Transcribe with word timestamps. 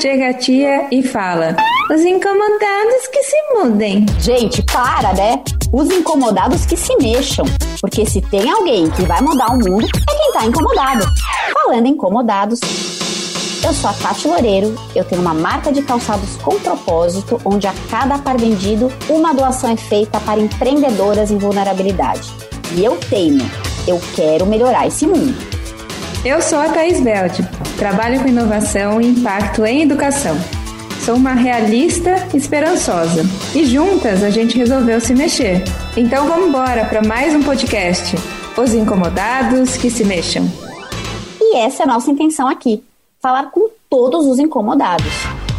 Chega 0.00 0.28
a 0.28 0.34
tia 0.34 0.88
e 0.92 1.02
fala: 1.02 1.56
Os 1.90 2.02
incomodados 2.02 3.06
que 3.10 3.22
se 3.22 3.36
mudem. 3.54 4.04
Gente, 4.18 4.62
para, 4.62 5.12
né? 5.14 5.42
Os 5.72 5.88
incomodados 5.90 6.66
que 6.66 6.76
se 6.76 6.94
mexam. 6.96 7.46
Porque 7.80 8.04
se 8.04 8.20
tem 8.20 8.50
alguém 8.50 8.90
que 8.90 9.02
vai 9.02 9.22
mudar 9.22 9.48
o 9.48 9.58
mundo, 9.58 9.86
é 9.86 10.14
quem 10.14 10.32
tá 10.32 10.44
incomodado. 10.44 11.06
Falando 11.54 11.86
incomodados, 11.86 12.60
eu 13.64 13.72
sou 13.72 13.88
a 13.88 13.94
Tati 13.94 14.28
Loureiro, 14.28 14.74
eu 14.94 15.04
tenho 15.04 15.22
uma 15.22 15.32
marca 15.34 15.72
de 15.72 15.80
calçados 15.80 16.36
com 16.36 16.60
propósito, 16.60 17.40
onde 17.44 17.66
a 17.66 17.72
cada 17.90 18.18
par 18.18 18.36
vendido, 18.36 18.92
uma 19.08 19.32
doação 19.32 19.70
é 19.70 19.76
feita 19.76 20.20
para 20.20 20.40
empreendedoras 20.40 21.30
em 21.30 21.38
vulnerabilidade. 21.38 22.30
E 22.74 22.84
eu 22.84 22.98
teimo, 23.08 23.48
eu 23.88 23.98
quero 24.14 24.44
melhorar 24.44 24.86
esse 24.86 25.06
mundo. 25.06 25.49
Eu 26.22 26.42
sou 26.42 26.58
a 26.58 26.68
Thaís 26.68 27.00
Belt, 27.00 27.40
trabalho 27.78 28.20
com 28.20 28.28
inovação 28.28 29.00
e 29.00 29.06
impacto 29.06 29.64
em 29.64 29.84
educação. 29.84 30.36
Sou 31.02 31.16
uma 31.16 31.32
realista 31.32 32.14
esperançosa 32.34 33.22
e 33.54 33.64
juntas 33.64 34.22
a 34.22 34.28
gente 34.28 34.58
resolveu 34.58 35.00
se 35.00 35.14
mexer. 35.14 35.64
Então 35.96 36.28
vamos 36.28 36.48
embora 36.48 36.84
para 36.84 37.00
mais 37.00 37.34
um 37.34 37.42
podcast. 37.42 38.16
Os 38.54 38.74
incomodados 38.74 39.78
que 39.78 39.88
se 39.88 40.04
mexam. 40.04 40.46
E 41.40 41.56
essa 41.56 41.84
é 41.84 41.84
a 41.84 41.88
nossa 41.88 42.10
intenção 42.10 42.46
aqui: 42.46 42.84
falar 43.18 43.50
com 43.50 43.70
todos 43.88 44.26
os 44.26 44.38
incomodados. 44.38 45.14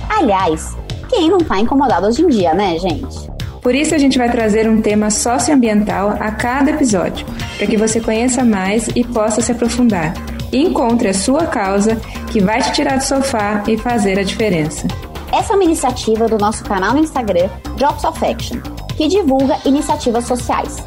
Aliás, 0.08 0.78
quem 1.09 1.28
não 1.28 1.39
está 1.39 1.59
incomodado 1.59 2.05
hoje 2.05 2.22
em 2.22 2.28
dia, 2.28 2.53
né, 2.53 2.78
gente? 2.78 3.31
Por 3.64 3.73
isso 3.73 3.95
a 3.95 3.98
gente 3.98 4.20
vai 4.20 4.30
trazer 4.30 4.70
um 4.70 4.80
tema 4.80 5.09
socioambiental 5.09 6.17
a 6.20 6.31
cada 6.31 6.70
episódio, 6.70 7.25
para 7.58 7.66
que 7.66 7.78
você 7.78 8.00
conheça 8.00 8.44
mais 8.44 8.88
e 8.95 9.03
possa 9.03 9.41
se 9.41 9.52
aprofundar 9.52 10.14
encontre 10.58 11.10
a 11.10 11.14
sua 11.14 11.46
causa 11.46 11.96
que 12.32 12.41
vai 12.41 12.62
te 12.62 12.72
tirar 12.73 12.98
do 12.98 13.04
sofá 13.04 13.64
e 13.68 13.78
fazer 13.78 14.20
a 14.20 14.23
diferença. 14.23 14.88
Essa 15.32 15.54
é 15.54 15.55
uma 15.55 15.64
iniciativa 15.64 16.28
do 16.28 16.38
nosso 16.38 16.64
canal 16.64 16.94
no 16.94 17.00
Instagram, 17.00 17.50
Drops 17.78 18.03
of 18.03 18.25
Action, 18.25 18.59
que 18.98 19.08
divulga 19.08 19.58
iniciativas 19.66 20.25
sociais, 20.25 20.78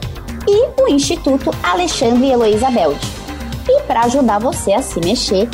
e 0.46 0.82
o 0.82 0.88
Instituto 0.88 1.50
Alexandre 1.62 2.26
e 2.26 2.30
Heloísa 2.30 2.70
Belde. 2.70 3.06
E 3.68 3.80
para 3.82 4.02
ajudar 4.02 4.38
você 4.38 4.74
a 4.74 4.82
se 4.82 5.00
mexer, 5.00 5.48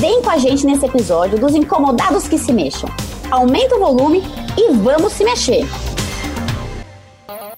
vem 0.00 0.22
com 0.22 0.30
a 0.30 0.38
gente 0.38 0.64
nesse 0.64 0.86
episódio 0.86 1.38
dos 1.38 1.54
Incomodados 1.54 2.26
que 2.26 2.38
se 2.38 2.52
mexam. 2.52 2.88
Aumenta 3.30 3.76
o 3.76 3.80
volume 3.80 4.22
e 4.56 4.72
vamos 4.72 5.12
se 5.12 5.22
mexer! 5.22 5.66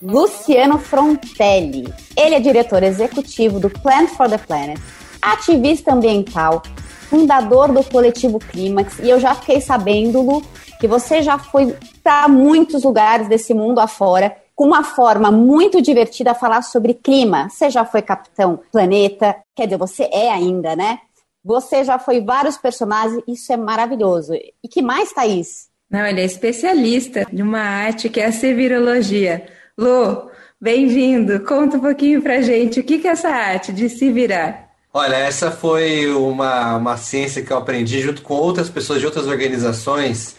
Luciano 0.03 0.79
Frontelli. 0.79 1.93
Ele 2.17 2.35
é 2.35 2.41
diretor 2.41 2.83
executivo 2.83 3.61
do 3.61 3.71
Plant 3.71 4.11
for 4.11 4.29
the 4.29 4.37
Planet, 4.37 4.79
ativista 5.23 5.95
ambiental, 5.95 6.63
fundador 7.09 7.73
do 7.73 7.85
coletivo 7.85 8.39
Clímax, 8.39 8.99
e 8.99 9.09
eu 9.09 9.21
já 9.21 9.35
fiquei 9.35 9.61
sabendo, 9.61 10.21
Lu, 10.21 10.43
que 10.81 10.89
você 10.89 11.23
já 11.23 11.39
foi 11.39 11.77
para 12.03 12.27
muitos 12.29 12.83
lugares 12.83 13.29
desse 13.29 13.55
mundo 13.55 13.79
afora, 13.79 14.37
com 14.55 14.67
uma 14.67 14.83
forma 14.83 15.31
muito 15.31 15.81
divertida 15.81 16.33
a 16.33 16.35
falar 16.35 16.63
sobre 16.63 16.95
clima. 16.95 17.49
Você 17.49 17.71
já 17.71 17.85
foi 17.85 18.03
Capitão 18.03 18.61
Planeta, 18.71 19.37
quer 19.55 19.67
dizer, 19.67 19.79
você 19.79 20.09
é 20.13 20.31
ainda, 20.31 20.75
né? 20.75 20.99
Você 21.45 21.85
já 21.85 21.99
foi 21.99 22.21
vários 22.21 22.57
personagens, 22.57 23.23
isso 23.27 23.53
é 23.53 23.57
maravilhoso. 23.57 24.35
E 24.35 24.69
que 24.69 24.83
mais, 24.83 25.13
Thaís? 25.13 25.69
Não, 25.91 26.07
ele 26.07 26.21
é 26.21 26.25
especialista 26.25 27.27
de 27.33 27.43
uma 27.43 27.61
arte 27.61 28.09
que 28.09 28.21
é 28.21 28.27
a 28.27 28.33
sevirologia. 28.33 29.47
Lu, 29.77 30.31
bem-vindo. 30.61 31.45
Conta 31.45 31.77
um 31.77 31.81
pouquinho 31.81 32.23
pra 32.23 32.41
gente 32.41 32.81
o 32.81 32.85
que 32.85 33.07
é 33.07 33.11
essa 33.11 33.29
arte 33.29 33.73
de 33.73 33.89
se 33.89 34.11
virar. 34.11 34.72
Olha, 34.95 35.17
essa 35.17 35.51
foi 35.51 36.07
uma, 36.09 36.77
uma 36.77 36.97
ciência 36.99 37.43
que 37.43 37.51
eu 37.51 37.57
aprendi 37.57 38.03
junto 38.03 38.21
com 38.21 38.35
outras 38.35 38.69
pessoas 38.69 39.01
de 39.01 39.07
outras 39.07 39.27
organizações. 39.27 40.37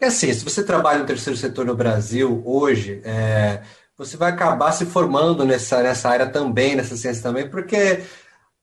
É 0.00 0.06
assim, 0.06 0.32
se 0.32 0.42
você 0.42 0.62
trabalha 0.64 1.00
no 1.00 1.06
terceiro 1.06 1.38
setor 1.38 1.66
no 1.66 1.76
Brasil 1.76 2.42
hoje, 2.46 3.02
é, 3.04 3.60
você 3.98 4.16
vai 4.16 4.30
acabar 4.30 4.72
se 4.72 4.86
formando 4.86 5.44
nessa, 5.44 5.82
nessa 5.82 6.08
área 6.08 6.26
também, 6.26 6.74
nessa 6.74 6.96
ciência 6.96 7.22
também, 7.22 7.46
porque 7.50 8.00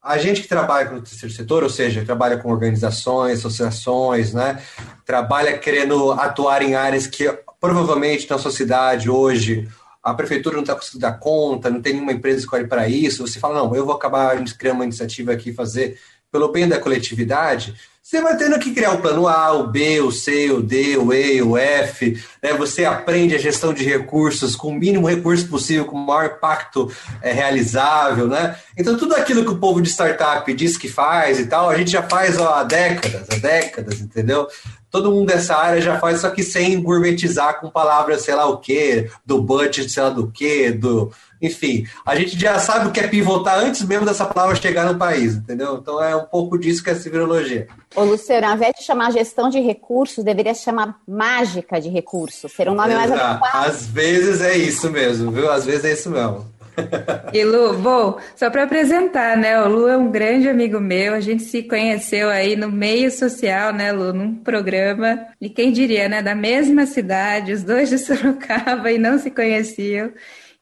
a 0.02 0.18
gente 0.18 0.42
que 0.42 0.48
trabalha 0.48 0.90
no 0.90 1.02
terceiro 1.02 1.32
setor, 1.32 1.62
ou 1.62 1.70
seja, 1.70 2.04
trabalha 2.04 2.38
com 2.38 2.50
organizações, 2.50 3.38
associações, 3.38 4.34
né, 4.34 4.60
trabalha 5.06 5.56
querendo 5.56 6.10
atuar 6.12 6.62
em 6.62 6.74
áreas 6.74 7.06
que 7.06 7.32
provavelmente 7.60 8.28
na 8.28 8.38
sociedade 8.38 9.08
hoje 9.08 9.68
a 10.10 10.14
prefeitura 10.14 10.56
não 10.56 10.62
está 10.62 10.74
conseguindo 10.74 11.02
dar 11.02 11.18
conta, 11.18 11.70
não 11.70 11.82
tem 11.82 11.92
nenhuma 11.94 12.12
empresa 12.12 12.38
que 12.38 12.44
escolhe 12.44 12.66
para 12.66 12.88
isso, 12.88 13.26
você 13.26 13.38
fala, 13.38 13.62
não, 13.62 13.74
eu 13.74 13.84
vou 13.84 13.94
acabar 13.94 14.42
criando 14.56 14.76
uma 14.76 14.84
iniciativa 14.84 15.32
aqui, 15.32 15.52
fazer 15.52 15.98
pelo 16.30 16.52
bem 16.52 16.68
da 16.68 16.78
coletividade, 16.78 17.74
você 18.08 18.22
vai 18.22 18.38
tendo 18.38 18.58
que 18.58 18.72
criar 18.72 18.92
o 18.92 19.02
plano 19.02 19.28
A, 19.28 19.52
o 19.52 19.66
B, 19.66 20.00
o 20.00 20.10
C, 20.10 20.50
o 20.50 20.62
D, 20.62 20.96
o 20.96 21.12
E, 21.12 21.42
o 21.42 21.58
F. 21.58 22.18
Né? 22.42 22.54
Você 22.54 22.86
aprende 22.86 23.34
a 23.34 23.38
gestão 23.38 23.74
de 23.74 23.84
recursos 23.84 24.56
com 24.56 24.68
o 24.68 24.74
mínimo 24.74 25.06
recurso 25.06 25.46
possível, 25.46 25.84
com 25.84 25.98
o 25.98 26.06
maior 26.06 26.24
impacto 26.24 26.90
é, 27.20 27.32
realizável. 27.32 28.26
Né? 28.26 28.56
Então, 28.78 28.96
tudo 28.96 29.14
aquilo 29.14 29.44
que 29.44 29.50
o 29.50 29.58
povo 29.58 29.82
de 29.82 29.90
startup 29.90 30.50
diz 30.54 30.78
que 30.78 30.88
faz 30.88 31.38
e 31.38 31.44
tal, 31.44 31.68
a 31.68 31.76
gente 31.76 31.90
já 31.90 32.02
faz 32.02 32.38
ó, 32.38 32.54
há 32.54 32.64
décadas, 32.64 33.28
há 33.30 33.36
décadas, 33.36 34.00
entendeu? 34.00 34.48
todo 34.90 35.10
mundo 35.12 35.26
dessa 35.26 35.54
área 35.54 35.80
já 35.80 35.98
faz, 35.98 36.20
só 36.20 36.30
que 36.30 36.42
sem 36.42 36.82
gourmetizar 36.82 37.60
com 37.60 37.70
palavras, 37.70 38.22
sei 38.22 38.34
lá 38.34 38.46
o 38.46 38.58
quê, 38.58 39.10
do 39.24 39.42
budget, 39.42 39.90
sei 39.90 40.02
lá 40.02 40.10
do 40.10 40.30
quê, 40.30 40.70
do. 40.72 41.12
Enfim, 41.40 41.86
a 42.04 42.16
gente 42.16 42.38
já 42.38 42.58
sabe 42.58 42.88
o 42.88 42.92
que 42.92 43.00
é 43.00 43.06
pivotar 43.06 43.58
antes 43.58 43.82
mesmo 43.84 44.04
dessa 44.04 44.26
palavra 44.26 44.56
chegar 44.56 44.92
no 44.92 44.98
país, 44.98 45.34
entendeu? 45.34 45.78
Então 45.80 46.02
é 46.02 46.14
um 46.16 46.24
pouco 46.24 46.58
disso 46.58 46.82
que 46.82 46.90
é 46.90 46.92
a 46.92 46.96
civilologia. 46.96 47.68
Ô, 47.94 48.02
Luciano, 48.04 48.46
ao 48.46 48.54
invés 48.54 48.74
de 48.78 48.84
chamar 48.84 49.12
gestão 49.12 49.48
de 49.48 49.60
recursos, 49.60 50.24
deveria 50.24 50.54
chamar 50.54 51.00
mágica 51.06 51.80
de 51.80 51.88
recursos. 51.88 52.52
Ser 52.52 52.68
um 52.68 52.74
nome 52.74 52.92
Exato. 52.92 53.08
mais 53.08 53.20
adequado. 53.20 53.66
Às 53.66 53.86
vezes 53.86 54.40
é 54.40 54.56
isso 54.56 54.90
mesmo, 54.90 55.30
viu? 55.30 55.50
Às 55.50 55.64
vezes 55.64 55.84
é 55.84 55.92
isso 55.92 56.10
mesmo. 56.10 56.46
E 57.32 57.44
Lu, 57.44 57.74
bom, 57.78 58.18
só 58.36 58.50
para 58.50 58.64
apresentar, 58.64 59.36
né? 59.36 59.60
O 59.60 59.68
Lu 59.68 59.88
é 59.88 59.96
um 59.96 60.10
grande 60.10 60.48
amigo 60.48 60.80
meu. 60.80 61.14
A 61.14 61.20
gente 61.20 61.42
se 61.42 61.62
conheceu 61.62 62.28
aí 62.28 62.56
no 62.56 62.70
meio 62.70 63.10
social, 63.10 63.72
né, 63.72 63.92
Lu? 63.92 64.12
Num 64.12 64.34
programa. 64.34 65.26
E 65.40 65.48
quem 65.48 65.72
diria, 65.72 66.08
né? 66.08 66.22
Da 66.22 66.34
mesma 66.34 66.86
cidade, 66.86 67.52
os 67.52 67.62
dois 67.62 67.88
de 67.88 67.98
Sorocaba 67.98 68.90
e 68.90 68.98
não 68.98 69.18
se 69.18 69.30
conheciam. 69.30 70.12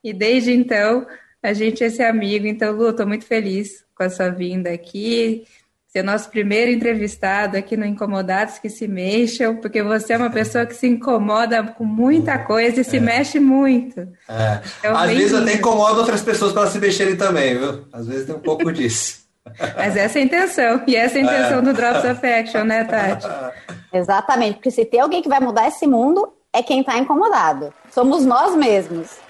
E 0.08 0.12
desde 0.12 0.52
então 0.52 1.06
a 1.42 1.52
gente 1.52 1.82
é 1.82 1.88
esse 1.88 2.02
amigo. 2.02 2.46
Então, 2.46 2.72
Lu, 2.72 2.90
estou 2.90 3.06
muito 3.06 3.24
feliz 3.24 3.84
com 3.94 4.04
a 4.04 4.10
sua 4.10 4.28
vinda 4.28 4.70
aqui 4.70 5.44
ser 5.96 6.02
nosso 6.02 6.28
primeiro 6.28 6.70
entrevistado 6.70 7.56
aqui 7.56 7.74
no 7.74 7.86
Incomodados 7.86 8.58
que 8.58 8.68
se 8.68 8.86
mexam, 8.86 9.56
porque 9.56 9.82
você 9.82 10.12
é 10.12 10.18
uma 10.18 10.28
pessoa 10.28 10.66
que 10.66 10.74
se 10.74 10.86
incomoda 10.86 11.62
com 11.62 11.84
muita 11.84 12.38
coisa 12.38 12.82
e 12.82 12.84
se 12.84 12.98
é. 12.98 13.00
mexe 13.00 13.40
muito. 13.40 14.00
É. 14.28 14.60
Então, 14.78 14.94
Às 14.94 15.10
vezes 15.10 15.32
até 15.32 15.54
incomoda 15.54 16.00
outras 16.00 16.20
pessoas 16.20 16.52
para 16.52 16.66
se 16.66 16.78
mexerem 16.78 17.16
também, 17.16 17.56
viu? 17.56 17.86
Às 17.90 18.06
vezes 18.06 18.26
tem 18.26 18.34
um 18.34 18.40
pouco 18.40 18.70
disso. 18.70 19.24
Mas 19.74 19.96
essa 19.96 20.18
é 20.18 20.22
a 20.22 20.24
intenção, 20.24 20.82
e 20.86 20.96
essa 20.96 21.18
é 21.18 21.22
a 21.22 21.24
intenção 21.24 21.58
é. 21.60 21.62
do 21.62 21.72
Drops 21.72 22.04
of 22.04 22.26
Action, 22.26 22.64
né, 22.64 22.84
Tati? 22.84 23.26
Exatamente, 23.90 24.56
porque 24.56 24.70
se 24.70 24.84
tem 24.84 25.00
alguém 25.00 25.22
que 25.22 25.28
vai 25.30 25.40
mudar 25.40 25.66
esse 25.68 25.86
mundo, 25.86 26.30
é 26.52 26.62
quem 26.62 26.80
está 26.80 26.98
incomodado. 26.98 27.72
Somos 27.90 28.26
nós 28.26 28.54
mesmos. 28.54 29.25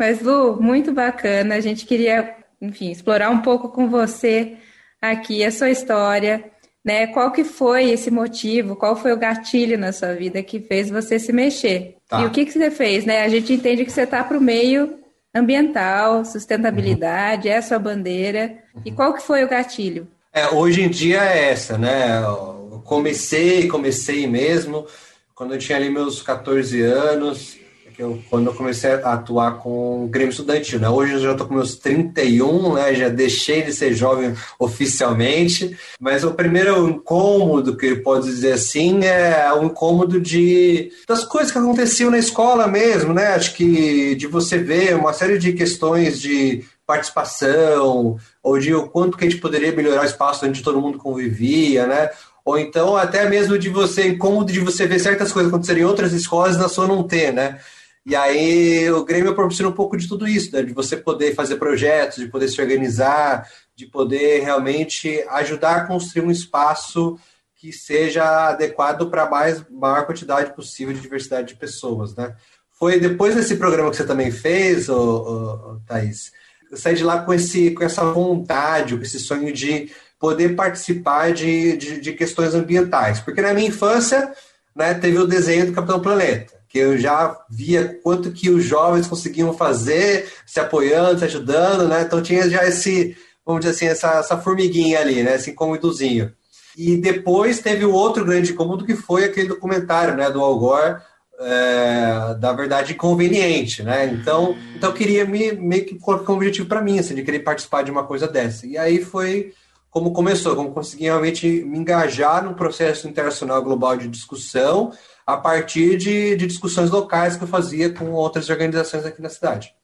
Mas, 0.00 0.22
Lu, 0.22 0.56
muito 0.58 0.92
bacana. 0.92 1.56
A 1.56 1.60
gente 1.60 1.84
queria, 1.84 2.34
enfim, 2.58 2.90
explorar 2.90 3.28
um 3.28 3.42
pouco 3.42 3.68
com 3.68 3.86
você 3.86 4.56
aqui 4.98 5.44
a 5.44 5.52
sua 5.52 5.68
história, 5.68 6.42
né? 6.82 7.08
Qual 7.08 7.30
que 7.30 7.44
foi 7.44 7.90
esse 7.90 8.10
motivo? 8.10 8.76
Qual 8.76 8.96
foi 8.96 9.12
o 9.12 9.18
gatilho 9.18 9.76
na 9.76 9.92
sua 9.92 10.14
vida 10.14 10.42
que 10.42 10.58
fez 10.58 10.88
você 10.88 11.18
se 11.18 11.34
mexer? 11.34 11.98
Tá. 12.08 12.22
E 12.22 12.24
o 12.24 12.30
que, 12.30 12.46
que 12.46 12.52
você 12.52 12.70
fez, 12.70 13.04
né? 13.04 13.24
A 13.24 13.28
gente 13.28 13.52
entende 13.52 13.84
que 13.84 13.92
você 13.92 14.04
está 14.04 14.24
para 14.24 14.38
o 14.38 14.40
meio 14.40 14.98
ambiental, 15.34 16.24
sustentabilidade, 16.24 17.48
uhum. 17.48 17.54
é 17.54 17.58
a 17.58 17.62
sua 17.62 17.78
bandeira. 17.78 18.54
Uhum. 18.74 18.82
E 18.86 18.92
qual 18.92 19.12
que 19.12 19.22
foi 19.22 19.44
o 19.44 19.48
gatilho? 19.48 20.08
É, 20.32 20.48
hoje 20.48 20.80
em 20.80 20.88
dia 20.88 21.22
é 21.22 21.50
essa, 21.50 21.76
né? 21.76 22.22
Eu 22.22 22.80
comecei, 22.86 23.68
comecei 23.68 24.26
mesmo 24.26 24.86
quando 25.34 25.52
eu 25.52 25.58
tinha 25.58 25.76
ali 25.76 25.90
meus 25.90 26.22
14 26.22 26.80
anos 26.80 27.59
eu, 28.00 28.18
quando 28.30 28.46
eu 28.46 28.54
comecei 28.54 28.92
a 28.92 29.12
atuar 29.12 29.58
com 29.58 30.04
o 30.04 30.08
Grêmio 30.08 30.30
Estudantil, 30.30 30.80
né? 30.80 30.88
Hoje 30.88 31.12
eu 31.12 31.20
já 31.20 31.32
estou 31.32 31.46
com 31.46 31.54
meus 31.54 31.76
31, 31.76 32.74
né? 32.74 32.94
Já 32.94 33.08
deixei 33.08 33.62
de 33.62 33.72
ser 33.72 33.92
jovem 33.92 34.34
oficialmente, 34.58 35.76
mas 36.00 36.24
o 36.24 36.32
primeiro 36.32 36.88
incômodo, 36.88 37.76
que 37.76 37.94
pode 37.96 38.24
dizer 38.24 38.52
assim, 38.52 39.04
é 39.04 39.52
o 39.52 39.64
incômodo 39.64 40.18
de 40.18 40.90
das 41.06 41.24
coisas 41.24 41.52
que 41.52 41.58
aconteciam 41.58 42.10
na 42.10 42.18
escola 42.18 42.66
mesmo, 42.66 43.12
né? 43.12 43.34
Acho 43.34 43.54
que 43.54 44.14
de 44.14 44.26
você 44.26 44.56
ver 44.56 44.96
uma 44.96 45.12
série 45.12 45.38
de 45.38 45.52
questões 45.52 46.20
de 46.20 46.64
participação, 46.86 48.16
ou 48.42 48.58
de 48.58 48.74
o 48.74 48.88
quanto 48.88 49.16
que 49.16 49.24
a 49.24 49.30
gente 49.30 49.40
poderia 49.40 49.72
melhorar 49.72 50.02
o 50.02 50.06
espaço 50.06 50.44
onde 50.46 50.62
todo 50.62 50.80
mundo 50.80 50.98
convivia, 50.98 51.86
né? 51.86 52.10
Ou 52.44 52.58
então 52.58 52.96
até 52.96 53.28
mesmo 53.28 53.58
de 53.58 53.68
você, 53.68 54.08
incômodo 54.08 54.50
de 54.50 54.60
você 54.60 54.86
ver 54.86 54.98
certas 54.98 55.30
coisas 55.30 55.52
acontecerem 55.52 55.82
em 55.82 55.86
outras 55.86 56.12
escolas 56.12 56.56
e 56.56 56.58
na 56.58 56.68
sua 56.68 56.88
não 56.88 57.02
ter, 57.02 57.32
né? 57.32 57.60
E 58.04 58.16
aí 58.16 58.90
o 58.90 59.04
Grêmio 59.04 59.34
proporciona 59.34 59.70
um 59.70 59.74
pouco 59.74 59.96
de 59.96 60.08
tudo 60.08 60.26
isso, 60.26 60.52
né? 60.54 60.62
de 60.62 60.72
você 60.72 60.96
poder 60.96 61.34
fazer 61.34 61.56
projetos, 61.56 62.16
de 62.16 62.28
poder 62.28 62.48
se 62.48 62.60
organizar, 62.60 63.46
de 63.76 63.86
poder 63.86 64.42
realmente 64.42 65.22
ajudar 65.28 65.76
a 65.76 65.86
construir 65.86 66.24
um 66.24 66.30
espaço 66.30 67.18
que 67.56 67.72
seja 67.72 68.48
adequado 68.48 69.10
para 69.10 69.24
a 69.24 69.30
mais 69.30 69.62
maior 69.70 70.06
quantidade 70.06 70.54
possível 70.54 70.94
de 70.94 71.00
diversidade 71.00 71.48
de 71.48 71.56
pessoas, 71.56 72.16
né? 72.16 72.34
Foi 72.70 72.98
depois 72.98 73.34
desse 73.34 73.56
programa 73.56 73.90
que 73.90 73.96
você 73.96 74.06
também 74.06 74.30
fez, 74.30 74.88
ô, 74.88 74.94
ô, 74.96 75.72
ô, 75.72 75.80
Thaís, 75.86 76.32
eu 76.70 76.78
saí 76.78 76.94
de 76.94 77.04
lá 77.04 77.22
com, 77.22 77.34
esse, 77.34 77.72
com 77.72 77.84
essa 77.84 78.02
vontade, 78.02 78.96
com 78.96 79.02
esse 79.02 79.18
sonho 79.18 79.52
de 79.52 79.90
poder 80.18 80.56
participar 80.56 81.34
de, 81.34 81.76
de, 81.76 82.00
de 82.00 82.12
questões 82.14 82.54
ambientais. 82.54 83.20
Porque 83.20 83.42
na 83.42 83.52
minha 83.52 83.68
infância, 83.68 84.32
né, 84.74 84.94
teve 84.94 85.18
o 85.18 85.26
desenho 85.26 85.66
do 85.66 85.72
Capitão 85.74 86.00
Planeta, 86.00 86.59
que 86.70 86.78
eu 86.78 86.96
já 86.96 87.36
via 87.50 87.98
quanto 88.00 88.30
que 88.30 88.48
os 88.48 88.64
jovens 88.64 89.08
conseguiam 89.08 89.52
fazer, 89.52 90.32
se 90.46 90.60
apoiando, 90.60 91.18
se 91.18 91.24
ajudando, 91.24 91.88
né? 91.88 92.02
Então 92.02 92.22
tinha 92.22 92.48
já 92.48 92.64
esse, 92.64 93.16
vamos 93.44 93.62
dizer 93.62 93.74
assim, 93.74 93.86
essa, 93.86 94.20
essa 94.20 94.38
formiguinha 94.38 95.00
ali, 95.00 95.20
né? 95.24 95.34
Esse 95.34 95.50
incômodozinho. 95.50 96.32
E 96.78 96.96
depois 96.96 97.58
teve 97.58 97.84
o 97.84 97.92
outro 97.92 98.24
grande 98.24 98.52
incômodo 98.52 98.86
que 98.86 98.94
foi 98.94 99.24
aquele 99.24 99.48
documentário, 99.48 100.14
né, 100.14 100.30
do 100.30 100.40
Al 100.40 100.56
Gore, 100.56 101.00
é, 101.40 102.34
da 102.38 102.52
verdade 102.52 102.92
inconveniente, 102.92 103.82
né? 103.82 104.06
Então, 104.06 104.56
então 104.76 104.90
eu 104.90 104.94
queria 104.94 105.24
me, 105.24 105.52
meio 105.52 105.84
que 105.84 105.98
colocar 105.98 106.32
um 106.32 106.36
objetivo 106.36 106.68
para 106.68 106.80
mim, 106.80 107.00
assim, 107.00 107.16
de 107.16 107.24
querer 107.24 107.40
participar 107.40 107.82
de 107.82 107.90
uma 107.90 108.04
coisa 108.04 108.28
dessa. 108.28 108.64
E 108.64 108.78
aí 108.78 109.02
foi 109.02 109.52
como 109.90 110.12
começou, 110.12 110.54
como 110.54 110.70
consegui 110.70 111.04
realmente 111.04 111.48
me 111.64 111.78
engajar 111.78 112.44
num 112.44 112.54
processo 112.54 113.08
internacional 113.08 113.60
global 113.60 113.96
de 113.96 114.06
discussão 114.06 114.92
a 115.34 115.36
partir 115.36 115.96
de, 115.96 116.36
de 116.36 116.46
discussões 116.46 116.90
locais 116.90 117.36
que 117.36 117.44
eu 117.44 117.48
fazia 117.48 117.92
com 117.92 118.12
outras 118.12 118.48
organizações 118.48 119.04
aqui 119.04 119.20
na 119.22 119.28
cidade. 119.28 119.74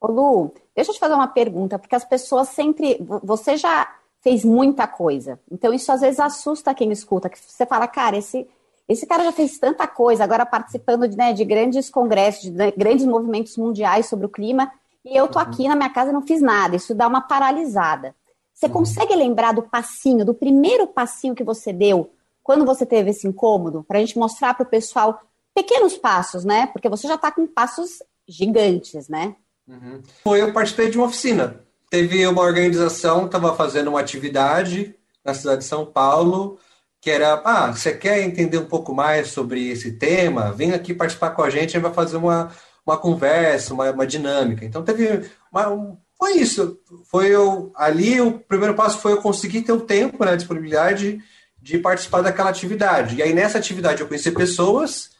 Ô 0.00 0.10
Lu, 0.10 0.54
deixa 0.74 0.90
eu 0.90 0.94
te 0.94 1.00
fazer 1.00 1.14
uma 1.14 1.28
pergunta, 1.28 1.78
porque 1.78 1.94
as 1.94 2.04
pessoas 2.04 2.48
sempre. 2.48 2.96
Você 3.22 3.56
já 3.56 3.88
fez 4.20 4.44
muita 4.44 4.86
coisa, 4.86 5.40
então 5.50 5.72
isso 5.72 5.90
às 5.90 6.02
vezes 6.02 6.20
assusta 6.20 6.74
quem 6.74 6.92
escuta, 6.92 7.30
que 7.30 7.38
você 7.38 7.64
fala, 7.64 7.88
cara, 7.88 8.18
esse, 8.18 8.46
esse 8.86 9.06
cara 9.06 9.24
já 9.24 9.32
fez 9.32 9.58
tanta 9.58 9.86
coisa, 9.86 10.22
agora 10.22 10.44
participando 10.44 11.08
de, 11.08 11.16
né, 11.16 11.32
de 11.32 11.42
grandes 11.42 11.88
congressos, 11.88 12.42
de 12.42 12.50
né, 12.50 12.70
grandes 12.76 13.06
movimentos 13.06 13.56
mundiais 13.56 14.06
sobre 14.06 14.26
o 14.26 14.28
clima, 14.28 14.70
e 15.02 15.16
eu 15.16 15.26
tô 15.26 15.38
uhum. 15.38 15.44
aqui 15.46 15.66
na 15.66 15.74
minha 15.74 15.88
casa 15.88 16.10
e 16.10 16.12
não 16.12 16.20
fiz 16.20 16.42
nada. 16.42 16.76
Isso 16.76 16.94
dá 16.94 17.08
uma 17.08 17.22
paralisada. 17.22 18.14
Você 18.52 18.66
uhum. 18.66 18.72
consegue 18.72 19.14
lembrar 19.14 19.52
do 19.52 19.62
passinho, 19.62 20.24
do 20.24 20.34
primeiro 20.34 20.86
passinho 20.86 21.34
que 21.34 21.42
você 21.42 21.72
deu 21.72 22.10
quando 22.42 22.64
você 22.64 22.84
teve 22.84 23.10
esse 23.10 23.26
incômodo? 23.26 23.84
Para 23.84 23.98
a 23.98 24.00
gente 24.00 24.18
mostrar 24.18 24.54
para 24.54 24.64
o 24.64 24.70
pessoal 24.70 25.20
pequenos 25.54 25.96
passos, 25.96 26.44
né? 26.44 26.66
Porque 26.68 26.88
você 26.88 27.06
já 27.06 27.14
está 27.14 27.30
com 27.30 27.46
passos 27.46 28.02
gigantes, 28.28 29.08
né? 29.08 29.36
Uhum. 29.66 30.02
Foi, 30.22 30.40
eu 30.40 30.52
participei 30.52 30.90
de 30.90 30.96
uma 30.96 31.06
oficina. 31.06 31.60
Teve 31.90 32.26
uma 32.26 32.42
organização 32.42 33.20
que 33.20 33.26
estava 33.26 33.54
fazendo 33.54 33.88
uma 33.88 34.00
atividade 34.00 34.94
na 35.24 35.34
cidade 35.34 35.58
de 35.58 35.66
São 35.66 35.84
Paulo, 35.84 36.58
que 37.00 37.10
era, 37.10 37.40
ah, 37.44 37.72
você 37.72 37.92
quer 37.94 38.20
entender 38.22 38.58
um 38.58 38.66
pouco 38.66 38.94
mais 38.94 39.28
sobre 39.28 39.68
esse 39.68 39.92
tema? 39.92 40.52
Vem 40.52 40.72
aqui 40.72 40.94
participar 40.94 41.30
com 41.30 41.42
a 41.42 41.50
gente, 41.50 41.70
a 41.70 41.72
gente 41.72 41.82
vai 41.82 41.92
fazer 41.92 42.16
uma, 42.16 42.50
uma 42.86 42.96
conversa, 42.96 43.74
uma, 43.74 43.90
uma 43.90 44.06
dinâmica. 44.06 44.64
Então 44.64 44.82
teve 44.82 45.28
uma, 45.50 45.68
um, 45.68 45.96
foi 46.18 46.34
isso. 46.34 46.78
Foi 47.04 47.28
eu, 47.28 47.72
ali 47.74 48.20
o 48.20 48.38
primeiro 48.38 48.74
passo 48.74 48.98
foi 48.98 49.12
eu 49.12 49.22
conseguir 49.22 49.62
ter 49.62 49.72
o 49.72 49.80
tempo, 49.80 50.24
né, 50.24 50.36
disponibilidade 50.36 51.20
de 51.60 51.78
participar 51.78 52.22
daquela 52.22 52.50
atividade. 52.50 53.16
E 53.16 53.22
aí 53.22 53.32
nessa 53.32 53.58
atividade 53.58 54.00
eu 54.00 54.08
conheci 54.08 54.30
pessoas 54.30 55.10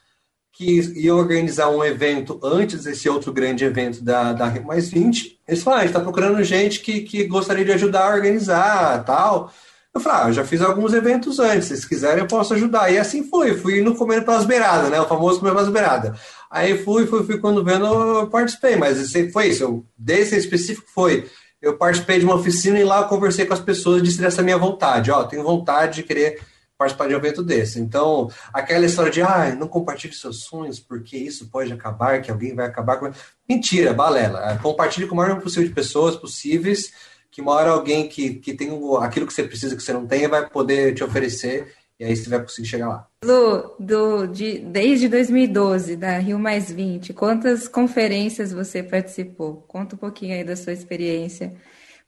que 0.52 0.80
iam 0.96 1.16
organizar 1.16 1.70
um 1.70 1.82
evento 1.82 2.38
antes 2.42 2.84
desse 2.84 3.08
outro 3.08 3.32
grande 3.32 3.64
evento 3.64 4.04
da, 4.04 4.32
da 4.32 4.46
Rio 4.46 4.66
Mais 4.66 4.90
20. 4.90 5.40
Eles 5.48 5.62
falaram, 5.62 5.80
ah, 5.80 5.82
a 5.82 5.86
gente 5.86 5.96
está 5.96 6.04
procurando 6.04 6.44
gente 6.44 6.80
que, 6.80 7.00
que 7.00 7.24
gostaria 7.24 7.64
de 7.64 7.72
ajudar 7.72 8.04
a 8.04 8.14
organizar 8.14 9.04
tal. 9.04 9.52
Eu 9.92 10.00
falei, 10.00 10.20
ah, 10.22 10.28
eu 10.28 10.32
já 10.34 10.44
fiz 10.44 10.60
alguns 10.60 10.92
eventos 10.92 11.38
antes, 11.38 11.66
se 11.66 11.88
quiserem 11.88 12.20
eu 12.20 12.28
posso 12.28 12.54
ajudar. 12.54 12.92
E 12.92 12.98
assim 12.98 13.24
foi, 13.24 13.56
fui 13.56 13.80
indo 13.80 13.94
comendo 13.94 14.24
pelas 14.24 14.44
beiradas, 14.44 14.90
né? 14.90 15.00
O 15.00 15.08
famoso 15.08 15.40
comer 15.40 15.52
pelas 15.52 15.68
beiradas. 15.68 16.20
Aí 16.50 16.76
fui, 16.84 17.06
fui, 17.06 17.24
fui, 17.24 17.38
quando 17.38 17.64
vendo, 17.64 17.86
eu 17.86 18.26
participei, 18.26 18.76
mas 18.76 19.12
foi 19.32 19.48
isso. 19.48 19.62
Eu, 19.62 19.86
desse 19.96 20.36
específico 20.36 20.88
foi. 20.94 21.26
Eu 21.60 21.76
participei 21.76 22.18
de 22.18 22.24
uma 22.24 22.36
oficina 22.36 22.78
e 22.78 22.84
lá 22.84 23.00
eu 23.00 23.08
conversei 23.08 23.44
com 23.44 23.54
as 23.54 23.60
pessoas, 23.60 24.02
disse 24.02 24.20
dessa 24.20 24.42
minha 24.42 24.56
vontade, 24.56 25.10
ó, 25.10 25.24
tenho 25.24 25.42
vontade 25.42 25.96
de 25.96 26.02
querer 26.02 26.40
participar 26.78 27.08
de 27.08 27.14
um 27.14 27.18
evento 27.18 27.42
desse. 27.42 27.78
Então, 27.78 28.30
aquela 28.54 28.86
história 28.86 29.12
de, 29.12 29.20
ah, 29.20 29.54
não 29.54 29.68
compartilhe 29.68 30.14
seus 30.14 30.44
sonhos, 30.44 30.80
porque 30.80 31.16
isso 31.16 31.50
pode 31.50 31.70
acabar, 31.70 32.22
que 32.22 32.30
alguém 32.30 32.54
vai 32.54 32.66
acabar 32.66 32.96
com. 32.96 33.12
Mentira, 33.46 33.92
balela. 33.92 34.58
Compartilhe 34.62 35.06
com 35.06 35.12
o 35.12 35.16
maior 35.16 35.28
número 35.28 35.44
possível 35.44 35.68
de 35.68 35.74
pessoas 35.74 36.16
possíveis 36.16 36.90
que 37.30 37.40
uma 37.40 37.52
hora 37.52 37.70
alguém 37.70 38.08
que, 38.08 38.34
que 38.34 38.52
tem 38.52 38.70
aquilo 39.00 39.26
que 39.26 39.32
você 39.32 39.44
precisa 39.44 39.76
que 39.76 39.82
você 39.82 39.92
não 39.92 40.06
tenha 40.06 40.28
vai 40.28 40.48
poder 40.48 40.94
te 40.94 41.04
oferecer 41.04 41.72
e 42.00 42.04
aí 42.04 42.16
você 42.16 42.30
vai 42.30 42.40
conseguir 42.40 42.66
chegar 42.66 42.88
lá. 42.88 43.06
Lu, 43.22 43.74
do, 43.78 44.26
de, 44.26 44.58
desde 44.60 45.06
2012, 45.06 45.96
da 45.96 46.16
Rio 46.16 46.38
Mais 46.38 46.72
20, 46.72 47.12
quantas 47.12 47.68
conferências 47.68 48.54
você 48.54 48.82
participou? 48.82 49.62
Conta 49.68 49.96
um 49.96 49.98
pouquinho 49.98 50.34
aí 50.34 50.42
da 50.42 50.56
sua 50.56 50.72
experiência. 50.72 51.52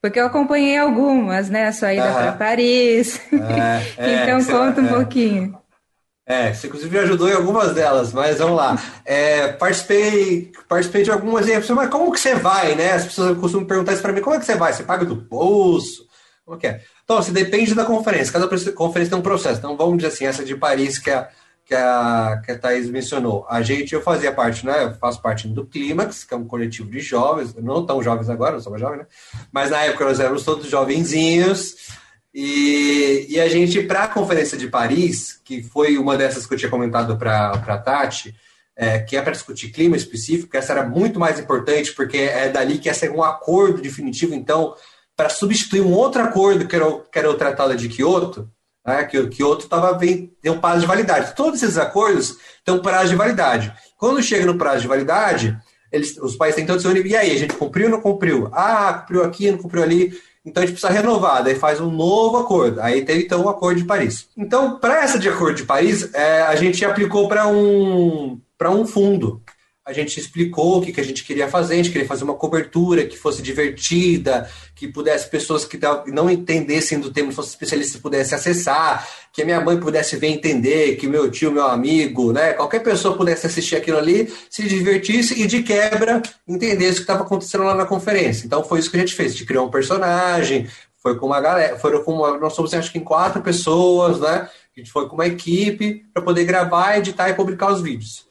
Porque 0.00 0.18
eu 0.18 0.24
acompanhei 0.24 0.78
algumas, 0.78 1.50
né? 1.50 1.66
A 1.66 1.72
sua 1.72 1.92
ida 1.92 2.10
para 2.10 2.32
Paris. 2.32 3.20
É, 3.98 4.00
é, 4.02 4.22
então 4.22 4.42
conta 4.46 4.80
um 4.80 4.86
é. 4.86 4.94
pouquinho. 4.94 5.58
É, 6.24 6.54
você 6.54 6.68
inclusive 6.68 6.90
me 6.90 7.02
ajudou 7.02 7.28
em 7.28 7.34
algumas 7.34 7.74
delas, 7.74 8.14
mas 8.14 8.38
vamos 8.38 8.56
lá. 8.56 8.82
É, 9.04 9.48
participei, 9.48 10.52
participei 10.66 11.02
de 11.02 11.10
algumas 11.10 11.46
e 11.46 11.72
mas 11.74 11.90
como 11.90 12.10
que 12.10 12.18
você 12.18 12.34
vai, 12.34 12.74
né? 12.74 12.92
As 12.94 13.04
pessoas 13.04 13.36
costumam 13.38 13.66
perguntar 13.66 13.92
isso 13.92 14.00
para 14.00 14.12
mim, 14.12 14.22
como 14.22 14.36
é 14.36 14.38
que 14.38 14.46
você 14.46 14.54
vai? 14.54 14.72
Você 14.72 14.84
paga 14.84 15.04
do 15.04 15.16
bolso? 15.16 16.06
Como 16.46 16.58
que 16.58 16.66
é? 16.66 16.80
Então, 17.12 17.20
assim, 17.20 17.32
depende 17.34 17.74
da 17.74 17.84
conferência. 17.84 18.32
Cada 18.32 18.48
conferência 18.72 19.10
tem 19.10 19.18
um 19.18 19.22
processo. 19.22 19.58
Então, 19.58 19.76
vamos 19.76 19.98
dizer 19.98 20.08
assim, 20.08 20.24
essa 20.24 20.42
de 20.42 20.56
Paris 20.56 20.98
que 20.98 21.10
a, 21.10 21.28
que 21.62 21.74
a, 21.74 22.40
que 22.42 22.52
a 22.52 22.58
Thaís 22.58 22.88
mencionou. 22.88 23.44
A 23.50 23.60
gente, 23.60 23.92
eu 23.92 24.00
fazia 24.00 24.32
parte, 24.32 24.64
né? 24.64 24.84
Eu 24.84 24.94
faço 24.94 25.20
parte 25.20 25.46
do 25.46 25.66
Clímax, 25.66 26.24
que 26.24 26.32
é 26.32 26.36
um 26.38 26.46
coletivo 26.46 26.90
de 26.90 27.00
jovens, 27.00 27.54
não 27.54 27.84
tão 27.84 28.02
jovens 28.02 28.30
agora, 28.30 28.52
não 28.52 28.60
sou 28.60 28.72
mais 28.72 28.80
jovem, 28.80 29.00
né? 29.00 29.06
Mas 29.52 29.68
na 29.68 29.82
época 29.82 30.06
nós 30.06 30.20
éramos 30.20 30.42
todos 30.42 30.70
jovenzinhos. 30.70 31.74
E, 32.34 33.26
e 33.28 33.38
a 33.38 33.46
gente, 33.46 33.82
para 33.82 34.04
a 34.04 34.08
Conferência 34.08 34.56
de 34.56 34.68
Paris, 34.68 35.38
que 35.44 35.62
foi 35.62 35.98
uma 35.98 36.16
dessas 36.16 36.46
que 36.46 36.54
eu 36.54 36.58
tinha 36.58 36.70
comentado 36.70 37.18
para 37.18 37.50
a 37.50 37.78
Tati, 37.78 38.34
é, 38.74 39.00
que 39.00 39.18
é 39.18 39.20
para 39.20 39.32
discutir 39.32 39.68
clima 39.68 39.98
específico, 39.98 40.56
essa 40.56 40.72
era 40.72 40.88
muito 40.88 41.20
mais 41.20 41.38
importante, 41.38 41.92
porque 41.92 42.16
é 42.16 42.48
dali 42.48 42.78
que 42.78 42.88
ia 42.88 42.94
ser 42.94 43.10
um 43.10 43.22
acordo 43.22 43.82
definitivo, 43.82 44.32
então, 44.32 44.74
para 45.22 45.28
substituir 45.28 45.82
um 45.82 45.92
outro 45.92 46.20
acordo, 46.20 46.66
que 46.66 46.74
era 46.74 46.88
o, 46.88 46.98
que 46.98 47.16
era 47.16 47.30
o 47.30 47.34
Tratado 47.34 47.76
de 47.76 47.88
Kyoto, 47.88 48.50
né, 48.84 49.04
que 49.04 49.16
o 49.16 49.30
Kyoto 49.30 49.68
tava 49.68 49.92
bem, 49.92 50.32
tem 50.42 50.50
um 50.50 50.58
prazo 50.58 50.80
de 50.80 50.86
validade. 50.86 51.36
Todos 51.36 51.62
esses 51.62 51.78
acordos 51.78 52.36
têm 52.64 52.74
um 52.74 52.82
prazo 52.82 53.10
de 53.10 53.14
validade. 53.14 53.72
Quando 53.96 54.20
chega 54.20 54.44
no 54.44 54.58
prazo 54.58 54.80
de 54.80 54.88
validade, 54.88 55.56
eles, 55.92 56.16
os 56.18 56.34
países 56.34 56.56
têm 56.56 56.66
todos 56.66 56.82
se 56.82 56.88
unir, 56.88 57.06
e 57.06 57.14
aí, 57.14 57.30
a 57.30 57.38
gente 57.38 57.54
cumpriu 57.54 57.86
ou 57.86 57.92
não 57.92 58.00
cumpriu? 58.00 58.50
Ah, 58.52 58.94
cumpriu 58.94 59.22
aqui, 59.22 59.48
não 59.48 59.58
cumpriu 59.58 59.84
ali. 59.84 60.12
Então 60.44 60.60
a 60.60 60.66
gente 60.66 60.74
precisa 60.74 60.92
renovar, 60.92 61.44
daí 61.44 61.54
faz 61.54 61.80
um 61.80 61.88
novo 61.88 62.38
acordo. 62.38 62.80
Aí 62.80 63.04
teve 63.04 63.22
então 63.22 63.44
o 63.44 63.48
Acordo 63.48 63.78
de 63.78 63.86
Paris. 63.86 64.26
Então, 64.36 64.76
para 64.80 65.04
essa 65.04 65.20
de 65.20 65.28
Acordo 65.28 65.54
de 65.54 65.62
Paris, 65.62 66.12
é, 66.12 66.42
a 66.42 66.56
gente 66.56 66.84
aplicou 66.84 67.28
para 67.28 67.46
um, 67.46 68.40
um 68.60 68.84
fundo 68.84 69.40
a 69.84 69.92
gente 69.92 70.18
explicou 70.18 70.78
o 70.78 70.80
que, 70.80 70.92
que 70.92 71.00
a 71.00 71.04
gente 71.04 71.24
queria 71.24 71.48
fazer, 71.48 71.74
a 71.74 71.76
gente 71.76 71.90
queria 71.90 72.06
fazer 72.06 72.22
uma 72.22 72.34
cobertura 72.34 73.04
que 73.04 73.16
fosse 73.16 73.42
divertida, 73.42 74.48
que 74.76 74.86
pudesse 74.86 75.28
pessoas 75.28 75.64
que 75.64 75.78
não 76.06 76.30
entendessem 76.30 77.00
do 77.00 77.12
tema, 77.12 77.32
fossem 77.32 77.50
especialistas, 77.50 78.00
pudessem 78.00 78.38
acessar, 78.38 79.06
que 79.32 79.42
a 79.42 79.44
minha 79.44 79.60
mãe 79.60 79.78
pudesse 79.80 80.16
ver 80.16 80.28
entender, 80.28 80.96
que 80.96 81.08
meu 81.08 81.28
tio, 81.30 81.50
meu 81.50 81.66
amigo, 81.66 82.32
né, 82.32 82.52
qualquer 82.52 82.80
pessoa 82.80 83.16
pudesse 83.16 83.46
assistir 83.46 83.74
aquilo 83.74 83.98
ali, 83.98 84.32
se 84.48 84.62
divertisse 84.68 85.42
e 85.42 85.48
de 85.48 85.64
quebra 85.64 86.22
entendesse 86.46 86.92
o 86.92 86.96
que 86.96 87.00
estava 87.00 87.22
acontecendo 87.22 87.64
lá 87.64 87.74
na 87.74 87.84
conferência. 87.84 88.46
Então 88.46 88.62
foi 88.62 88.78
isso 88.78 88.90
que 88.90 88.96
a 88.96 89.00
gente 89.00 89.14
fez, 89.14 89.32
a 89.32 89.34
gente 89.34 89.46
criou 89.46 89.66
um 89.66 89.70
personagem, 89.70 90.68
foi 91.02 91.18
com 91.18 91.26
uma 91.26 91.40
galera, 91.40 91.76
foram 91.76 92.04
com 92.04 92.12
uma, 92.12 92.38
nós 92.38 92.54
somos 92.54 92.72
acho 92.72 92.92
que 92.92 92.98
em 92.98 93.04
quatro 93.04 93.42
pessoas, 93.42 94.20
né? 94.20 94.48
A 94.74 94.80
gente 94.80 94.92
foi 94.92 95.08
com 95.08 95.16
uma 95.16 95.26
equipe 95.26 96.04
para 96.14 96.22
poder 96.22 96.44
gravar, 96.44 96.96
editar 96.96 97.28
e 97.28 97.34
publicar 97.34 97.72
os 97.72 97.82
vídeos. 97.82 98.24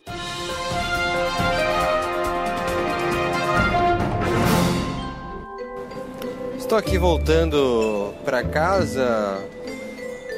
Estou 6.72 6.80
aqui 6.80 6.98
voltando 6.98 8.14
para 8.24 8.46
casa. 8.46 9.46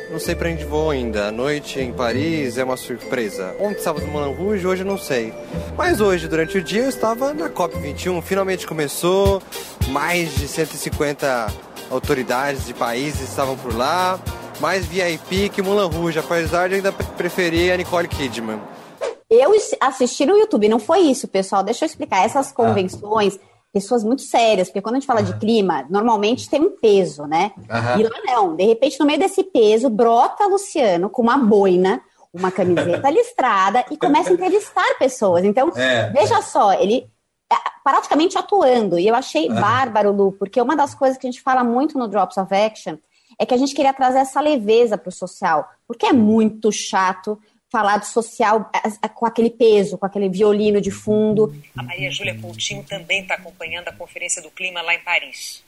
Não 0.10 0.20
sei 0.20 0.34
para 0.34 0.50
onde 0.50 0.66
vou 0.66 0.90
ainda. 0.90 1.28
A 1.28 1.32
noite 1.32 1.80
em 1.80 1.94
Paris 1.94 2.58
é 2.58 2.64
uma 2.64 2.76
surpresa. 2.76 3.56
Ontem 3.60 3.78
estava 3.78 4.00
no 4.00 4.08
Moulin 4.08 4.34
Rouge, 4.34 4.66
hoje 4.66 4.84
não 4.84 4.98
sei. 4.98 5.32
Mas 5.78 6.02
hoje, 6.02 6.28
durante 6.28 6.58
o 6.58 6.64
dia, 6.64 6.82
eu 6.82 6.90
estava 6.90 7.36
na 7.36 7.52
COP21. 7.52 8.20
Finalmente 8.24 8.66
começou. 8.66 9.44
Mais 9.90 10.34
de 10.34 10.48
150 10.48 11.54
autoridades 11.92 12.66
de 12.66 12.74
países 12.74 13.30
estavam 13.30 13.56
por 13.56 13.72
lá. 13.78 14.20
Mais 14.60 14.88
VIP 14.88 15.50
que 15.50 15.62
Moulin 15.62 15.96
Rouge, 15.96 16.18
apesar 16.18 16.68
de 16.68 16.74
ainda 16.74 16.92
preferir 16.92 17.72
a 17.72 17.78
Nicole 17.78 18.08
Kidman. 18.08 18.60
Eu 19.30 19.52
assisti 19.80 20.26
no 20.26 20.36
YouTube, 20.36 20.68
não 20.68 20.80
foi 20.80 21.02
isso, 21.02 21.28
pessoal. 21.28 21.62
Deixa 21.62 21.86
eu 21.86 21.88
explicar. 21.88 22.26
Essas 22.26 22.52
convenções. 22.52 23.38
Ah 23.40 23.53
pessoas 23.74 24.04
muito 24.04 24.22
sérias, 24.22 24.68
porque 24.70 24.82
quando 24.82 24.96
a 24.96 25.00
gente 25.00 25.08
fala 25.08 25.24
de 25.24 25.36
clima, 25.40 25.86
normalmente 25.90 26.48
tem 26.48 26.62
um 26.62 26.78
peso, 26.78 27.26
né? 27.26 27.52
E 28.00 28.04
lá 28.04 28.22
não, 28.24 28.56
de 28.56 28.64
repente, 28.64 29.00
no 29.00 29.06
meio 29.06 29.18
desse 29.18 29.44
peso, 29.44 29.90
brota 29.90 30.46
Luciano 30.46 31.10
com 31.10 31.24
uma 31.24 31.38
boina, 31.40 32.00
uma 32.32 32.52
camiseta 32.52 33.10
listrada 33.12 33.84
e 33.90 33.98
começa 33.98 34.30
a 34.30 34.34
entrevistar 34.34 34.98
pessoas. 35.00 35.44
Então, 35.44 35.72
é, 35.76 36.12
veja 36.12 36.40
só, 36.44 36.72
ele 36.74 37.10
é, 37.52 37.56
praticamente 37.84 38.38
atuando. 38.38 39.00
E 39.00 39.08
eu 39.08 39.16
achei 39.16 39.50
bárbaro, 39.50 40.12
Lu, 40.12 40.32
porque 40.34 40.62
uma 40.62 40.76
das 40.76 40.94
coisas 40.94 41.18
que 41.18 41.26
a 41.26 41.32
gente 41.32 41.42
fala 41.42 41.64
muito 41.64 41.98
no 41.98 42.08
Drops 42.08 42.38
of 42.38 42.54
Action 42.54 42.98
é 43.40 43.46
que 43.46 43.56
a 43.56 43.58
gente 43.58 43.74
queria 43.74 43.92
trazer 43.92 44.20
essa 44.20 44.40
leveza 44.40 45.00
para 45.00 45.10
o 45.10 45.12
social, 45.12 45.68
porque 45.88 46.06
é 46.06 46.14
muito 46.14 46.72
chato 46.72 47.40
falar 47.74 47.98
de 47.98 48.08
social 48.08 48.70
com 49.16 49.26
aquele 49.26 49.50
peso, 49.50 49.98
com 49.98 50.06
aquele 50.06 50.30
violino 50.30 50.80
de 50.80 50.92
fundo. 50.92 51.60
A 51.76 51.82
Maria 51.82 52.12
Júlia 52.12 52.40
Coutinho 52.40 52.84
também 52.84 53.24
está 53.24 53.34
acompanhando 53.34 53.88
a 53.88 53.92
Conferência 53.92 54.44
do 54.44 54.52
Clima 54.52 54.80
lá 54.84 54.94
em 54.94 55.00
Paris. 55.00 55.64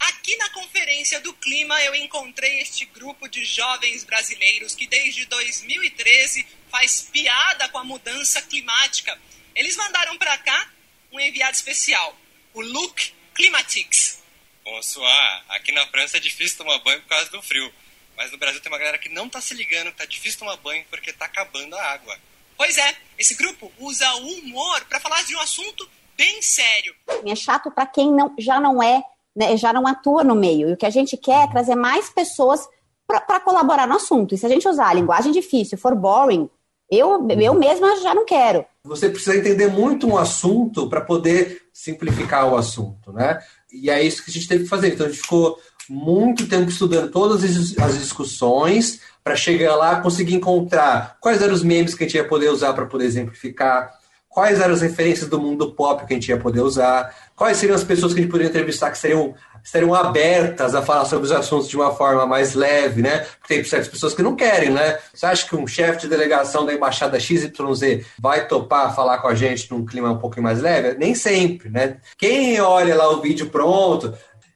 Aqui 0.00 0.36
na 0.36 0.50
Conferência 0.50 1.20
do 1.20 1.32
Clima 1.34 1.80
eu 1.84 1.94
encontrei 1.94 2.58
este 2.58 2.84
grupo 2.86 3.28
de 3.28 3.44
jovens 3.44 4.02
brasileiros 4.02 4.74
que 4.74 4.88
desde 4.88 5.26
2013 5.26 6.44
faz 6.68 7.02
piada 7.02 7.68
com 7.68 7.78
a 7.78 7.84
mudança 7.84 8.42
climática. 8.42 9.16
Eles 9.54 9.76
mandaram 9.76 10.18
para 10.18 10.36
cá 10.38 10.68
um 11.12 11.20
enviado 11.20 11.54
especial, 11.54 12.16
o 12.52 12.62
Luke 12.62 13.12
Climatics. 13.32 14.20
Bonsoir, 14.64 15.44
aqui 15.50 15.70
na 15.70 15.86
França 15.86 16.16
é 16.16 16.20
difícil 16.20 16.58
tomar 16.58 16.80
banho 16.80 17.00
por 17.02 17.10
causa 17.10 17.30
do 17.30 17.40
frio. 17.40 17.72
Mas 18.16 18.30
no 18.30 18.38
Brasil 18.38 18.60
tem 18.60 18.70
uma 18.70 18.78
galera 18.78 18.98
que 18.98 19.08
não 19.08 19.28
tá 19.28 19.40
se 19.40 19.54
ligando 19.54 19.90
que 19.90 19.98
tá 19.98 20.04
difícil 20.04 20.38
tomar 20.38 20.56
banho 20.58 20.84
porque 20.90 21.12
tá 21.12 21.24
acabando 21.26 21.74
a 21.74 21.82
água. 21.82 22.16
Pois 22.56 22.78
é, 22.78 22.94
esse 23.18 23.34
grupo 23.34 23.70
usa 23.78 24.08
o 24.14 24.38
humor 24.38 24.84
para 24.88 25.00
falar 25.00 25.22
de 25.24 25.34
um 25.34 25.40
assunto 25.40 25.88
bem 26.16 26.40
sério. 26.40 26.94
É 27.26 27.34
chato 27.34 27.70
para 27.70 27.86
quem 27.86 28.12
não, 28.12 28.34
já 28.38 28.60
não 28.60 28.82
é, 28.82 29.02
né, 29.34 29.56
já 29.56 29.72
não 29.72 29.86
atua 29.86 30.22
no 30.22 30.34
meio. 30.34 30.68
E 30.68 30.72
o 30.74 30.76
que 30.76 30.86
a 30.86 30.90
gente 30.90 31.16
quer 31.16 31.44
é 31.44 31.50
trazer 31.50 31.74
mais 31.74 32.08
pessoas 32.08 32.66
para 33.06 33.40
colaborar 33.40 33.86
no 33.86 33.96
assunto. 33.96 34.34
E 34.34 34.38
se 34.38 34.46
a 34.46 34.48
gente 34.48 34.68
usar 34.68 34.88
a 34.88 34.94
linguagem 34.94 35.32
difícil, 35.32 35.76
for 35.76 35.94
boring, 35.94 36.48
eu, 36.90 37.26
eu 37.28 37.54
mesma 37.54 38.00
já 38.00 38.14
não 38.14 38.24
quero. 38.24 38.64
Você 38.84 39.08
precisa 39.08 39.36
entender 39.36 39.68
muito 39.68 40.06
um 40.06 40.16
assunto 40.16 40.88
para 40.88 41.00
poder 41.00 41.62
simplificar 41.72 42.50
o 42.52 42.56
assunto, 42.56 43.12
né? 43.12 43.42
E 43.72 43.90
é 43.90 44.02
isso 44.02 44.22
que 44.24 44.30
a 44.30 44.32
gente 44.32 44.46
teve 44.46 44.64
que 44.64 44.70
fazer. 44.70 44.94
Então 44.94 45.06
a 45.06 45.08
gente 45.08 45.20
ficou 45.20 45.58
muito 45.88 46.48
tempo 46.48 46.68
estudando 46.68 47.10
todas 47.10 47.44
as 47.44 47.98
discussões 47.98 49.00
para 49.22 49.36
chegar 49.36 49.74
lá 49.76 50.00
conseguir 50.00 50.34
encontrar 50.34 51.16
quais 51.20 51.40
eram 51.40 51.54
os 51.54 51.62
memes 51.62 51.94
que 51.94 52.04
a 52.04 52.06
gente 52.06 52.16
ia 52.16 52.28
poder 52.28 52.50
usar 52.50 52.74
para 52.74 52.84
poder 52.84 53.06
exemplificar, 53.06 53.90
quais 54.28 54.60
eram 54.60 54.74
as 54.74 54.82
referências 54.82 55.30
do 55.30 55.40
mundo 55.40 55.72
pop 55.72 56.04
que 56.04 56.12
a 56.12 56.16
gente 56.16 56.28
ia 56.28 56.36
poder 56.36 56.60
usar, 56.60 57.14
quais 57.36 57.56
seriam 57.56 57.76
as 57.76 57.84
pessoas 57.84 58.12
que 58.12 58.18
a 58.18 58.22
gente 58.22 58.30
poderia 58.30 58.50
entrevistar 58.50 58.90
que 58.90 58.98
seriam, 58.98 59.32
seriam 59.62 59.94
abertas 59.94 60.74
a 60.74 60.82
falar 60.82 61.04
sobre 61.04 61.24
os 61.24 61.32
assuntos 61.32 61.68
de 61.68 61.76
uma 61.76 61.94
forma 61.94 62.26
mais 62.26 62.52
leve, 62.54 63.00
né? 63.00 63.20
Porque 63.38 63.54
tem 63.54 63.64
certas 63.64 63.88
pessoas 63.88 64.12
que 64.12 64.22
não 64.22 64.34
querem, 64.34 64.70
né? 64.70 64.98
Você 65.14 65.24
acha 65.24 65.48
que 65.48 65.54
um 65.54 65.66
chefe 65.66 66.00
de 66.00 66.08
delegação 66.08 66.66
da 66.66 66.74
embaixada 66.74 67.18
XYZ 67.18 68.04
vai 68.18 68.48
topar 68.48 68.94
falar 68.94 69.18
com 69.18 69.28
a 69.28 69.34
gente 69.36 69.70
num 69.70 69.86
clima 69.86 70.10
um 70.10 70.18
pouquinho 70.18 70.42
mais 70.42 70.60
leve? 70.60 70.98
Nem 70.98 71.14
sempre, 71.14 71.70
né? 71.70 71.98
Quem 72.18 72.60
olha 72.60 72.96
lá 72.96 73.08
o 73.08 73.22
vídeo 73.22 73.48
pronto, 73.50 74.12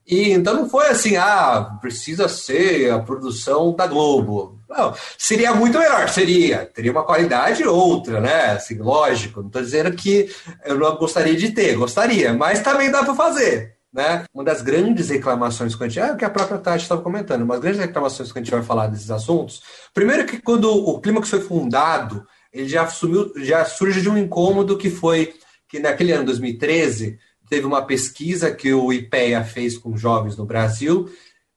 e 0.09 0.33
então 0.33 0.55
não 0.55 0.71
foi 0.71 0.88
assim, 0.88 1.17
ah, 1.17 1.77
precisa 1.83 2.29
ser 2.29 2.91
a 2.91 2.99
produção 2.99 3.77
da 3.77 3.87
Globo. 3.87 4.59
Não, 4.67 4.95
seria 5.19 5.55
muito 5.55 5.79
melhor, 5.79 6.09
seria. 6.09 6.65
Teria 6.65 6.91
uma 6.91 7.05
qualidade 7.05 7.62
outra, 7.65 8.19
né? 8.19 8.53
Assim, 8.53 8.79
lógico. 8.79 9.41
Não 9.41 9.49
estou 9.49 9.62
dizendo 9.62 9.93
que 9.93 10.31
eu 10.65 10.79
não 10.79 10.97
gostaria 10.97 11.37
de 11.37 11.50
ter, 11.50 11.77
gostaria, 11.77 12.33
mas 12.33 12.62
também 12.62 12.91
dá 12.91 13.05
para 13.05 13.15
fazer. 13.15 13.77
Né? 13.93 14.25
Uma 14.33 14.45
das 14.45 14.62
grandes 14.62 15.11
reclamações 15.11 15.75
que 15.75 15.85
a 15.85 15.88
gente. 15.88 16.00
É 16.00 16.12
o 16.12 16.17
que 16.17 16.25
a 16.25 16.31
própria 16.31 16.59
Tati 16.59 16.83
estava 16.83 17.03
comentando, 17.03 17.43
uma 17.43 17.55
das 17.55 17.62
grandes 17.62 17.81
reclamações 17.81 18.33
que 18.33 18.38
a 18.38 18.43
gente 18.43 18.50
vai 18.50 18.62
falar 18.62 18.87
desses 18.87 19.11
assuntos. 19.11 19.62
Primeiro 19.93 20.27
que 20.27 20.41
quando 20.41 20.71
o 20.71 21.00
Clímax 21.00 21.29
foi 21.29 21.41
fundado, 21.41 22.27
ele 22.50 22.69
já, 22.69 22.83
assumiu, 22.83 23.31
já 23.37 23.65
surge 23.65 24.00
de 24.00 24.09
um 24.09 24.17
incômodo 24.17 24.79
que 24.79 24.91
foi 24.91 25.35
que 25.69 25.79
naquele 25.79 26.12
ano 26.12 26.25
2013 26.25 27.19
teve 27.49 27.67
uma 27.67 27.83
pesquisa 27.83 28.50
que 28.50 28.73
o 28.73 28.93
IPEA 28.93 29.45
fez 29.45 29.76
com 29.76 29.97
jovens 29.97 30.37
no 30.37 30.45
Brasil, 30.45 31.11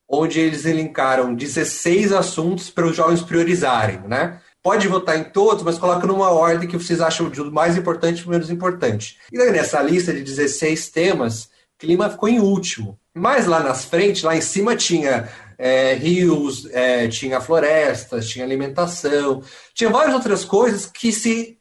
onde 0.07 0.39
eles 0.39 0.65
elencaram 0.65 1.33
16 1.33 2.12
assuntos 2.12 2.69
para 2.69 2.86
os 2.86 2.95
jovens 2.95 3.21
priorizarem, 3.21 4.01
né? 4.07 4.39
Pode 4.63 4.88
votar 4.88 5.17
em 5.17 5.24
todos, 5.24 5.63
mas 5.63 5.79
coloca 5.79 6.05
numa 6.05 6.29
ordem 6.29 6.67
que 6.69 6.77
vocês 6.77 7.01
acham 7.01 7.29
de 7.29 7.41
mais 7.45 7.75
importante 7.77 8.21
para 8.21 8.31
menos 8.31 8.50
importante. 8.50 9.17
E 9.31 9.38
nessa 9.51 9.81
lista 9.81 10.13
de 10.13 10.21
16 10.21 10.89
temas, 10.89 11.50
clima 11.79 12.10
ficou 12.10 12.29
em 12.29 12.39
último. 12.39 13.00
Mas 13.13 13.48
lá 13.48 13.62
nas 13.62 13.83
frentes, 13.83 14.21
lá 14.21 14.36
em 14.36 14.41
cima 14.41 14.75
tinha 14.75 15.27
é, 15.57 15.95
rios, 15.95 16.67
é, 16.71 17.07
tinha 17.07 17.41
florestas, 17.41 18.27
tinha 18.29 18.45
alimentação, 18.45 19.41
tinha 19.74 19.89
várias 19.89 20.13
outras 20.13 20.45
coisas 20.45 20.86
que 20.86 21.12
se 21.12 21.57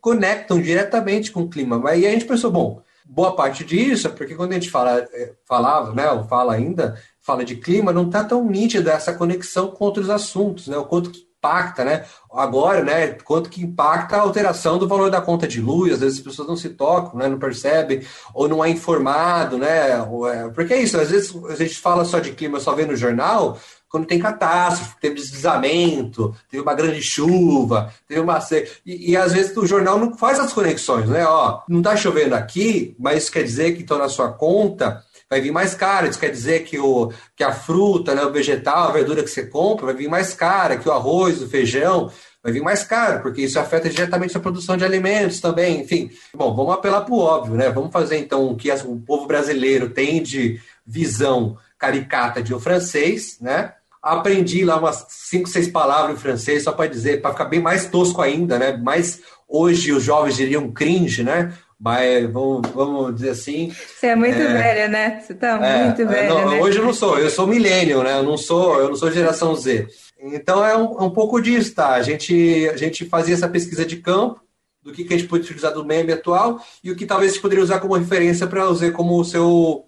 conectam 0.00 0.60
diretamente 0.60 1.30
com 1.30 1.42
o 1.42 1.48
clima. 1.48 1.80
Aí 1.88 2.04
a 2.04 2.10
gente 2.10 2.24
pensou, 2.24 2.50
bom, 2.50 2.82
boa 3.04 3.36
parte 3.36 3.64
disso 3.64 4.08
é 4.08 4.10
porque 4.10 4.34
quando 4.34 4.52
a 4.52 4.54
gente 4.54 4.70
fala, 4.70 5.06
é, 5.12 5.32
falava, 5.46 5.92
né, 5.92 6.10
ou 6.10 6.24
fala 6.24 6.54
ainda, 6.54 6.98
fala 7.20 7.44
de 7.44 7.56
clima, 7.56 7.92
não 7.92 8.06
está 8.06 8.24
tão 8.24 8.44
nítida 8.44 8.92
essa 8.92 9.12
conexão 9.12 9.70
com 9.70 9.84
outros 9.84 10.08
assuntos, 10.08 10.68
né, 10.68 10.76
o 10.76 10.86
quanto 10.86 11.10
que 11.10 11.28
impacta, 11.44 11.84
né, 11.84 12.06
agora, 12.32 12.82
né, 12.82 13.08
quanto 13.22 13.50
que 13.50 13.62
impacta 13.62 14.16
a 14.16 14.20
alteração 14.20 14.78
do 14.78 14.88
valor 14.88 15.10
da 15.10 15.20
conta 15.20 15.46
de 15.46 15.60
luz, 15.60 15.92
às 15.92 16.00
vezes 16.00 16.18
as 16.18 16.24
pessoas 16.24 16.48
não 16.48 16.56
se 16.56 16.70
tocam, 16.70 17.18
né, 17.18 17.28
não 17.28 17.38
percebem, 17.38 18.02
ou 18.32 18.48
não 18.48 18.64
é 18.64 18.70
informado, 18.70 19.58
né, 19.58 19.90
é, 19.90 20.48
porque 20.54 20.72
é 20.72 20.80
isso, 20.80 20.98
às 20.98 21.10
vezes 21.10 21.36
a 21.50 21.54
gente 21.54 21.78
fala 21.78 22.06
só 22.06 22.18
de 22.18 22.32
clima, 22.32 22.58
só 22.58 22.74
vê 22.74 22.86
no 22.86 22.96
jornal, 22.96 23.58
quando 23.94 24.08
tem 24.08 24.18
catástrofe, 24.18 24.96
teve 25.00 25.14
deslizamento, 25.14 26.34
teve 26.50 26.60
uma 26.60 26.74
grande 26.74 27.00
chuva, 27.00 27.94
teve 28.08 28.18
uma 28.18 28.44
e, 28.84 29.12
e 29.12 29.16
às 29.16 29.32
vezes 29.32 29.56
o 29.56 29.64
jornal 29.64 30.00
não 30.00 30.18
faz 30.18 30.40
as 30.40 30.52
conexões, 30.52 31.08
né? 31.08 31.24
Ó, 31.24 31.60
não 31.68 31.78
está 31.78 31.94
chovendo 31.94 32.34
aqui, 32.34 32.96
mas 32.98 33.22
isso 33.22 33.30
quer 33.30 33.44
dizer 33.44 33.76
que 33.76 33.84
então 33.84 33.96
na 33.96 34.08
sua 34.08 34.32
conta 34.32 35.00
vai 35.30 35.40
vir 35.40 35.52
mais 35.52 35.76
caro. 35.76 36.08
Isso 36.08 36.18
quer 36.18 36.30
dizer 36.30 36.64
que, 36.64 36.76
o, 36.76 37.12
que 37.36 37.44
a 37.44 37.52
fruta, 37.52 38.16
né, 38.16 38.24
o 38.24 38.32
vegetal, 38.32 38.88
a 38.88 38.92
verdura 38.92 39.22
que 39.22 39.30
você 39.30 39.46
compra 39.46 39.86
vai 39.86 39.94
vir 39.94 40.08
mais 40.08 40.34
cara, 40.34 40.76
que 40.76 40.88
o 40.88 40.92
arroz, 40.92 41.40
o 41.40 41.48
feijão 41.48 42.10
vai 42.42 42.52
vir 42.52 42.62
mais 42.62 42.82
caro, 42.82 43.22
porque 43.22 43.42
isso 43.42 43.60
afeta 43.60 43.88
diretamente 43.88 44.36
a 44.36 44.40
produção 44.40 44.76
de 44.76 44.84
alimentos 44.84 45.38
também. 45.38 45.82
Enfim, 45.82 46.10
bom, 46.34 46.52
vamos 46.52 46.74
apelar 46.74 47.02
para 47.02 47.14
o 47.14 47.20
óbvio, 47.20 47.54
né? 47.54 47.70
Vamos 47.70 47.92
fazer 47.92 48.18
então 48.18 48.48
o 48.48 48.56
que 48.56 48.72
o 48.72 48.96
povo 48.98 49.28
brasileiro 49.28 49.90
tem 49.90 50.20
de 50.20 50.60
visão 50.84 51.56
caricata 51.78 52.42
de 52.42 52.52
um 52.52 52.58
francês, 52.58 53.38
né? 53.40 53.72
Aprendi 54.04 54.64
lá 54.64 54.76
umas 54.76 55.06
cinco, 55.08 55.48
seis 55.48 55.66
palavras 55.66 56.14
em 56.14 56.20
francês 56.20 56.62
só 56.62 56.72
para 56.72 56.90
dizer, 56.90 57.22
para 57.22 57.32
ficar 57.32 57.46
bem 57.46 57.60
mais 57.60 57.86
tosco 57.86 58.20
ainda, 58.20 58.58
né? 58.58 58.76
Mais 58.76 59.20
hoje 59.48 59.92
os 59.92 60.02
jovens 60.02 60.36
diriam 60.36 60.70
cringe, 60.70 61.22
né? 61.22 61.54
Mas 61.80 62.30
vamos, 62.30 62.68
vamos 62.70 63.14
dizer 63.14 63.30
assim. 63.30 63.72
Você 63.72 64.08
é 64.08 64.16
muito 64.16 64.38
é, 64.38 64.52
velha, 64.52 64.88
né? 64.88 65.20
Você 65.20 65.34
tá 65.34 65.58
é, 65.64 65.84
muito 65.84 66.06
velha. 66.06 66.28
Não, 66.28 66.50
né? 66.50 66.60
Hoje 66.60 66.78
eu 66.78 66.84
não 66.84 66.92
sou, 66.92 67.18
eu 67.18 67.30
sou 67.30 67.46
milênio, 67.46 68.02
né? 68.02 68.18
Eu 68.18 68.22
não 68.22 68.36
sou, 68.36 68.78
eu 68.78 68.88
não 68.88 68.96
sou 68.96 69.10
geração 69.10 69.54
Z. 69.56 69.88
Então 70.20 70.64
é 70.64 70.76
um, 70.76 70.98
é 70.98 71.02
um 71.02 71.10
pouco 71.10 71.40
disso, 71.40 71.74
tá? 71.74 71.90
A 71.94 72.02
gente, 72.02 72.68
a 72.68 72.76
gente 72.76 73.06
fazia 73.06 73.34
essa 73.34 73.48
pesquisa 73.48 73.84
de 73.84 73.96
campo 73.96 74.40
do 74.82 74.92
que, 74.92 75.04
que 75.04 75.14
a 75.14 75.16
gente 75.16 75.28
pode 75.28 75.44
utilizar 75.44 75.72
do 75.72 75.84
meme 75.84 76.12
atual 76.12 76.60
e 76.82 76.90
o 76.90 76.96
que 76.96 77.06
talvez 77.06 77.30
a 77.30 77.34
gente 77.34 77.42
poderia 77.42 77.64
usar 77.64 77.80
como 77.80 77.96
referência 77.96 78.46
para 78.46 78.68
usar 78.68 78.92
como 78.92 79.18
o 79.18 79.24
seu 79.24 79.86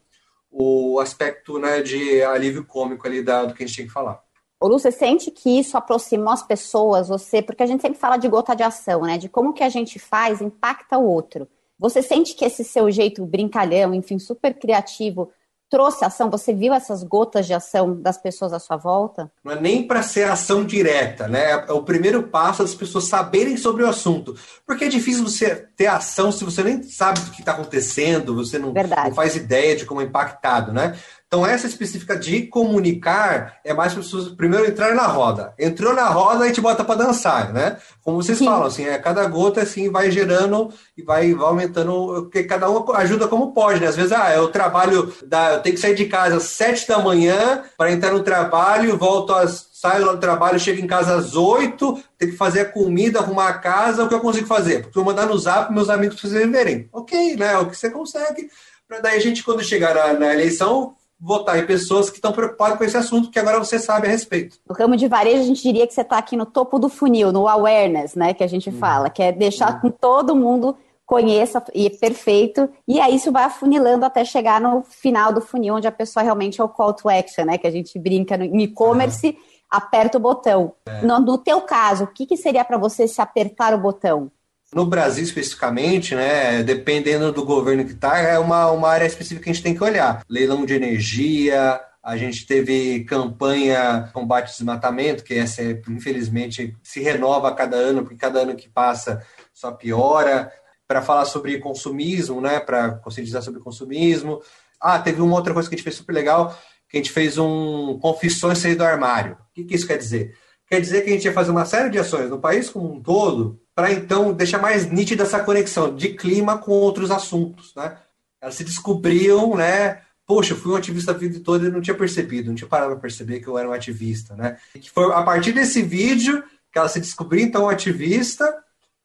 o 0.58 0.98
aspecto 1.00 1.58
né, 1.58 1.82
de 1.82 2.22
alívio 2.22 2.64
cômico 2.64 3.06
ali 3.06 3.22
da, 3.22 3.44
do 3.44 3.54
que 3.54 3.62
a 3.62 3.66
gente 3.66 3.74
tinha 3.74 3.86
que 3.86 3.92
falar. 3.92 4.20
Lu, 4.62 4.78
você 4.78 4.90
sente 4.90 5.30
que 5.30 5.58
isso 5.60 5.76
aproximou 5.76 6.30
as 6.30 6.42
pessoas, 6.42 7.08
você, 7.08 7.42
porque 7.42 7.62
a 7.62 7.66
gente 7.66 7.82
sempre 7.82 7.98
fala 7.98 8.16
de 8.16 8.26
gota 8.26 8.56
de 8.56 8.62
ação, 8.62 9.02
né? 9.02 9.18
De 9.18 9.28
como 9.28 9.52
que 9.52 9.62
a 9.62 9.68
gente 9.68 9.98
faz 9.98 10.40
impacta 10.40 10.96
o 10.96 11.06
outro. 11.06 11.46
Você 11.78 12.00
sente 12.00 12.34
que 12.34 12.44
esse 12.44 12.64
seu 12.64 12.90
jeito 12.90 13.24
brincalhão, 13.26 13.92
enfim, 13.92 14.18
super 14.18 14.54
criativo, 14.54 15.30
trouxe 15.70 16.04
ação? 16.04 16.30
Você 16.30 16.52
viu 16.52 16.72
essas 16.72 17.02
gotas 17.02 17.46
de 17.46 17.54
ação 17.54 18.00
das 18.00 18.16
pessoas 18.16 18.52
à 18.52 18.58
sua 18.58 18.76
volta? 18.76 19.30
Não 19.44 19.52
é 19.52 19.60
nem 19.60 19.86
para 19.86 20.02
ser 20.02 20.24
ação 20.24 20.64
direta, 20.64 21.28
né? 21.28 21.64
É 21.68 21.72
o 21.72 21.82
primeiro 21.82 22.24
passo 22.24 22.62
das 22.62 22.74
pessoas 22.74 23.04
saberem 23.04 23.56
sobre 23.56 23.82
o 23.82 23.88
assunto. 23.88 24.36
Porque 24.64 24.84
é 24.84 24.88
difícil 24.88 25.24
você 25.24 25.66
ter 25.76 25.86
ação 25.86 26.30
se 26.30 26.44
você 26.44 26.62
nem 26.62 26.82
sabe 26.82 27.20
do 27.20 27.30
que 27.30 27.40
está 27.40 27.52
acontecendo, 27.52 28.34
você 28.34 28.58
não, 28.58 28.72
não, 28.72 29.14
faz 29.14 29.36
ideia 29.36 29.76
de 29.76 29.84
como 29.84 30.00
é 30.00 30.04
impactado, 30.04 30.72
né? 30.72 30.96
Então, 31.26 31.44
essa 31.44 31.66
específica 31.66 32.16
de 32.16 32.42
comunicar 32.42 33.58
é 33.64 33.74
mais 33.74 33.92
para 33.92 34.00
as 34.00 34.06
pessoas 34.06 34.28
primeiro 34.28 34.64
entrar 34.64 34.94
na 34.94 35.08
roda. 35.08 35.52
Entrou 35.58 35.92
na 35.92 36.08
roda, 36.08 36.44
a 36.44 36.46
gente 36.46 36.60
bota 36.60 36.84
para 36.84 37.04
dançar, 37.04 37.52
né? 37.52 37.78
Como 38.04 38.22
vocês 38.22 38.38
Sim. 38.38 38.44
falam, 38.44 38.66
assim, 38.66 38.84
é, 38.84 38.96
cada 38.96 39.26
gota 39.26 39.60
assim 39.60 39.90
vai 39.90 40.08
gerando 40.08 40.72
e 40.96 41.02
vai, 41.02 41.34
vai 41.34 41.46
aumentando, 41.48 42.22
porque 42.22 42.44
cada 42.44 42.70
um 42.70 42.92
ajuda 42.92 43.26
como 43.26 43.52
pode, 43.52 43.80
né? 43.80 43.88
Às 43.88 43.96
vezes, 43.96 44.12
ah, 44.12 44.32
eu 44.32 44.48
trabalho, 44.48 45.12
da, 45.26 45.54
eu 45.54 45.62
tenho 45.62 45.74
que 45.74 45.80
sair 45.80 45.96
de 45.96 46.04
casa 46.04 46.36
às 46.36 46.44
sete 46.44 46.86
da 46.86 47.00
manhã 47.00 47.64
para 47.76 47.90
entrar 47.90 48.12
no 48.12 48.22
trabalho, 48.22 48.96
volto 48.96 49.34
às 49.34 49.66
saio 49.72 50.04
do 50.04 50.18
trabalho, 50.18 50.60
chego 50.60 50.80
em 50.80 50.86
casa 50.86 51.16
às 51.16 51.34
oito, 51.34 52.00
tenho 52.16 52.30
que 52.30 52.38
fazer 52.38 52.60
a 52.60 52.64
comida, 52.64 53.18
arrumar 53.18 53.48
a 53.48 53.58
casa, 53.58 54.04
o 54.04 54.08
que 54.08 54.14
eu 54.14 54.20
consigo 54.20 54.46
fazer? 54.46 54.82
Porque 54.82 54.98
eu 54.98 55.04
mandar 55.04 55.26
no 55.26 55.36
zap 55.36 55.72
meus 55.72 55.90
amigos 55.90 56.20
para 56.20 56.30
vocês 56.30 56.50
verem. 56.50 56.88
Ok, 56.92 57.36
né? 57.36 57.52
É 57.52 57.58
o 57.58 57.68
que 57.68 57.76
você 57.76 57.90
consegue 57.90 58.48
para 58.88 59.00
daí 59.00 59.16
a 59.16 59.20
gente, 59.20 59.42
quando 59.42 59.64
chegar 59.64 59.94
na, 59.94 60.12
na 60.12 60.32
eleição, 60.32 60.94
votar 61.18 61.58
em 61.58 61.66
pessoas 61.66 62.10
que 62.10 62.16
estão 62.16 62.32
preocupadas 62.32 62.76
com 62.76 62.84
esse 62.84 62.96
assunto, 62.96 63.30
que 63.30 63.38
agora 63.38 63.58
você 63.58 63.78
sabe 63.78 64.06
a 64.06 64.10
respeito. 64.10 64.58
No 64.68 64.74
ramo 64.74 64.96
de 64.96 65.08
varejo, 65.08 65.42
a 65.42 65.46
gente 65.46 65.62
diria 65.62 65.86
que 65.86 65.94
você 65.94 66.02
está 66.02 66.18
aqui 66.18 66.36
no 66.36 66.46
topo 66.46 66.78
do 66.78 66.88
funil, 66.88 67.32
no 67.32 67.48
awareness, 67.48 68.14
né, 68.14 68.34
que 68.34 68.44
a 68.44 68.46
gente 68.46 68.70
hum. 68.70 68.78
fala, 68.78 69.08
que 69.08 69.22
é 69.22 69.32
deixar 69.32 69.76
hum. 69.76 69.80
com 69.80 69.90
todo 69.90 70.36
mundo 70.36 70.76
conheça 71.06 71.62
e 71.72 71.86
é 71.86 71.90
perfeito, 71.90 72.68
e 72.86 73.00
aí 73.00 73.14
isso 73.14 73.30
vai 73.30 73.44
afunilando 73.44 74.04
até 74.04 74.24
chegar 74.24 74.60
no 74.60 74.82
final 74.82 75.32
do 75.32 75.40
funil, 75.40 75.76
onde 75.76 75.86
a 75.86 75.92
pessoa 75.92 76.22
realmente 76.22 76.60
é 76.60 76.64
o 76.64 76.68
call 76.68 76.92
to 76.92 77.08
action, 77.08 77.44
né, 77.44 77.56
que 77.56 77.66
a 77.66 77.70
gente 77.70 77.96
brinca 77.96 78.36
no 78.36 78.60
e-commerce, 78.60 79.28
uhum. 79.28 79.36
aperta 79.70 80.18
o 80.18 80.20
botão. 80.20 80.72
É. 80.84 81.02
No, 81.02 81.20
no 81.20 81.38
teu 81.38 81.60
caso, 81.60 82.04
o 82.04 82.06
que, 82.08 82.26
que 82.26 82.36
seria 82.36 82.64
para 82.64 82.76
você 82.76 83.06
se 83.06 83.20
apertar 83.20 83.72
o 83.72 83.78
botão? 83.78 84.32
No 84.76 84.84
Brasil, 84.84 85.24
especificamente, 85.24 86.14
né, 86.14 86.62
dependendo 86.62 87.32
do 87.32 87.46
governo 87.46 87.82
que 87.82 87.92
está, 87.92 88.18
é 88.18 88.38
uma, 88.38 88.70
uma 88.70 88.90
área 88.90 89.06
específica 89.06 89.44
que 89.44 89.48
a 89.48 89.52
gente 89.54 89.62
tem 89.62 89.74
que 89.74 89.82
olhar. 89.82 90.22
Leilão 90.28 90.66
de 90.66 90.74
energia, 90.74 91.80
a 92.02 92.14
gente 92.18 92.46
teve 92.46 93.02
campanha 93.04 94.10
combate 94.12 94.48
ao 94.48 94.52
desmatamento, 94.52 95.24
que 95.24 95.32
essa, 95.32 95.62
infelizmente, 95.62 96.76
se 96.82 97.00
renova 97.00 97.48
a 97.48 97.54
cada 97.54 97.74
ano, 97.74 98.02
porque 98.02 98.18
cada 98.18 98.40
ano 98.40 98.54
que 98.54 98.68
passa 98.68 99.24
só 99.50 99.72
piora. 99.72 100.52
Para 100.86 101.00
falar 101.00 101.24
sobre 101.24 101.58
consumismo, 101.58 102.38
né, 102.42 102.60
para 102.60 102.96
conscientizar 102.96 103.40
sobre 103.40 103.60
consumismo. 103.60 104.42
Ah, 104.78 104.98
teve 104.98 105.22
uma 105.22 105.36
outra 105.36 105.54
coisa 105.54 105.70
que 105.70 105.74
a 105.74 105.78
gente 105.78 105.84
fez 105.84 105.96
super 105.96 106.12
legal, 106.12 106.54
que 106.86 106.98
a 106.98 107.00
gente 107.00 107.12
fez 107.12 107.38
um 107.38 107.98
confissões 107.98 108.58
sair 108.58 108.74
do 108.74 108.84
armário. 108.84 109.38
O 109.40 109.54
que, 109.54 109.64
que 109.64 109.74
isso 109.74 109.86
quer 109.86 109.96
dizer? 109.96 110.36
Quer 110.68 110.80
dizer 110.80 111.02
que 111.02 111.10
a 111.10 111.12
gente 111.12 111.24
ia 111.24 111.32
fazer 111.32 111.50
uma 111.50 111.64
série 111.64 111.90
de 111.90 111.98
ações 111.98 112.28
no 112.28 112.40
país 112.40 112.68
como 112.68 112.92
um 112.92 113.00
todo 113.00 113.60
para 113.74 113.92
então 113.92 114.32
deixar 114.32 114.58
mais 114.58 114.90
nítida 114.90 115.22
essa 115.22 115.38
conexão 115.40 115.94
de 115.94 116.14
clima 116.14 116.58
com 116.58 116.72
outros 116.72 117.10
assuntos, 117.10 117.74
né? 117.74 117.96
Elas 118.40 118.54
se 118.54 118.64
descobriam, 118.64 119.54
né? 119.54 120.00
Poxa, 120.26 120.54
eu 120.54 120.56
fui 120.56 120.72
um 120.72 120.76
ativista 120.76 121.12
a 121.12 121.14
vida 121.14 121.38
toda 121.40 121.68
e 121.68 121.70
não 121.70 121.80
tinha 121.80 121.96
percebido, 121.96 122.48
não 122.48 122.56
tinha 122.56 122.68
parado 122.68 122.92
para 122.92 123.00
perceber 123.00 123.40
que 123.40 123.46
eu 123.46 123.56
era 123.56 123.68
um 123.68 123.72
ativista, 123.72 124.34
né? 124.34 124.56
Que 124.72 124.90
foi 124.90 125.12
a 125.12 125.22
partir 125.22 125.52
desse 125.52 125.82
vídeo 125.82 126.42
que 126.72 126.78
ela 126.78 126.88
se 126.88 127.00
descobriu 127.00 127.44
então 127.44 127.68
ativista, 127.68 128.44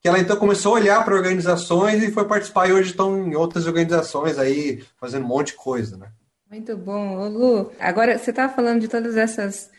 que 0.01 0.07
ela 0.07 0.19
então 0.19 0.35
começou 0.37 0.73
a 0.73 0.79
olhar 0.79 1.05
para 1.05 1.15
organizações 1.15 2.01
e 2.01 2.11
foi 2.11 2.25
participar 2.25 2.67
e 2.67 2.73
hoje 2.73 2.89
estão 2.89 3.27
em 3.27 3.35
outras 3.35 3.67
organizações 3.67 4.39
aí 4.39 4.83
fazendo 4.99 5.25
um 5.25 5.27
monte 5.27 5.47
de 5.47 5.53
coisa, 5.53 5.95
né? 5.95 6.07
Muito 6.49 6.75
bom, 6.75 7.17
Ô, 7.17 7.29
Lu. 7.29 7.71
Agora 7.79 8.17
você 8.17 8.31
estava 8.31 8.51
falando 8.51 8.81
de 8.81 8.87
todas 8.87 9.15
essas 9.15 9.69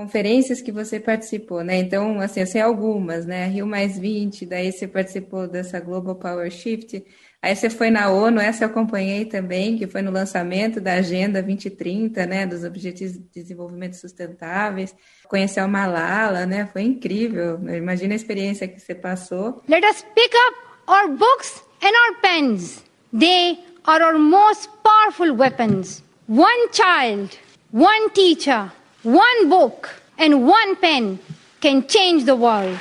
conferências 0.00 0.62
que 0.62 0.72
você 0.72 0.98
participou, 0.98 1.62
né? 1.62 1.76
Então, 1.76 2.20
assim, 2.20 2.46
sei 2.46 2.62
algumas, 2.62 3.26
né? 3.26 3.46
Rio 3.48 3.66
Mais 3.66 3.98
20, 3.98 4.46
daí 4.46 4.72
você 4.72 4.88
participou 4.88 5.46
dessa 5.46 5.78
Global 5.78 6.14
Power 6.14 6.50
Shift, 6.50 7.04
aí 7.42 7.54
você 7.54 7.68
foi 7.68 7.90
na 7.90 8.08
ONU, 8.08 8.40
essa 8.40 8.64
eu 8.64 8.68
acompanhei 8.68 9.26
também, 9.26 9.76
que 9.76 9.86
foi 9.86 10.00
no 10.00 10.10
lançamento 10.10 10.80
da 10.80 10.94
Agenda 10.94 11.42
2030, 11.42 12.24
né? 12.24 12.46
Dos 12.46 12.64
Objetivos 12.64 13.12
de 13.12 13.42
Desenvolvimento 13.42 13.92
Sustentáveis, 13.96 14.94
conheceu 15.28 15.64
a 15.64 15.68
Malala, 15.68 16.46
né? 16.46 16.66
Foi 16.72 16.80
incrível, 16.80 17.60
imagina 17.68 18.14
a 18.14 18.16
experiência 18.16 18.66
que 18.66 18.80
você 18.80 18.94
passou. 18.94 19.62
Let 19.68 19.84
us 19.84 20.02
pick 20.14 20.32
up 20.48 20.56
our 20.88 21.08
books 21.14 21.62
and 21.82 21.92
our 21.92 22.20
pens. 22.22 22.82
They 23.12 23.58
are 23.84 24.02
our 24.02 24.18
most 24.18 24.70
powerful 24.82 25.36
weapons. 25.36 26.02
One 26.26 26.72
child, 26.72 27.36
one 27.70 28.08
teacher, 28.14 28.72
One 29.02 29.48
book 29.48 29.88
and 30.18 30.46
one 30.46 30.76
pen 30.76 31.18
can 31.58 31.82
change 31.88 32.26
the 32.26 32.34
world. 32.34 32.78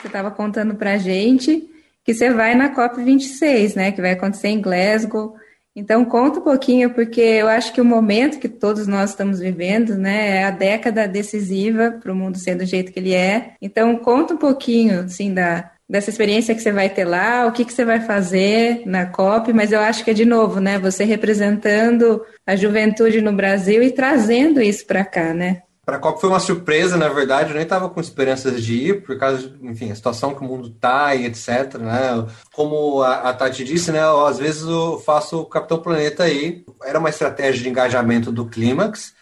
Você 0.00 0.08
estava 0.08 0.32
contando 0.32 0.74
para 0.74 0.94
a 0.94 0.98
gente 0.98 1.62
que 2.04 2.12
você 2.12 2.28
vai 2.30 2.56
na 2.56 2.74
COP26, 2.74 3.76
né? 3.76 3.92
Que 3.92 4.00
vai 4.00 4.10
acontecer 4.10 4.48
em 4.48 4.60
Glasgow. 4.60 5.36
Então 5.76 6.04
conta 6.04 6.40
um 6.40 6.42
pouquinho, 6.42 6.90
porque 6.90 7.20
eu 7.20 7.46
acho 7.46 7.72
que 7.72 7.80
o 7.80 7.84
momento 7.84 8.40
que 8.40 8.48
todos 8.48 8.88
nós 8.88 9.10
estamos 9.10 9.38
vivendo, 9.38 9.96
né, 9.96 10.38
é 10.38 10.44
a 10.44 10.50
década 10.50 11.06
decisiva 11.06 11.92
para 12.02 12.12
o 12.12 12.16
mundo 12.16 12.38
ser 12.38 12.56
do 12.56 12.64
jeito 12.64 12.92
que 12.92 12.98
ele 12.98 13.14
é. 13.14 13.54
Então 13.62 13.96
conta 13.96 14.34
um 14.34 14.38
pouquinho, 14.38 15.00
assim, 15.00 15.32
da, 15.32 15.70
dessa 15.88 16.10
experiência 16.10 16.54
que 16.54 16.62
você 16.62 16.72
vai 16.72 16.88
ter 16.88 17.04
lá, 17.04 17.46
o 17.46 17.52
que, 17.52 17.64
que 17.64 17.72
você 17.72 17.84
vai 17.84 18.00
fazer 18.00 18.82
na 18.86 19.06
COP, 19.06 19.52
mas 19.52 19.72
eu 19.72 19.80
acho 19.80 20.04
que 20.04 20.10
é 20.10 20.14
de 20.14 20.24
novo, 20.24 20.60
né? 20.60 20.78
Você 20.78 21.04
representando 21.04 22.22
a 22.46 22.56
juventude 22.56 23.20
no 23.20 23.32
Brasil 23.32 23.82
e 23.82 23.90
trazendo 23.90 24.60
isso 24.60 24.86
para 24.86 25.04
cá, 25.04 25.34
né? 25.34 25.62
Para 25.84 25.96
a 25.96 26.00
COP 26.00 26.18
foi 26.18 26.30
uma 26.30 26.40
surpresa, 26.40 26.96
na 26.96 27.10
verdade, 27.10 27.50
eu 27.50 27.54
nem 27.54 27.64
estava 27.64 27.90
com 27.90 28.00
esperanças 28.00 28.64
de 28.64 28.74
ir, 28.74 29.02
por 29.02 29.18
causa, 29.18 29.52
enfim, 29.60 29.90
a 29.90 29.94
situação 29.94 30.34
que 30.34 30.40
o 30.40 30.44
mundo 30.44 30.68
está 30.68 31.14
e 31.14 31.26
etc, 31.26 31.74
né? 31.78 32.26
Como 32.54 33.02
a, 33.02 33.28
a 33.28 33.34
Tati 33.34 33.62
disse, 33.62 33.92
né, 33.92 34.02
eu, 34.02 34.26
às 34.26 34.38
vezes 34.38 34.62
eu 34.62 34.98
faço 35.04 35.40
o 35.40 35.46
Capitão 35.46 35.82
Planeta 35.82 36.24
aí, 36.24 36.64
era 36.82 36.98
uma 36.98 37.10
estratégia 37.10 37.62
de 37.62 37.68
engajamento 37.68 38.32
do 38.32 38.46
Clímax, 38.46 39.12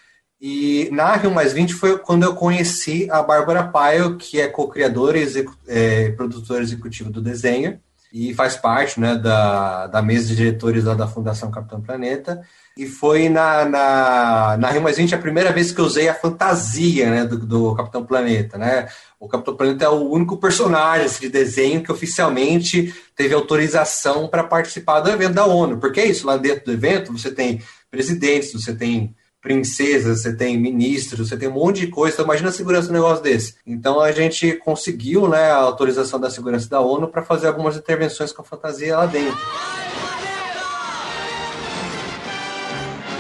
e 0.45 0.89
na 0.91 1.15
Rio 1.15 1.31
Mais 1.31 1.53
20 1.53 1.73
foi 1.73 1.97
quando 1.99 2.25
eu 2.25 2.35
conheci 2.35 3.09
a 3.09 3.23
Bárbara 3.23 3.63
Paio, 3.63 4.17
que 4.17 4.41
é 4.41 4.49
co-criadora 4.49 5.17
e 5.17 5.47
é, 5.69 6.11
produtora 6.11 6.65
executiva 6.65 7.09
do 7.11 7.23
desenho, 7.23 7.79
e 8.13 8.35
faz 8.35 8.57
parte 8.57 8.99
né, 8.99 9.15
da, 9.15 9.87
da 9.87 10.03
mesa 10.03 10.27
de 10.27 10.35
diretores 10.35 10.83
da 10.83 11.07
Fundação 11.07 11.49
Capitão 11.49 11.81
Planeta. 11.81 12.43
E 12.77 12.89
foi 12.89 13.29
na, 13.29 13.65
na, 13.65 14.57
na 14.59 14.71
Rio 14.71 14.83
Mais 14.83 14.97
20 14.97 15.15
a 15.15 15.19
primeira 15.19 15.53
vez 15.53 15.71
que 15.71 15.81
eu 15.81 15.85
usei 15.85 16.09
a 16.09 16.15
fantasia 16.15 17.09
né, 17.09 17.25
do, 17.25 17.39
do 17.39 17.77
Capitão 17.77 18.05
Planeta. 18.05 18.59
Né? 18.59 18.89
O 19.21 19.29
Capitão 19.29 19.55
Planeta 19.55 19.85
é 19.85 19.89
o 19.89 20.11
único 20.11 20.39
personagem 20.39 21.07
assim, 21.07 21.21
de 21.21 21.29
desenho 21.29 21.85
que 21.85 21.93
oficialmente 21.93 22.93
teve 23.15 23.33
autorização 23.33 24.27
para 24.27 24.43
participar 24.43 24.99
do 25.01 25.11
evento 25.11 25.35
da 25.35 25.47
ONU. 25.47 25.79
Porque 25.79 26.01
é 26.01 26.07
isso, 26.07 26.27
lá 26.27 26.37
dentro 26.37 26.65
do 26.65 26.73
evento 26.73 27.13
você 27.13 27.31
tem 27.31 27.63
presidentes, 27.93 28.53
você 28.53 28.75
tem 28.75 29.15
princesas, 29.43 30.23
você 30.23 30.35
tem 30.35 30.57
ministros, 30.57 31.29
você 31.29 31.37
tem 31.37 31.49
um 31.49 31.55
monte 31.55 31.81
de 31.81 31.89
coisa. 31.89 32.15
Então, 32.15 32.25
imagina 32.25 32.49
a 32.49 32.53
segurança 32.53 32.87
de 32.87 32.91
um 32.91 32.95
negócio 32.95 33.25
desse. 33.25 33.57
Então, 33.67 34.01
a 34.01 34.13
gente 34.13 34.53
conseguiu 34.53 35.29
né, 35.29 35.51
a 35.51 35.57
autorização 35.57 36.21
da 36.21 36.31
segurança 36.31 36.71
da 36.71 36.81
ONU 36.81 37.09
para 37.09 37.25
fazer 37.25 37.49
algumas 37.49 37.77
intervenções 37.77 38.33
com 38.33 38.41
a 38.41 38.45
fantasia 38.45 38.97
lá 38.97 39.07
dentro. 39.07 39.37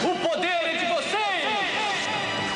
O 0.04 0.28
poder 0.28 0.46
é 0.46 0.78
de 0.78 0.94
vocês! 0.94 1.22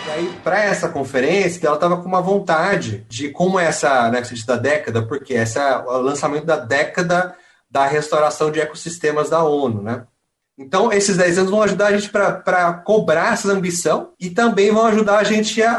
E 0.06 0.10
aí, 0.10 0.32
para 0.44 0.62
essa 0.62 0.88
conferência, 0.88 1.66
ela 1.66 1.74
estava 1.74 1.96
com 1.96 2.08
uma 2.08 2.22
vontade 2.22 3.04
de 3.08 3.30
como 3.30 3.58
essa, 3.58 4.08
né, 4.12 4.22
da 4.46 4.56
década, 4.56 5.02
porque 5.02 5.34
essa 5.34 5.60
é 5.60 5.78
o 5.78 5.98
lançamento 5.98 6.46
da 6.46 6.56
década 6.56 7.34
da 7.68 7.84
restauração 7.84 8.52
de 8.52 8.60
ecossistemas 8.60 9.28
da 9.28 9.42
ONU, 9.42 9.82
né? 9.82 10.06
Então, 10.58 10.90
esses 10.90 11.16
10 11.16 11.38
anos 11.38 11.50
vão 11.50 11.62
ajudar 11.62 11.88
a 11.88 11.96
gente 11.96 12.08
para 12.08 12.72
cobrar 12.84 13.34
essa 13.34 13.52
ambição 13.52 14.12
e 14.18 14.30
também 14.30 14.72
vão 14.72 14.86
ajudar 14.86 15.18
a 15.18 15.24
gente 15.24 15.62
a, 15.62 15.72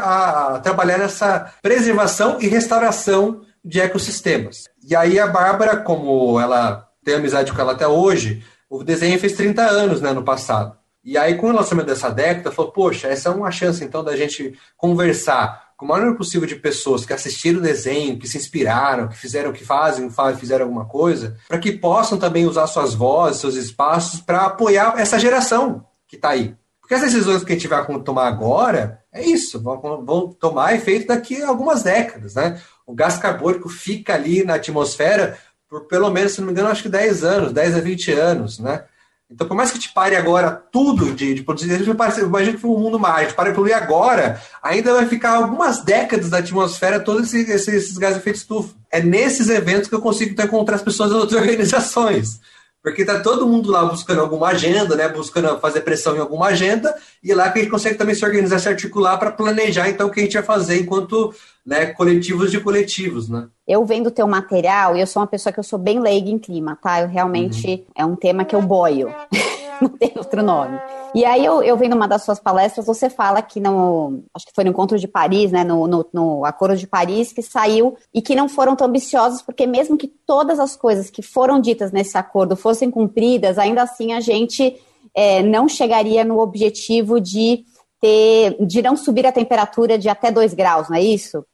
a, 0.54 0.60
trabalhar 0.60 0.98
nessa 0.98 1.52
preservação 1.60 2.38
e 2.40 2.46
restauração 2.46 3.42
de 3.64 3.80
ecossistemas. 3.80 4.64
E 4.88 4.94
aí 4.94 5.18
a 5.18 5.26
Bárbara, 5.26 5.76
como 5.78 6.38
ela 6.38 6.86
tem 7.04 7.16
amizade 7.16 7.52
com 7.52 7.60
ela 7.60 7.72
até 7.72 7.88
hoje, 7.88 8.44
o 8.70 8.84
desenho 8.84 9.18
fez 9.18 9.32
30 9.32 9.62
anos 9.62 10.00
né, 10.00 10.12
no 10.12 10.22
passado. 10.22 10.76
E 11.02 11.16
aí, 11.16 11.36
com 11.36 11.48
o 11.48 11.52
lançamento 11.52 11.86
dessa 11.86 12.10
década, 12.10 12.52
falou, 12.52 12.70
poxa, 12.70 13.08
essa 13.08 13.30
é 13.30 13.32
uma 13.32 13.50
chance, 13.50 13.82
então, 13.82 14.04
da 14.04 14.14
gente 14.16 14.58
conversar 14.76 15.67
com 15.78 15.84
o 15.84 15.88
maior 15.88 16.00
número 16.00 16.18
possível 16.18 16.46
de 16.46 16.56
pessoas 16.56 17.06
que 17.06 17.12
assistiram 17.12 17.60
o 17.60 17.62
desenho, 17.62 18.18
que 18.18 18.26
se 18.26 18.36
inspiraram, 18.36 19.06
que 19.06 19.16
fizeram, 19.16 19.52
que 19.52 19.64
fazem, 19.64 20.10
fizeram 20.36 20.64
alguma 20.64 20.84
coisa, 20.84 21.38
para 21.46 21.56
que 21.56 21.70
possam 21.70 22.18
também 22.18 22.46
usar 22.46 22.66
suas 22.66 22.94
vozes, 22.94 23.40
seus 23.40 23.54
espaços 23.54 24.20
para 24.20 24.46
apoiar 24.46 24.94
essa 24.98 25.20
geração 25.20 25.86
que 26.08 26.16
está 26.16 26.30
aí. 26.30 26.56
Porque 26.80 26.94
as 26.94 27.02
decisões 27.02 27.44
que 27.44 27.52
a 27.52 27.54
gente 27.54 27.68
vai 27.68 27.86
tomar 28.00 28.26
agora 28.26 29.04
é 29.12 29.24
isso, 29.24 29.62
vão, 29.62 30.04
vão 30.04 30.32
tomar 30.32 30.74
efeito 30.74 31.06
daqui 31.06 31.40
a 31.40 31.48
algumas 31.48 31.84
décadas, 31.84 32.34
né? 32.34 32.60
O 32.84 32.92
gás 32.92 33.16
carbônico 33.16 33.68
fica 33.68 34.14
ali 34.14 34.42
na 34.42 34.54
atmosfera 34.54 35.38
por 35.68 35.86
pelo 35.86 36.10
menos, 36.10 36.32
se 36.32 36.40
não 36.40 36.46
me 36.46 36.52
engano, 36.52 36.70
acho 36.70 36.82
que 36.82 36.88
10 36.88 37.22
anos, 37.22 37.52
10 37.52 37.76
a 37.76 37.80
20 37.80 38.12
anos, 38.12 38.58
né? 38.58 38.82
Então, 39.30 39.46
por 39.46 39.54
mais 39.54 39.70
que 39.70 39.78
te 39.78 39.92
pare 39.92 40.16
agora 40.16 40.50
tudo 40.50 41.14
de, 41.14 41.34
de 41.34 41.42
produzir 41.42 41.70
imagina 41.70 42.54
que 42.54 42.60
foi 42.60 42.70
um 42.70 42.78
mundo 42.78 42.98
mágico, 42.98 43.34
para 43.34 43.52
poluir 43.52 43.76
agora, 43.76 44.40
ainda 44.62 44.94
vai 44.94 45.06
ficar 45.06 45.32
algumas 45.32 45.82
décadas 45.82 46.30
da 46.30 46.38
atmosfera 46.38 46.98
todos 46.98 47.34
esses, 47.34 47.66
esses, 47.66 47.98
gases 47.98 48.16
de 48.16 48.22
efeito 48.22 48.36
estufa. 48.36 48.74
É 48.90 49.02
nesses 49.02 49.50
eventos 49.50 49.86
que 49.86 49.94
eu 49.94 50.00
consigo 50.00 50.40
encontrar 50.40 50.76
as 50.76 50.82
pessoas 50.82 51.10
das 51.10 51.18
outras 51.18 51.40
organizações. 51.42 52.40
Porque 52.88 53.04
tá 53.04 53.20
todo 53.20 53.46
mundo 53.46 53.70
lá 53.70 53.84
buscando 53.84 54.22
alguma 54.22 54.48
agenda, 54.48 54.96
né? 54.96 55.08
Buscando 55.08 55.58
fazer 55.58 55.82
pressão 55.82 56.16
em 56.16 56.20
alguma 56.20 56.46
agenda, 56.46 56.94
e 57.22 57.30
é 57.30 57.34
lá 57.34 57.50
que 57.50 57.58
a 57.58 57.62
gente 57.62 57.70
consegue 57.70 57.98
também 57.98 58.14
se 58.14 58.24
organizar, 58.24 58.58
se 58.58 58.68
articular 58.68 59.18
para 59.18 59.30
planejar 59.30 59.90
então 59.90 60.08
o 60.08 60.10
que 60.10 60.20
a 60.20 60.22
gente 60.22 60.32
vai 60.32 60.42
fazer 60.42 60.80
enquanto 60.80 61.34
né, 61.66 61.86
coletivos 61.86 62.50
de 62.50 62.58
coletivos, 62.60 63.28
né? 63.28 63.46
Eu 63.66 63.84
vendo 63.84 64.06
o 64.06 64.10
teu 64.10 64.26
material, 64.26 64.96
e 64.96 65.00
eu 65.00 65.06
sou 65.06 65.20
uma 65.20 65.26
pessoa 65.26 65.52
que 65.52 65.60
eu 65.60 65.64
sou 65.64 65.78
bem 65.78 66.00
leiga 66.00 66.30
em 66.30 66.38
clima, 66.38 66.78
tá? 66.82 67.02
Eu 67.02 67.08
realmente 67.08 67.68
uhum. 67.68 67.84
é 67.94 68.06
um 68.06 68.16
tema 68.16 68.44
que 68.44 68.56
eu 68.56 68.62
boio. 68.62 69.14
Não 69.82 69.90
tem 69.90 70.12
outro 70.16 70.42
nome. 70.42 70.78
E 71.14 71.24
aí 71.24 71.44
eu, 71.44 71.62
eu 71.62 71.76
vendo 71.76 71.94
uma 71.94 72.06
das 72.06 72.22
suas 72.22 72.38
palestras, 72.38 72.86
você 72.86 73.08
fala 73.08 73.40
que 73.42 73.60
no, 73.60 74.22
acho 74.34 74.46
que 74.46 74.52
foi 74.54 74.64
no 74.64 74.70
encontro 74.70 74.98
de 74.98 75.08
Paris, 75.08 75.50
né, 75.50 75.64
no, 75.64 75.86
no, 75.86 76.06
no 76.12 76.44
Acordo 76.44 76.76
de 76.76 76.86
Paris, 76.86 77.32
que 77.32 77.42
saiu 77.42 77.96
e 78.12 78.20
que 78.20 78.34
não 78.34 78.48
foram 78.48 78.76
tão 78.76 78.86
ambiciosos, 78.86 79.42
porque 79.42 79.66
mesmo 79.66 79.96
que 79.96 80.06
todas 80.06 80.60
as 80.60 80.76
coisas 80.76 81.10
que 81.10 81.22
foram 81.22 81.60
ditas 81.60 81.92
nesse 81.92 82.16
acordo 82.16 82.56
fossem 82.56 82.90
cumpridas, 82.90 83.58
ainda 83.58 83.82
assim 83.82 84.12
a 84.12 84.20
gente 84.20 84.76
é, 85.14 85.42
não 85.42 85.68
chegaria 85.68 86.24
no 86.24 86.38
objetivo 86.38 87.20
de 87.20 87.64
ter, 88.00 88.56
de 88.66 88.82
não 88.82 88.96
subir 88.96 89.26
a 89.26 89.32
temperatura 89.32 89.98
de 89.98 90.08
até 90.08 90.30
2 90.30 90.54
graus, 90.54 90.88
não 90.88 90.96
é 90.96 91.02
isso? 91.02 91.44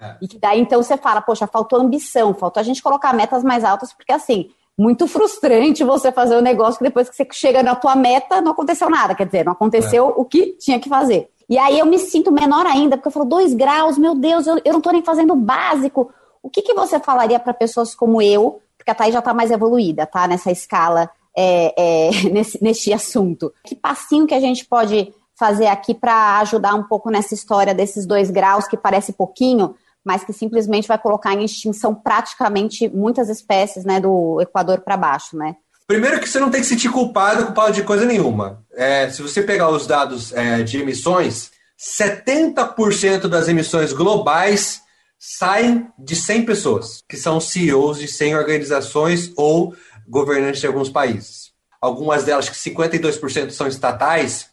É. 0.00 0.16
E 0.20 0.28
que 0.28 0.38
daí 0.38 0.60
então 0.60 0.82
você 0.82 0.96
fala, 0.96 1.22
poxa, 1.22 1.46
faltou 1.46 1.80
ambição, 1.80 2.34
faltou 2.34 2.60
a 2.60 2.64
gente 2.64 2.82
colocar 2.82 3.12
metas 3.12 3.42
mais 3.42 3.64
altas, 3.64 3.92
porque 3.92 4.12
assim, 4.12 4.50
muito 4.76 5.06
frustrante 5.06 5.84
você 5.84 6.10
fazer 6.10 6.36
o 6.36 6.38
um 6.38 6.42
negócio 6.42 6.78
que 6.78 6.84
depois 6.84 7.08
que 7.08 7.14
você 7.14 7.26
chega 7.32 7.62
na 7.62 7.74
tua 7.74 7.94
meta 7.94 8.40
não 8.40 8.52
aconteceu 8.52 8.90
nada, 8.90 9.14
quer 9.14 9.26
dizer, 9.26 9.44
não 9.44 9.52
aconteceu 9.52 10.08
é. 10.08 10.12
o 10.16 10.24
que 10.24 10.56
tinha 10.58 10.80
que 10.80 10.88
fazer. 10.88 11.30
E 11.48 11.58
aí 11.58 11.78
eu 11.78 11.86
me 11.86 11.98
sinto 11.98 12.32
menor 12.32 12.66
ainda, 12.66 12.96
porque 12.96 13.08
eu 13.08 13.12
falo, 13.12 13.26
dois 13.26 13.54
graus, 13.54 13.98
meu 13.98 14.14
Deus, 14.14 14.46
eu, 14.46 14.60
eu 14.64 14.72
não 14.72 14.78
estou 14.78 14.92
nem 14.92 15.02
fazendo 15.02 15.34
o 15.34 15.36
básico. 15.36 16.10
O 16.42 16.50
que, 16.50 16.62
que 16.62 16.74
você 16.74 16.98
falaria 16.98 17.38
para 17.38 17.54
pessoas 17.54 17.94
como 17.94 18.20
eu, 18.20 18.60
porque 18.76 18.90
a 18.90 18.94
Thaís 18.94 19.12
já 19.12 19.18
está 19.18 19.32
mais 19.32 19.50
evoluída, 19.50 20.06
tá? 20.06 20.26
Nessa 20.26 20.50
escala, 20.50 21.10
é, 21.36 21.74
é, 21.76 22.10
nesse, 22.32 22.62
nesse 22.62 22.92
assunto. 22.92 23.52
Que 23.64 23.74
passinho 23.74 24.26
que 24.26 24.34
a 24.34 24.40
gente 24.40 24.64
pode 24.64 25.12
fazer 25.36 25.66
aqui 25.66 25.94
para 25.94 26.38
ajudar 26.38 26.74
um 26.74 26.84
pouco 26.84 27.10
nessa 27.10 27.34
história 27.34 27.74
desses 27.74 28.06
dois 28.06 28.30
graus, 28.30 28.66
que 28.66 28.76
parece 28.76 29.12
pouquinho, 29.12 29.74
mas 30.04 30.22
que 30.22 30.32
simplesmente 30.32 30.86
vai 30.86 30.98
colocar 30.98 31.32
em 31.32 31.44
extinção 31.44 31.94
praticamente 31.94 32.88
muitas 32.88 33.28
espécies 33.28 33.84
né, 33.84 34.00
do 34.00 34.40
Equador 34.40 34.80
para 34.80 34.96
baixo, 34.96 35.36
né? 35.36 35.56
Primeiro 35.86 36.18
que 36.20 36.28
você 36.28 36.40
não 36.40 36.50
tem 36.50 36.60
que 36.60 36.66
se 36.66 36.74
sentir 36.74 36.90
culpado, 36.90 37.44
culpado 37.44 37.72
de 37.72 37.82
coisa 37.82 38.06
nenhuma. 38.06 38.64
É, 38.72 39.10
se 39.10 39.20
você 39.20 39.42
pegar 39.42 39.68
os 39.68 39.86
dados 39.86 40.32
é, 40.32 40.62
de 40.62 40.78
emissões, 40.78 41.50
70% 41.78 43.28
das 43.28 43.48
emissões 43.48 43.92
globais 43.92 44.80
saem 45.18 45.86
de 45.98 46.16
100 46.16 46.46
pessoas, 46.46 47.02
que 47.08 47.16
são 47.16 47.40
CEOs 47.40 47.98
de 47.98 48.08
100 48.08 48.36
organizações 48.36 49.32
ou 49.36 49.74
governantes 50.08 50.60
de 50.60 50.66
alguns 50.66 50.88
países. 50.88 51.52
Algumas 51.80 52.24
delas, 52.24 52.48
que 52.48 52.56
52% 52.56 53.50
são 53.50 53.66
estatais, 53.66 54.48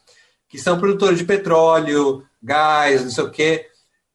que 0.50 0.60
são 0.60 0.80
produtores 0.80 1.18
de 1.18 1.26
petróleo, 1.26 2.26
gás, 2.44 3.04
não 3.04 3.12
sei 3.12 3.24
o 3.24 3.32
quê, 3.32 3.68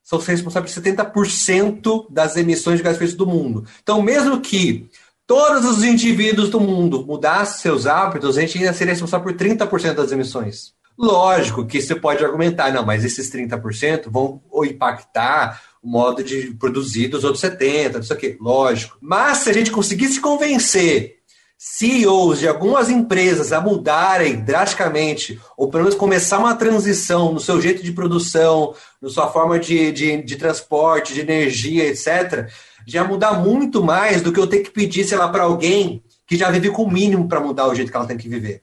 são 0.07 0.21
responsáveis 0.21 0.73
por 0.73 0.83
70% 0.83 2.07
das 2.09 2.37
emissões 2.37 2.77
de 2.79 2.85
gás 2.85 2.95
efeito 2.95 3.17
do 3.17 3.27
mundo. 3.27 3.67
Então, 3.83 4.01
mesmo 4.01 4.41
que 4.41 4.89
todos 5.27 5.65
os 5.65 5.83
indivíduos 5.83 6.49
do 6.49 6.61
mundo 6.61 7.05
mudassem 7.05 7.61
seus 7.61 7.87
hábitos, 7.89 8.39
a 8.39 8.41
gente 8.41 8.57
ainda 8.57 8.73
seria 8.73 8.93
responsável 8.93 9.27
por 9.27 9.35
30% 9.35 9.95
das 9.95 10.13
emissões. 10.13 10.73
Lógico 10.97 11.67
que 11.67 11.83
você 11.83 11.97
pode 11.97 12.25
argumentar, 12.25 12.73
não, 12.73 12.87
mas 12.87 13.05
esses 13.05 13.29
30% 13.33 14.09
vão 14.09 14.41
impactar 14.65 15.61
o 15.83 15.89
modo 15.89 16.23
de 16.23 16.55
produzir 16.55 17.09
dos 17.09 17.25
outros 17.25 17.43
70%, 17.43 17.95
não 17.95 18.03
sei 18.05 18.17
o 18.17 18.19
quê. 18.21 18.37
Lógico. 18.41 18.97
Mas 19.01 19.39
se 19.39 19.51
a 19.51 19.53
gente 19.53 19.73
conseguisse 19.73 20.21
convencer 20.21 21.16
CEOs 21.59 22.41
de 22.41 22.49
algumas 22.49 22.91
empresas 22.91 23.53
a 23.53 23.61
mudarem 23.61 24.37
drasticamente, 24.37 25.41
ou 25.57 25.69
pelo 25.69 25.85
menos 25.85 25.99
começar 25.99 26.39
uma 26.39 26.55
transição 26.55 27.33
no 27.33 27.41
seu 27.41 27.61
jeito 27.61 27.83
de 27.83 27.93
produção, 27.93 28.75
na 29.01 29.09
sua 29.09 29.29
forma 29.29 29.59
de, 29.59 29.91
de, 29.91 30.23
de 30.23 30.37
transporte, 30.37 31.15
de 31.15 31.21
energia, 31.21 31.85
etc., 31.87 32.49
já 32.87 33.03
mudar 33.03 33.33
muito 33.33 33.83
mais 33.83 34.23
do 34.23 34.33
que 34.33 34.39
eu 34.39 34.47
ter 34.47 34.61
que 34.61 34.71
pedir, 34.71 35.05
sei 35.05 35.19
lá, 35.19 35.29
para 35.29 35.43
alguém 35.43 36.05
que 36.27 36.37
já 36.37 36.51
vive 36.51 36.71
com 36.71 36.83
o 36.85 36.91
mínimo 36.91 37.27
para 37.27 37.41
mudar 37.41 37.67
o 37.67 37.75
jeito 37.75 37.91
que 37.91 37.97
ela 37.97 38.07
tem 38.07 38.17
que 38.19 38.29
viver. 38.29 38.63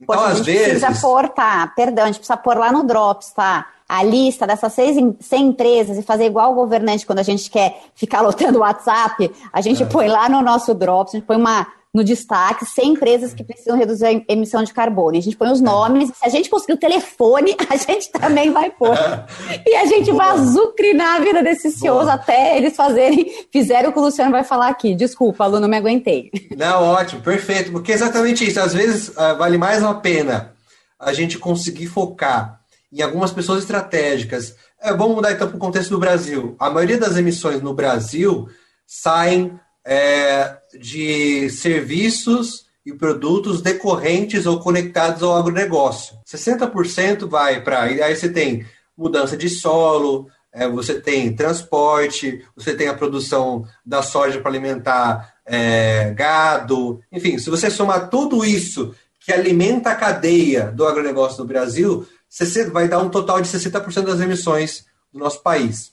Então, 0.00 0.16
Poxa, 0.16 0.26
às 0.26 0.32
a 0.32 0.34
gente 0.36 0.46
vezes. 0.46 0.82
precisa 0.82 1.00
pôr, 1.00 1.28
tá? 1.28 1.66
Perdão, 1.76 2.04
a 2.04 2.06
gente 2.08 2.16
precisa 2.18 2.36
pôr 2.36 2.56
lá 2.56 2.72
no 2.72 2.84
Drops, 2.84 3.30
tá? 3.32 3.66
A 3.88 4.02
lista 4.02 4.46
dessas 4.46 4.72
seis, 4.72 4.96
100 5.20 5.46
empresas 5.46 5.98
e 5.98 6.02
fazer 6.02 6.26
igual 6.26 6.52
o 6.52 6.54
governante 6.54 7.04
quando 7.04 7.18
a 7.18 7.22
gente 7.22 7.50
quer 7.50 7.82
ficar 7.94 8.20
lotando 8.22 8.58
o 8.58 8.62
WhatsApp, 8.62 9.30
a 9.52 9.60
gente 9.60 9.82
é. 9.82 9.86
põe 9.86 10.08
lá 10.08 10.28
no 10.28 10.42
nosso 10.42 10.74
Drops, 10.74 11.14
a 11.14 11.18
gente 11.18 11.26
põe 11.26 11.36
uma, 11.36 11.66
no 11.92 12.02
destaque 12.02 12.64
100 12.64 12.92
empresas 12.92 13.34
que 13.34 13.44
precisam 13.44 13.76
reduzir 13.76 14.06
a 14.06 14.32
emissão 14.32 14.62
de 14.64 14.72
carbono. 14.72 15.16
E 15.16 15.18
a 15.18 15.22
gente 15.22 15.36
põe 15.36 15.52
os 15.52 15.60
é. 15.60 15.64
nomes, 15.64 16.08
se 16.08 16.24
a 16.24 16.28
gente 16.30 16.48
conseguir 16.48 16.72
o 16.72 16.78
telefone, 16.78 17.54
a 17.68 17.76
gente 17.76 18.10
também 18.10 18.50
vai 18.50 18.70
pôr. 18.70 18.94
E 19.66 19.74
a 19.76 19.86
gente 19.86 20.10
Boa. 20.10 20.24
vai 20.24 20.28
azucrinar 20.30 21.16
a 21.16 21.20
vida 21.20 21.42
desses 21.42 21.74
CEOs 21.78 22.08
até 22.08 22.56
eles 22.56 22.74
fazerem, 22.74 23.30
fizeram 23.52 23.90
o 23.90 23.92
que 23.92 23.98
o 23.98 24.02
Luciano 24.02 24.30
vai 24.30 24.44
falar 24.44 24.68
aqui. 24.68 24.94
Desculpa, 24.94 25.44
aluno, 25.44 25.60
não 25.60 25.68
me 25.68 25.76
aguentei. 25.76 26.30
Não, 26.56 26.82
ótimo, 26.82 27.20
perfeito, 27.20 27.70
porque 27.70 27.92
é 27.92 27.94
exatamente 27.94 28.46
isso. 28.46 28.60
Às 28.60 28.72
vezes 28.72 29.08
uh, 29.08 29.36
vale 29.38 29.58
mais 29.58 29.82
a 29.82 29.94
pena 29.94 30.52
a 30.98 31.12
gente 31.12 31.38
conseguir 31.38 31.86
focar 31.86 32.60
em 32.94 33.02
algumas 33.02 33.32
pessoas 33.32 33.60
estratégicas. 33.60 34.54
É, 34.80 34.92
vamos 34.94 35.16
mudar 35.16 35.32
então 35.32 35.48
para 35.48 35.56
o 35.56 35.60
contexto 35.60 35.90
do 35.90 35.98
Brasil. 35.98 36.54
A 36.58 36.70
maioria 36.70 36.98
das 36.98 37.16
emissões 37.16 37.60
no 37.60 37.74
Brasil 37.74 38.48
saem 38.86 39.58
é, 39.84 40.56
de 40.78 41.50
serviços 41.50 42.66
e 42.86 42.92
produtos 42.92 43.60
decorrentes 43.60 44.46
ou 44.46 44.60
conectados 44.60 45.22
ao 45.22 45.36
agronegócio. 45.36 46.16
60% 46.26 47.28
vai 47.28 47.62
para. 47.62 47.82
Aí 47.82 48.14
você 48.14 48.28
tem 48.28 48.64
mudança 48.96 49.36
de 49.36 49.48
solo, 49.48 50.28
é, 50.52 50.68
você 50.68 51.00
tem 51.00 51.34
transporte, 51.34 52.44
você 52.54 52.74
tem 52.74 52.86
a 52.86 52.94
produção 52.94 53.66
da 53.84 54.02
soja 54.02 54.40
para 54.40 54.50
alimentar 54.50 55.34
é, 55.44 56.12
gado. 56.14 57.00
Enfim, 57.10 57.38
se 57.38 57.50
você 57.50 57.70
somar 57.70 58.08
tudo 58.08 58.44
isso 58.44 58.94
que 59.18 59.32
alimenta 59.32 59.90
a 59.90 59.96
cadeia 59.96 60.70
do 60.70 60.86
agronegócio 60.86 61.40
no 61.40 61.48
Brasil, 61.48 62.06
vai 62.72 62.88
dar 62.88 63.00
um 63.00 63.08
total 63.08 63.40
de 63.40 63.48
60% 63.48 64.04
das 64.04 64.20
emissões 64.20 64.84
do 65.12 65.18
nosso 65.18 65.42
país. 65.42 65.92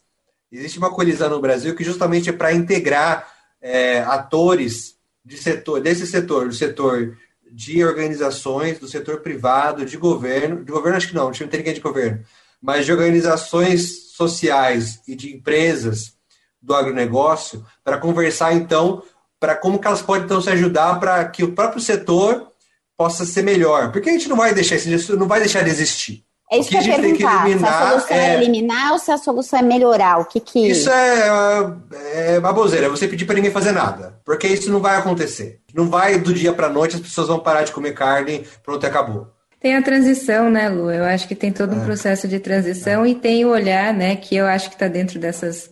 Existe 0.52 0.80
uma 0.80 0.94
colisão 0.94 1.30
no 1.30 1.40
Brasil 1.40 1.76
que 1.76 1.84
justamente 1.84 2.30
é 2.30 2.34
para 2.34 2.54
integrar 2.54 3.28
é, 3.62 4.02
atores 4.02 4.96
de 5.24 5.38
setor, 5.38 5.80
desse 5.80 6.06
setor, 6.08 6.48
do 6.48 6.54
setor 6.54 7.18
de 7.52 7.84
organizações, 7.84 8.80
do 8.80 8.88
setor 8.88 9.20
privado, 9.20 9.86
de 9.86 9.98
governo, 9.98 10.64
de 10.64 10.72
governo 10.72 10.98
acho 10.98 11.10
que 11.10 11.16
não, 11.16 11.26
não 11.26 11.32
tem 11.32 11.60
ninguém 11.60 11.74
de 11.74 11.80
governo, 11.80 12.24
mas 12.62 12.86
de 12.86 12.92
organizações 12.92 14.14
sociais 14.14 15.02
e 15.08 15.16
de 15.16 15.34
empresas 15.34 16.14
do 16.62 16.74
agronegócio, 16.74 17.66
para 17.84 17.98
conversar 17.98 18.54
então 18.54 19.04
para 19.40 19.56
como 19.56 19.80
que 19.80 19.88
elas 19.88 20.04
podem 20.04 20.26
então 20.26 20.40
se 20.40 20.50
ajudar 20.52 21.00
para 21.00 21.28
que 21.28 21.44
o 21.44 21.54
próprio 21.54 21.82
setor 21.82 22.52
possa 22.96 23.26
ser 23.26 23.42
melhor. 23.42 23.92
Porque 23.92 24.10
a 24.10 24.14
gente 24.14 24.30
não 24.30 24.38
vai 24.38 24.54
deixar 24.54 24.76
isso, 24.76 25.18
não 25.18 25.28
vai 25.28 25.40
deixar 25.40 25.64
de 25.64 25.72
existir. 25.72 26.24
É 26.52 26.58
isso 26.58 26.70
que, 26.70 26.78
que 26.78 26.84
eu 26.84 26.94
ia 26.94 27.00
perguntar. 27.00 27.48
se 27.48 27.66
a 27.66 27.90
solução 27.90 28.18
é... 28.18 28.28
é... 28.28 28.34
eliminar 28.36 28.92
ou 28.92 29.00
se 29.00 29.12
a 29.12 29.18
solução 29.18 29.60
é 29.60 29.62
melhorar? 29.62 30.20
O 30.20 30.26
que 30.26 30.42
que... 30.42 30.68
Isso 30.68 30.90
é, 30.90 31.74
é 32.14 32.40
baboseira, 32.42 32.88
é 32.88 32.90
você 32.90 33.08
pedir 33.08 33.24
para 33.24 33.36
ninguém 33.36 33.52
fazer 33.52 33.72
nada. 33.72 34.20
Porque 34.26 34.48
isso 34.48 34.70
não 34.70 34.82
vai 34.82 34.98
acontecer. 34.98 35.62
Não 35.74 35.90
vai 35.90 36.20
do 36.20 36.34
dia 36.34 36.52
para 36.52 36.68
noite, 36.68 36.98
as 36.98 37.02
pessoas 37.02 37.30
vão 37.30 37.40
parar 37.40 37.64
de 37.64 37.72
comer 37.72 37.94
carne, 37.94 38.46
pronto, 38.62 38.86
acabou. 38.86 39.28
Tem 39.62 39.78
a 39.78 39.82
transição, 39.82 40.50
né, 40.50 40.68
Lu? 40.68 40.92
Eu 40.92 41.06
acho 41.06 41.26
que 41.26 41.36
tem 41.36 41.54
todo 41.54 41.74
um 41.74 41.82
é. 41.84 41.86
processo 41.86 42.28
de 42.28 42.38
transição 42.38 43.06
é. 43.06 43.10
e 43.10 43.16
tem 43.16 43.46
o 43.46 43.50
olhar, 43.50 43.94
né, 43.94 44.18
que 44.18 44.36
eu 44.36 44.46
acho 44.46 44.68
que 44.68 44.76
está 44.76 44.90
dentro 44.90 45.20
dessas 45.20 45.72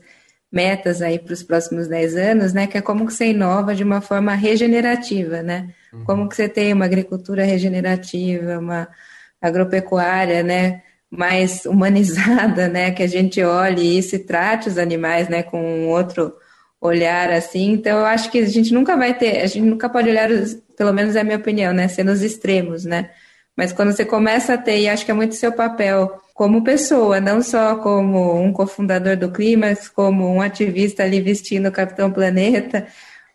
metas 0.50 1.02
aí 1.02 1.20
para 1.20 1.34
os 1.34 1.44
próximos 1.44 1.88
10 1.88 2.16
anos, 2.16 2.54
né, 2.54 2.68
que 2.68 2.78
é 2.78 2.82
como 2.82 3.06
que 3.06 3.14
você 3.14 3.26
inova 3.26 3.76
de 3.76 3.84
uma 3.84 4.00
forma 4.00 4.34
regenerativa, 4.34 5.44
né? 5.44 5.70
Uhum. 5.92 6.04
Como 6.06 6.30
que 6.30 6.36
você 6.36 6.48
tem 6.48 6.72
uma 6.72 6.86
agricultura 6.86 7.44
regenerativa, 7.44 8.58
uma 8.58 8.88
agropecuária, 9.42 10.44
né, 10.44 10.82
mais 11.10 11.66
humanizada, 11.66 12.68
né, 12.68 12.92
que 12.92 13.04
a 13.04 13.08
gente 13.08 13.42
olhe 13.44 13.98
isso 13.98 14.16
e 14.16 14.20
trate 14.20 14.70
os 14.70 14.78
animais, 14.78 15.28
né, 15.28 15.44
com 15.44 15.62
um 15.62 15.88
outro 15.88 16.34
olhar 16.82 17.32
assim. 17.32 17.72
Então, 17.72 18.00
eu 18.00 18.06
acho 18.06 18.32
que 18.32 18.40
a 18.40 18.48
gente 18.48 18.74
nunca 18.74 18.96
vai 18.96 19.14
ter, 19.14 19.42
a 19.42 19.48
gente 19.48 19.66
nunca 19.66 19.90
pode 19.90 20.10
olhar, 20.10 20.30
os, 20.32 20.56
pelo 20.78 20.94
menos 20.94 21.16
é 21.16 21.22
a 21.22 21.24
minha 21.24 21.38
opinião, 21.38 21.74
né, 21.74 21.88
ser 21.88 22.04
nos 22.04 22.22
extremos, 22.22 22.86
né. 22.86 23.10
Mas 23.56 23.74
quando 23.74 23.92
você 23.92 24.06
começa 24.06 24.54
a 24.54 24.58
ter, 24.58 24.80
e 24.80 24.90
acho 24.90 25.04
que 25.04 25.12
é 25.12 25.14
muito 25.14 25.36
seu 25.36 25.52
papel 25.52 26.22
como 26.34 26.64
pessoa, 26.64 27.20
não 27.20 27.42
só 27.42 27.76
como 27.76 28.42
um 28.42 28.54
cofundador 28.54 29.18
do 29.18 29.30
Clímax, 29.30 29.90
como 29.90 30.26
um 30.34 30.42
ativista 30.42 31.04
ali 31.04 31.20
vestindo 31.20 31.68
o 31.68 31.72
Capitão 31.72 32.10
Planeta, 32.10 32.88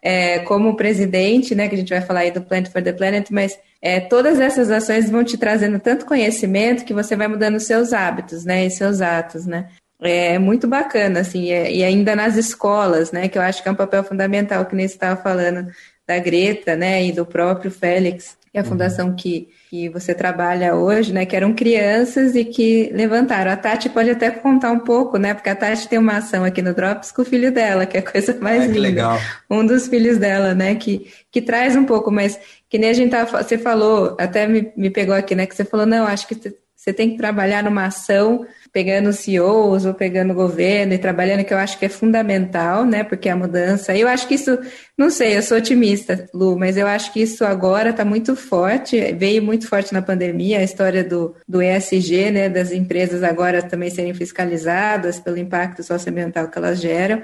é, 0.05 0.41
como 0.41 0.77
presidente, 0.77 1.55
né, 1.55 1.67
que 1.67 1.75
a 1.75 1.79
gente 1.79 1.89
vai 1.89 2.03
falar 2.03 2.21
aí 2.21 2.31
do 2.31 2.43
Plant 2.43 2.69
for 2.69 2.83
the 2.83 2.93
Planet, 2.93 3.31
mas 3.31 3.59
é, 3.81 4.01
todas 4.01 4.39
essas 4.39 4.71
ações 4.71 5.09
vão 5.09 5.25
te 5.25 5.39
trazendo 5.39 5.81
tanto 5.81 6.05
conhecimento 6.05 6.85
que 6.85 6.93
você 6.93 7.17
vai 7.17 7.27
mudando 7.27 7.57
os 7.57 7.65
seus 7.65 7.95
hábitos, 7.95 8.45
né, 8.45 8.67
e 8.67 8.71
seus 8.71 9.01
atos, 9.01 9.47
né. 9.47 9.71
É 10.03 10.39
muito 10.39 10.69
bacana, 10.69 11.21
assim, 11.21 11.51
é, 11.51 11.73
e 11.73 11.83
ainda 11.83 12.15
nas 12.15 12.37
escolas, 12.37 13.13
né, 13.13 13.29
que 13.29 13.39
eu 13.39 13.43
acho 13.43 13.63
que 13.63 13.69
é 13.69 13.73
um 13.73 13.77
papel 13.77 14.05
fundamental, 14.05 14.67
que 14.67 14.77
nem 14.77 14.87
você 14.87 14.95
estava 14.95 15.21
falando 15.21 15.71
da 16.07 16.19
Greta, 16.19 16.77
né, 16.77 17.03
e 17.03 17.11
do 17.11 17.25
próprio 17.25 17.71
Félix, 17.71 18.37
e 18.55 18.59
a 18.59 18.63
uhum. 18.63 18.69
fundação 18.69 19.17
que, 19.17 19.49
que 19.69 19.89
você 19.89 20.15
trabalha 20.15 20.77
hoje, 20.77 21.13
né, 21.13 21.27
que 21.27 21.35
eram 21.35 21.53
crianças 21.53 22.37
e 22.37 22.45
que 22.45 22.89
levantaram. 22.95 23.51
A 23.51 23.57
Tati 23.57 23.89
pode 23.89 24.11
até 24.11 24.31
contar 24.31 24.71
um 24.71 24.79
pouco, 24.79 25.19
né, 25.19 25.35
porque 25.35 25.51
a 25.51 25.57
Tati 25.57 25.89
tem 25.89 25.99
uma 25.99 26.19
ação 26.19 26.45
aqui 26.45 26.63
no 26.63 26.73
Drops 26.73 27.11
com 27.11 27.23
o 27.23 27.25
filho 27.25 27.51
dela, 27.51 27.85
que 27.85 27.97
é 27.97 28.01
a 28.01 28.11
coisa 28.11 28.39
mais 28.41 28.63
Ai, 28.63 28.69
linda. 28.69 28.81
Legal. 28.81 29.19
Um 29.51 29.67
dos 29.67 29.89
filhos 29.89 30.19
dela, 30.19 30.55
né, 30.55 30.77
que, 30.77 31.11
que 31.33 31.43
traz 31.43 31.75
um 31.75 31.85
pouco, 31.85 32.13
mas 32.13 32.39
que 32.71 32.79
nem 32.79 32.91
a 32.91 32.95
gente 32.95 33.11
tava, 33.11 33.43
você 33.43 33.59
falou, 33.59 34.17
até 34.21 34.47
me, 34.47 34.73
me 34.77 34.89
pegou 34.89 35.17
aqui, 35.17 35.35
né, 35.35 35.47
que 35.47 35.57
você 35.57 35.65
falou, 35.65 35.85
não, 35.85 36.07
acho 36.07 36.29
que 36.29 36.37
você 36.85 36.93
tem 36.93 37.13
que 37.13 37.17
trabalhar 37.17 37.65
numa 37.65 37.87
ação 37.87 38.47
pegando 38.71 39.11
CEOs 39.11 39.87
ou 39.87 39.95
pegando 39.95 40.33
o 40.33 40.35
governo 40.35 40.93
e 40.93 40.99
trabalhando, 40.99 41.43
que 41.43 41.55
eu 41.55 41.57
acho 41.57 41.79
que 41.79 41.87
é 41.87 41.89
fundamental, 41.89 42.85
né? 42.85 43.03
Porque 43.03 43.31
a 43.31 43.37
mudança. 43.37 43.97
Eu 43.97 44.07
acho 44.07 44.29
que 44.29 44.35
isso, 44.35 44.59
não 44.99 45.09
sei, 45.09 45.39
eu 45.39 45.43
sou 45.43 45.57
otimista, 45.57 46.29
Lu, 46.35 46.59
mas 46.59 46.77
eu 46.77 46.87
acho 46.87 47.11
que 47.11 47.23
isso 47.23 47.43
agora 47.43 47.89
está 47.89 48.05
muito 48.05 48.37
forte, 48.37 49.01
veio 49.15 49.43
muito 49.43 49.67
forte 49.67 49.95
na 49.95 50.03
pandemia, 50.03 50.59
a 50.59 50.63
história 50.63 51.03
do, 51.03 51.35
do 51.49 51.63
ESG, 51.63 52.31
né? 52.31 52.49
Das 52.51 52.71
empresas 52.71 53.23
agora 53.23 53.63
também 53.63 53.89
serem 53.89 54.13
fiscalizadas 54.13 55.19
pelo 55.19 55.39
impacto 55.39 55.83
socioambiental 55.83 56.49
que 56.49 56.59
elas 56.59 56.83
geram. 56.83 57.23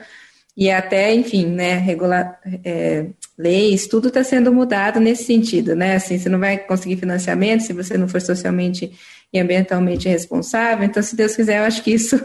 E 0.57 0.71
até, 0.71 1.15
enfim, 1.15 1.47
né, 1.47 1.77
regular, 1.77 2.39
é, 2.65 3.07
leis, 3.39 3.87
tudo 3.87 4.09
está 4.09 4.23
sendo 4.25 4.53
mudado 4.53 5.01
nesse 5.01 5.25
sentido, 5.25 5.75
né? 5.75 5.97
Assim, 5.97 6.19
você 6.19 6.29
não 6.29 6.39
vai 6.39 6.59
conseguir 6.59 6.97
financiamento 6.97 7.63
se 7.63 7.73
você 7.73 7.97
não 7.97 8.09
for 8.09 8.21
socialmente 8.21 8.93
e 9.33 9.39
ambientalmente 9.39 10.09
responsável. 10.09 10.85
Então, 10.85 11.03
se 11.03 11.15
Deus 11.15 11.37
quiser, 11.37 11.59
eu 11.59 11.65
acho 11.65 11.83
que 11.83 11.93
isso 11.93 12.17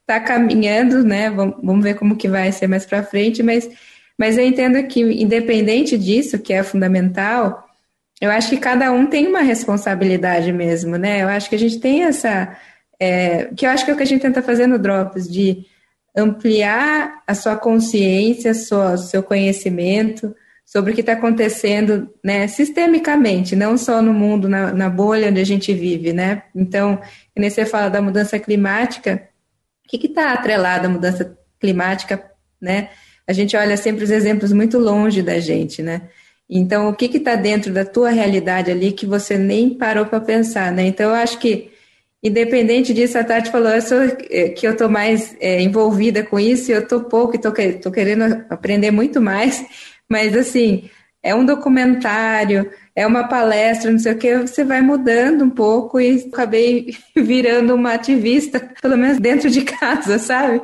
está 0.00 0.20
caminhando, 0.24 1.02
né? 1.02 1.30
Vamos, 1.30 1.82
ver 1.82 1.94
como 1.94 2.16
que 2.16 2.28
vai 2.28 2.52
ser 2.52 2.66
mais 2.66 2.86
para 2.86 3.02
frente, 3.02 3.42
mas, 3.42 3.68
mas 4.18 4.38
eu 4.38 4.44
entendo 4.44 4.82
que, 4.86 5.00
independente 5.00 5.98
disso, 5.98 6.38
que 6.38 6.52
é 6.52 6.62
fundamental, 6.62 7.66
eu 8.20 8.30
acho 8.30 8.48
que 8.48 8.56
cada 8.56 8.92
um 8.92 9.06
tem 9.06 9.26
uma 9.26 9.40
responsabilidade 9.40 10.52
mesmo, 10.52 10.96
né? 10.96 11.22
Eu 11.22 11.28
acho 11.28 11.48
que 11.48 11.56
a 11.56 11.58
gente 11.58 11.78
tem 11.78 12.04
essa. 12.04 12.56
É, 12.98 13.50
que 13.54 13.66
eu 13.66 13.70
acho 13.70 13.84
que 13.84 13.90
é 13.90 13.94
o 13.94 13.96
que 13.96 14.02
a 14.02 14.06
gente 14.06 14.22
tenta 14.22 14.42
fazer 14.42 14.66
no 14.66 14.78
Drops, 14.78 15.28
de 15.28 15.66
ampliar 16.16 17.22
a 17.26 17.34
sua 17.34 17.56
consciência, 17.56 18.54
sua, 18.54 18.96
seu 18.96 19.22
conhecimento, 19.22 20.34
sobre 20.66 20.90
o 20.90 20.94
que 20.94 21.00
está 21.00 21.12
acontecendo 21.12 22.10
né, 22.22 22.48
sistemicamente, 22.48 23.54
não 23.54 23.78
só 23.78 24.02
no 24.02 24.12
mundo, 24.12 24.48
na, 24.48 24.72
na, 24.72 24.90
bolha 24.90 25.28
onde 25.28 25.40
a 25.40 25.44
gente 25.44 25.72
vive. 25.72 26.12
Né? 26.12 26.42
Então, 26.52 27.00
quando 27.32 27.48
você 27.48 27.64
fala 27.64 27.88
da 27.88 28.02
mudança 28.02 28.36
climática, 28.40 29.28
o 29.84 29.88
que 29.88 30.08
está 30.08 30.32
atrelado 30.32 30.88
à 30.88 30.90
mudança 30.90 31.38
climática? 31.60 32.28
Né? 32.60 32.90
A 33.28 33.32
gente 33.32 33.56
olha 33.56 33.76
sempre 33.76 34.02
os 34.02 34.10
exemplos 34.10 34.52
muito 34.52 34.76
longe 34.76 35.22
da 35.22 35.38
gente, 35.38 35.82
né? 35.82 36.02
Então, 36.48 36.88
o 36.88 36.94
que 36.94 37.16
está 37.16 37.34
dentro 37.34 37.72
da 37.72 37.84
tua 37.84 38.10
realidade 38.10 38.70
ali 38.70 38.92
que 38.92 39.04
você 39.04 39.36
nem 39.36 39.70
parou 39.70 40.06
para 40.06 40.20
pensar, 40.20 40.70
né? 40.70 40.86
Então, 40.86 41.10
eu 41.10 41.16
acho 41.16 41.38
que, 41.40 41.72
independente 42.22 42.94
disso, 42.94 43.18
a 43.18 43.24
Tati 43.24 43.50
falou 43.50 43.70
eu 43.70 43.82
sou, 43.82 43.98
é, 44.30 44.50
que 44.50 44.64
eu 44.64 44.72
estou 44.72 44.88
mais 44.88 45.36
é, 45.40 45.60
envolvida 45.60 46.22
com 46.22 46.38
isso, 46.38 46.70
eu 46.70 46.82
estou 46.82 47.00
pouco 47.02 47.34
e 47.34 47.36
estou 47.36 47.90
querendo 47.90 48.44
aprender 48.48 48.92
muito 48.92 49.20
mais, 49.20 49.64
mas 50.08 50.36
assim, 50.36 50.88
é 51.26 51.34
um 51.34 51.44
documentário, 51.44 52.70
é 52.94 53.04
uma 53.04 53.26
palestra, 53.26 53.90
não 53.90 53.98
sei 53.98 54.12
o 54.12 54.16
que, 54.16 54.38
você 54.38 54.64
vai 54.64 54.80
mudando 54.80 55.44
um 55.44 55.50
pouco 55.50 56.00
e 56.00 56.30
acabei 56.32 56.94
virando 57.16 57.74
uma 57.74 57.94
ativista, 57.94 58.60
pelo 58.80 58.96
menos 58.96 59.18
dentro 59.18 59.50
de 59.50 59.62
casa, 59.62 60.18
sabe? 60.20 60.62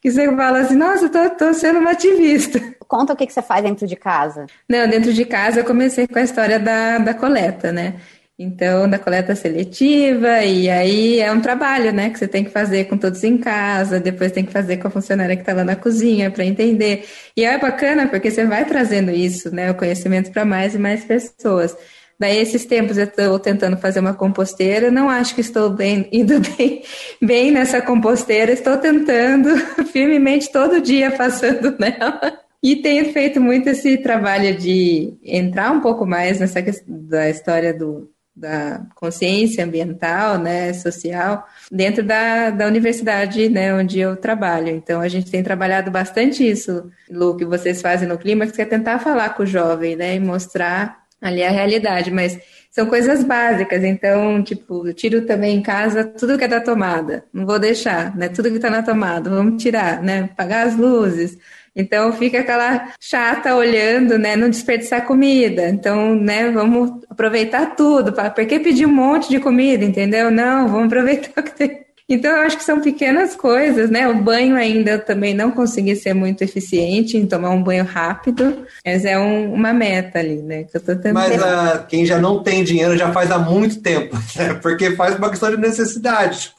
Que 0.00 0.10
você 0.10 0.34
fala 0.34 0.60
assim, 0.60 0.74
nossa, 0.76 1.04
eu 1.04 1.10
tô, 1.10 1.30
tô 1.30 1.52
sendo 1.52 1.78
uma 1.78 1.90
ativista. 1.90 2.58
Conta 2.88 3.12
o 3.12 3.16
que, 3.16 3.26
que 3.26 3.32
você 3.34 3.42
faz 3.42 3.62
dentro 3.62 3.86
de 3.86 3.96
casa. 3.96 4.46
Não, 4.66 4.88
dentro 4.88 5.12
de 5.12 5.26
casa 5.26 5.60
eu 5.60 5.64
comecei 5.64 6.06
com 6.06 6.18
a 6.18 6.22
história 6.22 6.58
da, 6.58 6.96
da 6.96 7.12
coleta, 7.12 7.70
né? 7.70 7.96
Então, 8.40 8.88
da 8.88 9.00
coleta 9.00 9.34
seletiva, 9.34 10.44
e 10.44 10.70
aí 10.70 11.18
é 11.18 11.32
um 11.32 11.40
trabalho, 11.40 11.92
né, 11.92 12.08
que 12.08 12.20
você 12.20 12.28
tem 12.28 12.44
que 12.44 12.50
fazer 12.50 12.84
com 12.84 12.96
todos 12.96 13.24
em 13.24 13.36
casa, 13.36 13.98
depois 13.98 14.30
tem 14.30 14.44
que 14.44 14.52
fazer 14.52 14.76
com 14.76 14.86
a 14.86 14.90
funcionária 14.92 15.34
que 15.34 15.42
está 15.42 15.52
lá 15.52 15.64
na 15.64 15.74
cozinha 15.74 16.30
para 16.30 16.44
entender. 16.44 17.04
E 17.36 17.44
é 17.44 17.58
bacana 17.58 18.06
porque 18.06 18.30
você 18.30 18.46
vai 18.46 18.64
trazendo 18.64 19.10
isso, 19.10 19.52
né, 19.52 19.72
o 19.72 19.74
conhecimento 19.74 20.30
para 20.30 20.44
mais 20.44 20.72
e 20.76 20.78
mais 20.78 21.04
pessoas. 21.04 21.76
Daí, 22.16 22.38
esses 22.38 22.64
tempos 22.64 22.96
eu 22.96 23.06
estou 23.06 23.40
tentando 23.40 23.76
fazer 23.76 23.98
uma 23.98 24.14
composteira, 24.14 24.88
não 24.88 25.10
acho 25.10 25.34
que 25.34 25.40
estou 25.40 25.70
bem, 25.70 26.08
indo 26.12 26.40
bem, 26.56 26.82
bem 27.20 27.50
nessa 27.50 27.82
composteira, 27.82 28.52
estou 28.52 28.76
tentando 28.76 29.56
firmemente 29.92 30.52
todo 30.52 30.80
dia 30.80 31.10
passando 31.10 31.74
nela. 31.78 32.38
E 32.62 32.76
tenho 32.76 33.12
feito 33.12 33.40
muito 33.40 33.68
esse 33.68 33.98
trabalho 33.98 34.56
de 34.56 35.16
entrar 35.24 35.72
um 35.72 35.80
pouco 35.80 36.06
mais 36.06 36.38
nessa 36.40 36.60
da 36.86 37.30
história 37.30 37.72
do, 37.72 38.10
da 38.38 38.82
consciência 38.94 39.64
ambiental, 39.64 40.38
né, 40.38 40.72
social, 40.72 41.46
dentro 41.70 42.02
da, 42.02 42.50
da 42.50 42.66
universidade, 42.66 43.48
né, 43.48 43.74
onde 43.74 43.98
eu 43.98 44.16
trabalho. 44.16 44.68
Então, 44.68 45.00
a 45.00 45.08
gente 45.08 45.30
tem 45.30 45.42
trabalhado 45.42 45.90
bastante 45.90 46.48
isso, 46.48 46.90
Lu, 47.10 47.36
que 47.36 47.44
vocês 47.44 47.82
fazem 47.82 48.08
no 48.08 48.18
Clímax, 48.18 48.52
que 48.52 48.62
é 48.62 48.64
tentar 48.64 48.98
falar 48.98 49.30
com 49.30 49.42
o 49.42 49.46
jovem, 49.46 49.96
né, 49.96 50.14
e 50.14 50.20
mostrar 50.20 51.02
ali 51.20 51.42
a 51.42 51.50
realidade, 51.50 52.10
mas 52.10 52.38
são 52.78 52.86
coisas 52.86 53.24
básicas, 53.24 53.82
então, 53.82 54.42
tipo, 54.42 54.86
eu 54.86 54.94
tiro 54.94 55.22
também 55.22 55.56
em 55.56 55.62
casa 55.62 56.04
tudo 56.04 56.38
que 56.38 56.44
é 56.44 56.48
da 56.48 56.60
tomada, 56.60 57.24
não 57.32 57.44
vou 57.44 57.58
deixar, 57.58 58.16
né, 58.16 58.28
tudo 58.28 58.50
que 58.50 58.56
está 58.56 58.70
na 58.70 58.82
tomada, 58.82 59.28
vamos 59.28 59.60
tirar, 59.62 60.02
né, 60.02 60.28
apagar 60.32 60.66
as 60.66 60.76
luzes, 60.76 61.36
então 61.74 62.12
fica 62.12 62.40
aquela 62.40 62.92
chata 63.00 63.54
olhando, 63.54 64.18
né? 64.18 64.34
Não 64.34 64.50
desperdiçar 64.50 65.06
comida. 65.06 65.68
Então, 65.68 66.12
né? 66.12 66.50
Vamos 66.50 67.04
aproveitar 67.08 67.76
tudo. 67.76 68.12
Por 68.12 68.46
que 68.46 68.58
pedir 68.58 68.84
um 68.84 68.92
monte 68.92 69.28
de 69.28 69.38
comida, 69.38 69.84
entendeu? 69.84 70.28
Não, 70.28 70.66
vamos 70.66 70.86
aproveitar 70.86 71.40
o 71.40 71.44
que 71.44 71.52
tem. 71.52 71.87
Então, 72.08 72.30
eu 72.30 72.42
acho 72.42 72.56
que 72.56 72.64
são 72.64 72.80
pequenas 72.80 73.36
coisas, 73.36 73.90
né? 73.90 74.08
O 74.08 74.22
banho 74.22 74.56
ainda 74.56 74.98
também 74.98 75.34
não 75.34 75.50
consegui 75.50 75.94
ser 75.94 76.14
muito 76.14 76.42
eficiente 76.42 77.16
em 77.16 77.26
tomar 77.26 77.50
um 77.50 77.62
banho 77.62 77.84
rápido, 77.84 78.66
mas 78.84 79.04
é 79.04 79.18
um, 79.18 79.52
uma 79.52 79.72
meta 79.74 80.18
ali, 80.18 80.36
né? 80.36 80.64
Que 80.64 80.76
eu 80.78 80.80
tô 80.80 80.96
tentando... 80.96 81.14
Mas 81.14 81.40
uh, 81.40 81.86
quem 81.86 82.06
já 82.06 82.18
não 82.18 82.42
tem 82.42 82.64
dinheiro 82.64 82.96
já 82.96 83.12
faz 83.12 83.30
há 83.30 83.38
muito 83.38 83.80
tempo, 83.80 84.16
né? 84.34 84.54
Porque 84.54 84.96
faz 84.96 85.16
uma 85.16 85.28
questão 85.28 85.50
de 85.50 85.58
necessidade 85.58 86.56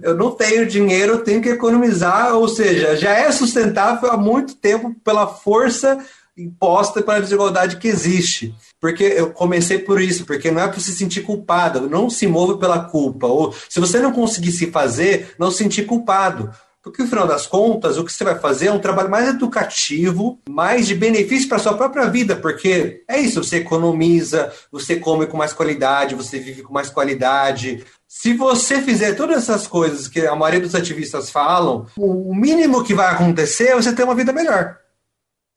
eu 0.00 0.16
não 0.16 0.30
tenho 0.30 0.66
dinheiro, 0.66 1.14
eu 1.14 1.24
tenho 1.24 1.42
que 1.42 1.48
economizar, 1.48 2.34
ou 2.34 2.48
seja, 2.48 2.96
já 2.96 3.10
é 3.10 3.30
sustentável 3.30 4.10
há 4.10 4.16
muito 4.16 4.54
tempo 4.54 4.94
pela 5.04 5.26
força 5.26 5.98
imposta 6.36 7.02
pela 7.02 7.20
desigualdade 7.20 7.76
que 7.76 7.88
existe. 7.88 8.54
Porque 8.80 9.04
eu 9.04 9.30
comecei 9.30 9.78
por 9.78 10.00
isso, 10.00 10.24
porque 10.24 10.50
não 10.50 10.62
é 10.62 10.68
para 10.68 10.80
se 10.80 10.92
sentir 10.92 11.22
culpado, 11.22 11.88
não 11.88 12.10
se 12.10 12.26
move 12.26 12.58
pela 12.58 12.84
culpa. 12.84 13.26
Ou 13.26 13.54
se 13.68 13.80
você 13.80 14.00
não 14.00 14.12
conseguir 14.12 14.52
se 14.52 14.70
fazer, 14.70 15.34
não 15.38 15.50
se 15.50 15.58
sentir 15.58 15.84
culpado. 15.84 16.50
Porque, 16.82 17.00
no 17.00 17.08
final 17.08 17.28
das 17.28 17.46
contas, 17.46 17.96
o 17.96 18.04
que 18.04 18.12
você 18.12 18.24
vai 18.24 18.36
fazer 18.36 18.66
é 18.66 18.72
um 18.72 18.80
trabalho 18.80 19.08
mais 19.08 19.28
educativo, 19.28 20.40
mais 20.48 20.88
de 20.88 20.96
benefício 20.96 21.48
para 21.48 21.58
a 21.58 21.60
sua 21.60 21.74
própria 21.74 22.06
vida, 22.06 22.34
porque 22.34 23.04
é 23.08 23.20
isso, 23.20 23.42
você 23.42 23.58
economiza, 23.58 24.52
você 24.70 24.96
come 24.96 25.28
com 25.28 25.36
mais 25.36 25.52
qualidade, 25.52 26.16
você 26.16 26.40
vive 26.40 26.62
com 26.62 26.72
mais 26.72 26.90
qualidade, 26.90 27.84
se 28.08 28.34
você 28.34 28.82
fizer 28.82 29.14
todas 29.14 29.36
essas 29.36 29.66
coisas 29.66 30.08
que 30.08 30.26
a 30.26 30.34
maioria 30.34 30.60
dos 30.60 30.74
ativistas 30.74 31.30
falam, 31.30 31.86
o 31.96 32.34
mínimo 32.34 32.82
que 32.82 32.94
vai 32.94 33.12
acontecer 33.12 33.68
é 33.68 33.76
você 33.76 33.94
ter 33.94 34.02
uma 34.02 34.16
vida 34.16 34.32
melhor. 34.32 34.76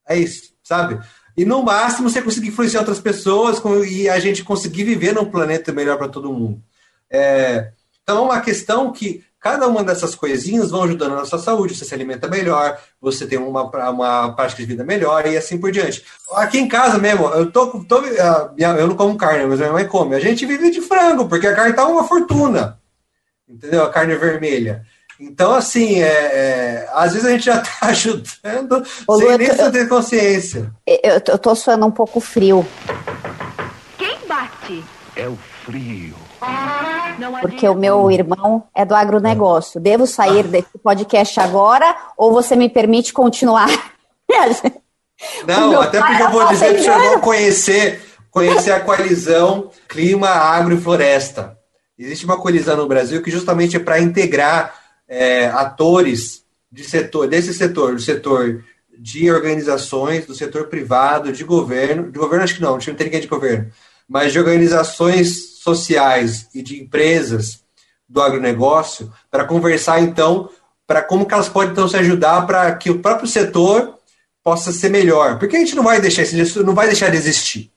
É 0.08 0.16
isso, 0.16 0.54
sabe? 0.66 1.00
E 1.38 1.46
no 1.46 1.64
máximo 1.64 2.10
você 2.10 2.22
conseguir 2.22 2.50
influenciar 2.50 2.82
outras 2.82 3.00
pessoas 3.00 3.62
e 3.88 4.10
a 4.10 4.20
gente 4.20 4.44
conseguir 4.44 4.84
viver 4.84 5.14
num 5.14 5.32
planeta 5.32 5.72
melhor 5.72 5.98
para 5.98 6.10
todo 6.10 6.34
mundo. 6.34 6.62
É, 7.10 7.72
então 8.04 8.18
é 8.18 8.22
uma 8.22 8.42
questão 8.42 8.92
que 8.92 9.24
Cada 9.46 9.68
uma 9.68 9.84
dessas 9.84 10.16
coisinhas 10.16 10.72
vão 10.72 10.82
ajudando 10.82 11.14
na 11.14 11.24
sua 11.24 11.38
saúde, 11.38 11.76
você 11.76 11.86
se 11.86 11.94
alimenta 11.94 12.28
melhor, 12.28 12.80
você 13.00 13.28
tem 13.28 13.38
uma, 13.38 13.62
uma 13.92 14.34
prática 14.34 14.60
de 14.64 14.68
vida 14.68 14.84
melhor 14.84 15.24
e 15.28 15.38
assim 15.38 15.60
por 15.60 15.72
diante. 15.72 16.04
Aqui 16.32 16.58
em 16.58 16.68
casa 16.68 16.98
mesmo, 16.98 17.28
eu 17.28 17.52
tô, 17.52 17.68
tô 17.84 18.02
eu 18.02 18.88
não 18.88 18.96
como 18.96 19.16
carne, 19.16 19.46
mas 19.46 19.60
minha 19.60 19.72
mãe 19.72 19.88
come. 19.88 20.16
A 20.16 20.20
gente 20.20 20.48
vive 20.48 20.72
de 20.72 20.82
frango, 20.82 21.30
porque 21.30 21.46
a 21.46 21.54
carne 21.54 21.76
tá 21.76 21.88
uma 21.88 22.08
fortuna. 22.08 22.80
Entendeu? 23.48 23.84
A 23.84 23.92
carne 23.92 24.16
vermelha. 24.16 24.84
Então, 25.20 25.54
assim, 25.54 26.02
é, 26.02 26.08
é, 26.08 26.90
às 26.94 27.14
vezes 27.14 27.28
a 27.28 27.32
gente 27.32 27.46
já 27.46 27.62
está 27.62 27.88
ajudando 27.88 28.86
Ô, 29.08 29.18
sem 29.18 29.32
Lu, 29.32 29.38
nem 29.38 29.48
eu, 29.48 29.72
ter 29.72 29.88
consciência. 29.88 30.72
Eu, 30.86 31.22
eu 31.28 31.38
tô 31.38 31.56
suando 31.56 31.86
um 31.86 31.92
pouco 31.92 32.20
frio. 32.20 32.66
Quem 33.98 34.18
bate? 34.28 34.84
É 35.16 35.28
o 35.28 35.38
frio. 35.66 36.16
Porque 37.42 37.68
o 37.68 37.76
meu 37.76 38.12
irmão 38.12 38.64
é 38.76 38.84
do 38.84 38.94
agronegócio. 38.94 39.80
Devo 39.80 40.06
sair 40.06 40.44
desse 40.44 40.78
podcast 40.84 41.40
agora 41.40 41.96
ou 42.18 42.32
você 42.32 42.56
me 42.56 42.70
permite 42.70 43.14
continuar? 43.14 43.70
Não, 45.48 45.82
até 45.82 46.02
porque 46.02 46.24
eu 46.24 46.30
vou 46.30 46.48
dizer 46.50 46.76
que 46.76 46.82
você 46.82 46.90
vai 46.90 47.20
conhecer, 47.20 48.02
conhecer 48.30 48.72
a 48.72 48.82
coalizão 48.82 49.72
Clima, 49.88 50.28
Agro 50.28 50.76
e 50.76 50.82
Floresta. 50.82 51.58
Existe 51.98 52.26
uma 52.26 52.38
coalizão 52.38 52.76
no 52.76 52.88
Brasil 52.88 53.22
que 53.24 53.32
justamente 53.32 53.78
é 53.78 53.80
para 53.80 54.00
integrar 54.00 54.76
é, 55.08 55.48
atores 55.48 56.44
de 56.72 56.84
setor, 56.84 57.28
desse 57.28 57.54
setor, 57.54 57.96
do 57.96 58.02
setor 58.02 58.64
de 58.98 59.32
organizações, 59.32 60.26
do 60.26 60.36
setor 60.36 60.68
privado, 60.68 61.32
de 61.32 61.44
governo, 61.44 62.12
de 62.12 62.18
governo 62.18 62.44
acho 62.44 62.56
que 62.56 62.62
não, 62.62 62.72
não 62.72 62.80
tem 62.80 63.06
ninguém 63.06 63.22
de 63.22 63.28
governo, 63.28 63.72
mas 64.08 64.32
de 64.32 64.40
organizações 64.40 65.60
sociais 65.60 66.48
e 66.54 66.62
de 66.62 66.82
empresas 66.82 67.64
do 68.08 68.22
agronegócio 68.22 69.12
para 69.32 69.46
conversar 69.46 70.02
então 70.02 70.50
para 70.88 71.02
como 71.02 71.26
que 71.26 71.34
elas 71.34 71.50
podem 71.50 71.72
então 71.72 71.88
se 71.88 71.98
ajudar 71.98 72.46
para 72.46 72.74
que 72.76 72.92
o 72.92 73.00
próprio 73.00 73.28
setor 73.28 73.96
possa 74.44 74.72
ser 74.72 74.90
melhor. 74.90 75.40
Porque 75.40 75.56
a 75.56 75.60
gente 75.60 75.76
não 75.76 75.84
vai 75.84 76.00
deixar 76.00 76.22
isso, 76.22 76.64
não 76.64 76.76
vai 76.76 76.86
deixar 76.86 77.10
de 77.10 77.18
existir. 77.18 77.72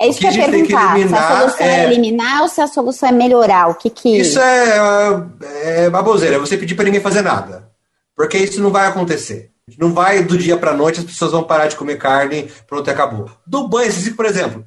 É 0.00 0.08
isso 0.08 0.20
que, 0.20 0.28
que 0.28 0.38
ia 0.38 0.48
perguntar. 0.48 0.96
Se 0.96 1.14
a 1.14 1.40
solução 1.40 1.66
é... 1.66 1.80
é... 1.80 1.84
eliminar 1.84 2.42
ou 2.42 2.48
se 2.48 2.60
a 2.60 2.66
solução 2.66 3.08
é 3.08 3.12
melhorar? 3.12 3.68
O 3.68 3.74
que 3.74 3.88
que... 3.88 4.18
Isso 4.18 4.38
é, 4.38 5.24
é 5.64 5.90
baboseira, 5.90 6.36
é 6.36 6.38
você 6.38 6.56
pedir 6.56 6.74
para 6.74 6.84
ninguém 6.84 7.00
fazer 7.00 7.22
nada. 7.22 7.70
Porque 8.14 8.38
isso 8.38 8.62
não 8.62 8.70
vai 8.70 8.86
acontecer. 8.86 9.50
Não 9.78 9.92
vai 9.92 10.22
do 10.22 10.38
dia 10.38 10.56
para 10.56 10.74
noite, 10.74 11.00
as 11.00 11.06
pessoas 11.06 11.32
vão 11.32 11.42
parar 11.42 11.66
de 11.66 11.76
comer 11.76 11.96
carne, 11.96 12.50
pronto, 12.68 12.88
acabou. 12.88 13.28
Do 13.46 13.66
banho, 13.66 13.90
por 14.14 14.24
exemplo, 14.24 14.64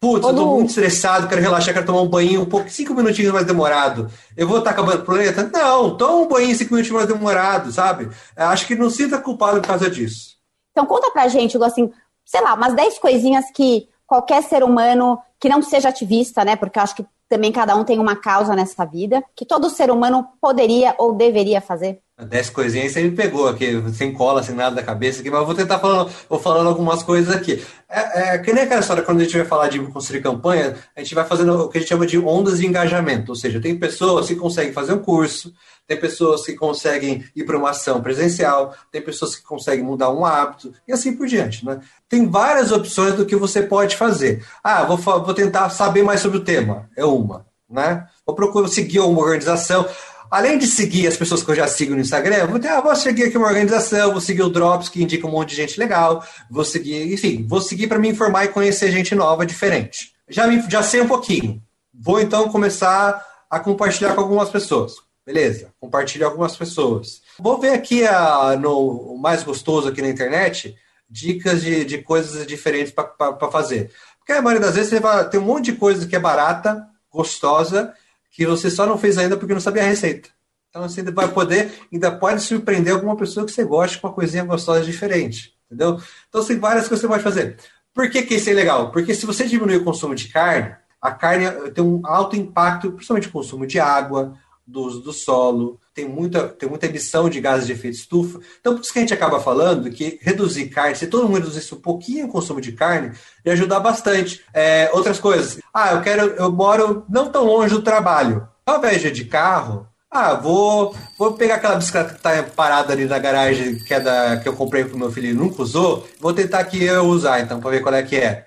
Putz, 0.00 0.26
eu 0.26 0.34
tô 0.34 0.46
muito 0.56 0.70
estressado, 0.70 1.28
quero 1.28 1.42
relaxar, 1.42 1.74
quero 1.74 1.84
tomar 1.84 2.00
um 2.00 2.08
banho 2.08 2.40
um 2.40 2.46
pouco, 2.46 2.70
cinco 2.70 2.94
minutinhos 2.94 3.34
mais 3.34 3.44
demorado. 3.44 4.10
Eu 4.34 4.48
vou 4.48 4.58
estar 4.58 4.70
acabando 4.70 5.02
o 5.02 5.04
planeta? 5.04 5.48
Não, 5.52 5.94
toma 5.94 6.24
um 6.24 6.26
banho 6.26 6.56
cinco 6.56 6.72
minutinhos 6.72 7.04
mais 7.04 7.06
demorado, 7.06 7.70
sabe? 7.70 8.08
Acho 8.34 8.66
que 8.66 8.74
não 8.74 8.88
sinta 8.88 9.18
culpado 9.18 9.60
por 9.60 9.66
causa 9.66 9.90
disso. 9.90 10.36
Então 10.70 10.86
conta 10.86 11.10
pra 11.10 11.28
gente, 11.28 11.62
assim, 11.62 11.92
sei 12.24 12.40
lá, 12.40 12.54
umas 12.54 12.74
dez 12.74 12.98
coisinhas 12.98 13.44
que 13.54 13.89
qualquer 14.10 14.42
ser 14.42 14.64
humano 14.64 15.22
que 15.38 15.48
não 15.48 15.62
seja 15.62 15.88
ativista, 15.88 16.44
né? 16.44 16.56
Porque 16.56 16.80
eu 16.80 16.82
acho 16.82 16.96
que 16.96 17.06
também 17.28 17.52
cada 17.52 17.76
um 17.76 17.84
tem 17.84 18.00
uma 18.00 18.16
causa 18.16 18.56
nessa 18.56 18.84
vida, 18.84 19.22
que 19.36 19.46
todo 19.46 19.70
ser 19.70 19.88
humano 19.88 20.26
poderia 20.40 20.96
ou 20.98 21.14
deveria 21.14 21.60
fazer. 21.60 22.02
Dez 22.26 22.50
coisinhas 22.50 22.92
você 22.92 23.02
me 23.02 23.10
pegou 23.10 23.48
aqui, 23.48 23.82
sem 23.94 24.12
cola, 24.12 24.42
sem 24.42 24.54
nada 24.54 24.76
da 24.76 24.82
cabeça 24.82 25.20
aqui, 25.20 25.30
mas 25.30 25.44
vou 25.44 25.54
tentar 25.54 25.78
falando, 25.78 26.10
vou 26.28 26.38
falando 26.38 26.68
algumas 26.68 27.02
coisas 27.02 27.34
aqui. 27.34 27.64
É, 27.88 28.34
é, 28.34 28.38
que 28.38 28.52
nem 28.52 28.64
aquela 28.64 28.80
história, 28.80 29.02
quando 29.02 29.20
a 29.20 29.24
gente 29.24 29.36
vai 29.36 29.46
falar 29.46 29.68
de 29.68 29.80
construir 29.80 30.20
campanha, 30.20 30.76
a 30.94 31.00
gente 31.00 31.14
vai 31.14 31.24
fazendo 31.24 31.54
o 31.54 31.68
que 31.68 31.78
a 31.78 31.80
gente 31.80 31.88
chama 31.88 32.06
de 32.06 32.18
ondas 32.18 32.60
de 32.60 32.66
engajamento, 32.66 33.32
ou 33.32 33.36
seja, 33.36 33.60
tem 33.60 33.76
pessoas 33.78 34.28
que 34.28 34.36
conseguem 34.36 34.72
fazer 34.72 34.92
um 34.92 34.98
curso, 34.98 35.52
tem 35.86 35.98
pessoas 35.98 36.46
que 36.46 36.54
conseguem 36.54 37.24
ir 37.34 37.42
para 37.44 37.58
uma 37.58 37.70
ação 37.70 38.00
presencial, 38.00 38.74
tem 38.92 39.02
pessoas 39.02 39.34
que 39.34 39.42
conseguem 39.42 39.84
mudar 39.84 40.10
um 40.10 40.24
hábito, 40.24 40.72
e 40.86 40.92
assim 40.92 41.16
por 41.16 41.26
diante. 41.26 41.66
Né? 41.66 41.80
Tem 42.08 42.28
várias 42.28 42.70
opções 42.70 43.14
do 43.14 43.26
que 43.26 43.34
você 43.34 43.62
pode 43.62 43.96
fazer. 43.96 44.44
Ah, 44.62 44.84
vou, 44.84 44.96
vou 44.96 45.34
tentar 45.34 45.68
saber 45.70 46.04
mais 46.04 46.20
sobre 46.20 46.38
o 46.38 46.44
tema, 46.44 46.88
é 46.96 47.04
uma. 47.04 47.44
Né? 47.68 48.06
Vou 48.24 48.36
procurar 48.36 48.68
seguir 48.68 49.00
uma 49.00 49.20
organização 49.20 49.84
além 50.30 50.58
de 50.58 50.66
seguir 50.66 51.06
as 51.06 51.16
pessoas 51.16 51.42
que 51.42 51.50
eu 51.50 51.54
já 51.54 51.66
sigo 51.66 51.94
no 51.94 52.00
Instagram, 52.00 52.46
vou, 52.46 52.58
ter, 52.58 52.68
ah, 52.68 52.80
vou 52.80 52.94
seguir 52.94 53.24
aqui 53.24 53.36
uma 53.36 53.48
organização, 53.48 54.12
vou 54.12 54.20
seguir 54.20 54.42
o 54.42 54.48
Drops, 54.48 54.88
que 54.88 55.02
indica 55.02 55.26
um 55.26 55.30
monte 55.30 55.50
de 55.50 55.56
gente 55.56 55.78
legal, 55.78 56.24
vou 56.50 56.64
seguir, 56.64 57.12
enfim, 57.12 57.44
vou 57.48 57.60
seguir 57.60 57.88
para 57.88 57.98
me 57.98 58.08
informar 58.08 58.44
e 58.44 58.48
conhecer 58.48 58.90
gente 58.92 59.14
nova, 59.14 59.44
diferente. 59.44 60.12
Já, 60.28 60.46
me, 60.46 60.62
já 60.70 60.82
sei 60.82 61.00
um 61.00 61.08
pouquinho. 61.08 61.60
Vou 61.92 62.20
então 62.20 62.48
começar 62.48 63.26
a 63.50 63.58
compartilhar 63.58 64.14
com 64.14 64.20
algumas 64.20 64.48
pessoas. 64.48 64.94
Beleza, 65.26 65.72
compartilhar 65.80 66.26
com 66.26 66.32
algumas 66.32 66.56
pessoas. 66.56 67.20
Vou 67.38 67.58
ver 67.58 67.72
aqui 67.72 68.06
a, 68.06 68.56
no 68.56 69.16
mais 69.18 69.42
gostoso 69.42 69.88
aqui 69.88 70.00
na 70.00 70.08
internet 70.08 70.76
dicas 71.10 71.60
de, 71.60 71.84
de 71.84 71.98
coisas 71.98 72.46
diferentes 72.46 72.92
para 72.92 73.50
fazer. 73.50 73.90
Porque 74.18 74.32
a 74.32 74.40
maioria 74.40 74.64
das 74.64 74.76
vezes 74.76 74.90
você 74.90 75.00
vai, 75.00 75.28
tem 75.28 75.40
um 75.40 75.44
monte 75.44 75.72
de 75.72 75.72
coisa 75.72 76.06
que 76.06 76.14
é 76.14 76.20
barata, 76.20 76.86
gostosa, 77.10 77.92
que 78.30 78.46
você 78.46 78.70
só 78.70 78.86
não 78.86 78.96
fez 78.98 79.18
ainda 79.18 79.36
porque 79.36 79.52
não 79.52 79.60
sabia 79.60 79.82
a 79.82 79.86
receita. 79.86 80.28
Então 80.68 80.88
você 80.88 81.00
ainda 81.00 81.10
vai 81.10 81.28
poder, 81.28 81.72
ainda 81.92 82.12
pode 82.12 82.40
surpreender 82.42 82.94
alguma 82.94 83.16
pessoa 83.16 83.44
que 83.44 83.52
você 83.52 83.64
goste 83.64 83.98
com 83.98 84.06
uma 84.06 84.14
coisinha 84.14 84.44
gostosa 84.44 84.84
diferente. 84.84 85.52
Entendeu? 85.66 86.00
Então 86.28 86.44
tem 86.44 86.58
várias 86.58 86.88
coisas 86.88 87.00
que 87.00 87.06
você 87.06 87.08
pode 87.08 87.22
fazer. 87.22 87.56
Por 87.92 88.08
que, 88.08 88.22
que 88.22 88.34
isso 88.34 88.48
é 88.50 88.52
legal? 88.52 88.90
Porque 88.92 89.14
se 89.14 89.26
você 89.26 89.46
diminuir 89.46 89.76
o 89.76 89.84
consumo 89.84 90.14
de 90.14 90.28
carne, 90.28 90.74
a 91.02 91.10
carne 91.10 91.70
tem 91.72 91.82
um 91.82 92.00
alto 92.04 92.36
impacto, 92.36 92.92
principalmente 92.92 93.26
no 93.26 93.32
consumo 93.32 93.66
de 93.66 93.80
água, 93.80 94.34
do 94.70 94.82
uso 94.82 95.00
do 95.00 95.12
solo, 95.12 95.80
tem 95.92 96.08
muita, 96.08 96.48
tem 96.48 96.68
muita 96.68 96.86
emissão 96.86 97.28
de 97.28 97.40
gases 97.40 97.66
de 97.66 97.72
efeito 97.72 97.96
estufa. 97.96 98.40
Então, 98.60 98.74
por 98.74 98.82
isso 98.82 98.92
que 98.92 98.98
a 98.98 99.02
gente 99.02 99.14
acaba 99.14 99.40
falando 99.40 99.90
que 99.90 100.18
reduzir 100.22 100.68
carne, 100.68 100.94
se 100.94 101.06
todo 101.06 101.26
mundo 101.26 101.38
reduzisse 101.38 101.74
um 101.74 101.80
pouquinho 101.80 102.26
o 102.26 102.30
consumo 102.30 102.60
de 102.60 102.72
carne, 102.72 103.12
ia 103.44 103.52
ajudar 103.52 103.80
bastante. 103.80 104.40
É, 104.54 104.90
outras 104.92 105.18
coisas. 105.18 105.58
Ah, 105.74 105.92
eu 105.92 106.00
quero, 106.00 106.22
eu 106.22 106.50
moro 106.50 107.04
não 107.08 107.30
tão 107.30 107.44
longe 107.44 107.74
do 107.74 107.82
trabalho. 107.82 108.48
Ao 108.64 108.78
invés 108.78 109.02
de 109.02 109.24
carro, 109.24 109.86
ah, 110.10 110.34
vou, 110.34 110.94
vou 111.18 111.34
pegar 111.34 111.56
aquela 111.56 111.76
bicicleta 111.76 112.10
que 112.10 112.16
está 112.16 112.42
parada 112.42 112.92
ali 112.92 113.04
na 113.04 113.18
garagem 113.18 113.78
que, 113.78 113.94
é 113.94 114.00
da, 114.00 114.36
que 114.38 114.48
eu 114.48 114.54
comprei 114.54 114.84
para 114.84 114.94
o 114.94 114.98
meu 114.98 115.10
filho 115.10 115.30
e 115.30 115.34
nunca 115.34 115.62
usou, 115.62 116.06
vou 116.18 116.32
tentar 116.32 116.64
que 116.64 116.82
eu 116.82 117.04
usar, 117.04 117.40
então, 117.40 117.60
para 117.60 117.70
ver 117.70 117.80
qual 117.80 117.94
é 117.94 118.02
que 118.02 118.16
é. 118.16 118.46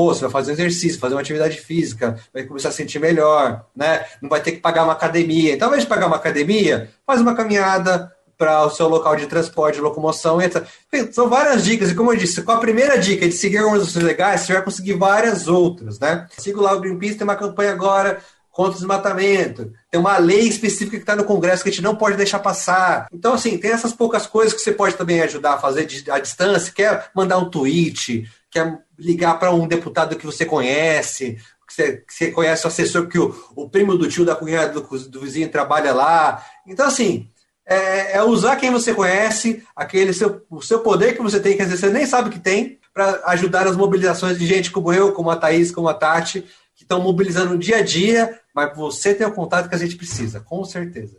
Pô, 0.00 0.14
você 0.14 0.22
vai 0.22 0.30
fazer 0.30 0.52
um 0.52 0.54
exercício, 0.54 0.98
fazer 0.98 1.14
uma 1.14 1.20
atividade 1.20 1.60
física, 1.60 2.18
vai 2.32 2.44
começar 2.44 2.70
a 2.70 2.72
sentir 2.72 2.98
melhor, 2.98 3.66
né? 3.76 4.06
Não 4.22 4.30
vai 4.30 4.40
ter 4.40 4.52
que 4.52 4.56
pagar 4.56 4.84
uma 4.84 4.94
academia. 4.94 5.52
Então, 5.52 5.68
ao 5.68 5.74
invés 5.74 5.84
de 5.84 5.90
pagar 5.90 6.06
uma 6.06 6.16
academia, 6.16 6.88
faz 7.06 7.20
uma 7.20 7.34
caminhada 7.34 8.10
para 8.38 8.64
o 8.64 8.70
seu 8.70 8.88
local 8.88 9.14
de 9.14 9.26
transporte, 9.26 9.78
locomoção, 9.78 10.40
etc. 10.40 10.64
São 11.12 11.28
várias 11.28 11.62
dicas, 11.62 11.90
e 11.90 11.94
como 11.94 12.14
eu 12.14 12.16
disse, 12.16 12.40
com 12.40 12.50
a 12.50 12.56
primeira 12.56 12.96
dica 12.96 13.28
de 13.28 13.34
seguir 13.34 13.62
coisas 13.62 13.94
legais, 13.94 14.40
você 14.40 14.54
vai 14.54 14.62
conseguir 14.62 14.94
várias 14.94 15.46
outras, 15.46 16.00
né? 16.00 16.26
Siga 16.38 16.62
lá 16.62 16.72
o 16.72 16.80
Greenpeace, 16.80 17.16
tem 17.16 17.24
uma 17.24 17.36
campanha 17.36 17.72
agora 17.72 18.22
contra 18.50 18.72
o 18.72 18.76
desmatamento. 18.76 19.70
Tem 19.90 20.00
uma 20.00 20.16
lei 20.16 20.48
específica 20.48 20.96
que 20.96 21.02
está 21.02 21.14
no 21.14 21.24
Congresso 21.24 21.62
que 21.62 21.68
a 21.68 21.72
gente 21.72 21.84
não 21.84 21.94
pode 21.94 22.16
deixar 22.16 22.38
passar. 22.38 23.06
Então, 23.12 23.34
assim, 23.34 23.58
tem 23.58 23.70
essas 23.70 23.92
poucas 23.92 24.26
coisas 24.26 24.54
que 24.54 24.60
você 24.60 24.72
pode 24.72 24.96
também 24.96 25.20
ajudar 25.20 25.54
a 25.54 25.58
fazer 25.58 25.86
à 26.10 26.18
distância. 26.18 26.72
Quer 26.72 27.10
mandar 27.14 27.36
um 27.36 27.50
tweet, 27.50 28.26
quer 28.50 28.82
ligar 28.98 29.38
para 29.38 29.52
um 29.52 29.66
deputado 29.66 30.16
que 30.16 30.26
você 30.26 30.44
conhece, 30.44 31.38
que 31.66 31.74
você, 31.74 31.96
que 31.98 32.12
você 32.12 32.30
conhece 32.30 32.64
o 32.64 32.68
assessor, 32.68 33.06
que 33.06 33.18
o, 33.18 33.34
o 33.54 33.68
primo 33.68 33.96
do 33.96 34.08
tio 34.08 34.24
da 34.24 34.34
cunhada 34.34 34.72
do, 34.72 34.98
do 35.08 35.20
vizinho 35.20 35.48
trabalha 35.48 35.92
lá. 35.94 36.44
Então, 36.66 36.86
assim, 36.86 37.30
é, 37.64 38.16
é, 38.16 38.22
usar 38.22 38.56
quem 38.56 38.70
você 38.70 38.92
conhece, 38.92 39.64
aquele 39.76 40.12
seu, 40.12 40.44
o 40.50 40.60
seu 40.60 40.80
poder 40.80 41.14
que 41.14 41.22
você 41.22 41.38
tem, 41.38 41.56
que 41.56 41.62
às 41.62 41.68
vezes 41.68 41.80
você 41.84 41.90
nem 41.90 42.04
sabe 42.04 42.30
que 42.30 42.40
tem, 42.40 42.78
para 42.92 43.22
ajudar 43.26 43.66
nas 43.66 43.76
mobilizações 43.76 44.36
de 44.36 44.46
gente 44.46 44.72
como 44.72 44.92
eu, 44.92 45.12
como 45.12 45.30
a 45.30 45.36
Thaís, 45.36 45.70
como 45.70 45.88
a 45.88 45.94
Tati, 45.94 46.44
que 46.74 46.82
estão 46.82 47.00
mobilizando 47.00 47.56
dia 47.56 47.76
a 47.76 47.82
dia, 47.82 48.40
mas 48.52 48.76
você 48.76 49.14
tem 49.14 49.26
o 49.26 49.32
contato 49.32 49.68
que 49.68 49.74
a 49.74 49.78
gente 49.78 49.96
precisa, 49.96 50.40
com 50.40 50.64
certeza. 50.64 51.18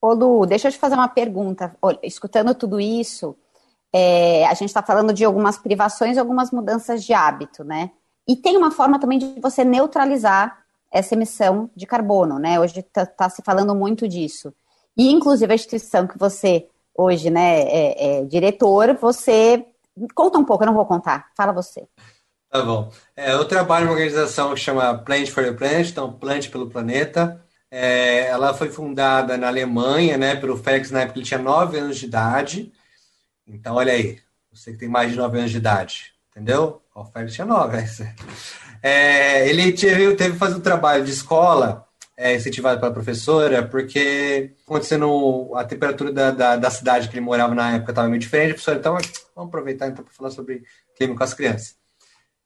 Ô 0.00 0.14
Lu, 0.14 0.46
deixa 0.46 0.68
eu 0.68 0.72
te 0.72 0.78
fazer 0.78 0.94
uma 0.94 1.08
pergunta. 1.08 1.76
Olha, 1.82 1.98
escutando 2.02 2.54
tudo 2.54 2.80
isso, 2.80 3.36
é, 3.92 4.46
a 4.46 4.54
gente 4.54 4.68
está 4.68 4.82
falando 4.82 5.12
de 5.12 5.24
algumas 5.24 5.58
privações 5.58 6.16
e 6.16 6.20
algumas 6.20 6.50
mudanças 6.50 7.04
de 7.04 7.12
hábito, 7.12 7.64
né? 7.64 7.90
E 8.28 8.36
tem 8.36 8.56
uma 8.56 8.70
forma 8.70 8.98
também 8.98 9.18
de 9.18 9.40
você 9.40 9.64
neutralizar 9.64 10.58
essa 10.92 11.14
emissão 11.14 11.70
de 11.74 11.86
carbono, 11.86 12.38
né? 12.38 12.60
Hoje 12.60 12.80
está 12.80 13.06
tá 13.06 13.28
se 13.28 13.42
falando 13.42 13.74
muito 13.74 14.06
disso. 14.06 14.52
E, 14.96 15.10
inclusive, 15.10 15.50
a 15.50 15.54
instituição 15.54 16.06
que 16.06 16.18
você 16.18 16.66
hoje, 16.96 17.30
né, 17.30 17.62
é, 17.62 18.20
é 18.20 18.24
diretor, 18.24 18.94
você 19.00 19.64
conta 20.14 20.38
um 20.38 20.44
pouco, 20.44 20.62
eu 20.62 20.66
não 20.66 20.74
vou 20.74 20.86
contar, 20.86 21.28
fala 21.36 21.52
você. 21.52 21.86
Tá 22.50 22.62
bom. 22.62 22.90
É, 23.16 23.32
eu 23.32 23.44
trabalho 23.46 23.86
numa 23.86 23.94
organização 23.94 24.52
que 24.52 24.60
chama 24.60 24.98
Plant 24.98 25.30
for 25.30 25.44
the 25.44 25.52
Planet, 25.52 25.88
então 25.88 26.12
Plant 26.12 26.50
pelo 26.50 26.68
Planeta. 26.68 27.40
É, 27.70 28.26
ela 28.26 28.52
foi 28.52 28.68
fundada 28.68 29.36
na 29.36 29.46
Alemanha, 29.46 30.18
né, 30.18 30.34
pelo 30.34 30.56
Félix 30.56 30.90
na 30.90 31.02
época 31.02 31.18
ele 31.18 31.26
tinha 31.26 31.38
9 31.38 31.78
anos 31.78 31.98
de 31.98 32.06
idade. 32.06 32.72
Então, 33.54 33.74
olha 33.74 33.92
aí, 33.92 34.18
você 34.52 34.72
que 34.72 34.78
tem 34.78 34.88
mais 34.88 35.10
de 35.10 35.16
9 35.16 35.38
anos 35.38 35.50
de 35.50 35.56
idade, 35.56 36.12
entendeu? 36.30 36.82
O 36.94 37.04
Félix 37.04 37.34
tinha 37.34 37.46
9. 37.46 37.76
Né? 37.76 37.86
É, 38.82 39.46
ele 39.46 39.72
teve, 39.72 40.14
teve 40.14 40.32
que 40.32 40.38
fazer 40.38 40.54
um 40.54 40.60
trabalho 40.60 41.04
de 41.04 41.10
escola 41.10 41.86
é, 42.16 42.34
incentivado 42.34 42.80
pela 42.80 42.90
professora, 42.90 43.62
porque 43.62 44.54
acontecendo 44.66 45.52
a 45.54 45.64
temperatura 45.64 46.10
da, 46.10 46.30
da, 46.30 46.56
da 46.56 46.70
cidade 46.70 47.10
que 47.10 47.14
ele 47.14 47.20
morava 47.20 47.54
na 47.54 47.76
época 47.76 47.92
estava 47.92 48.08
meio 48.08 48.18
diferente, 48.18 48.52
a 48.52 48.54
professora, 48.54 48.78
então, 48.78 48.94
vamos 49.36 49.48
aproveitar 49.48 49.86
então 49.88 50.02
para 50.02 50.14
falar 50.14 50.30
sobre 50.30 50.62
clima 50.96 51.14
com 51.14 51.22
as 51.22 51.34
crianças. 51.34 51.74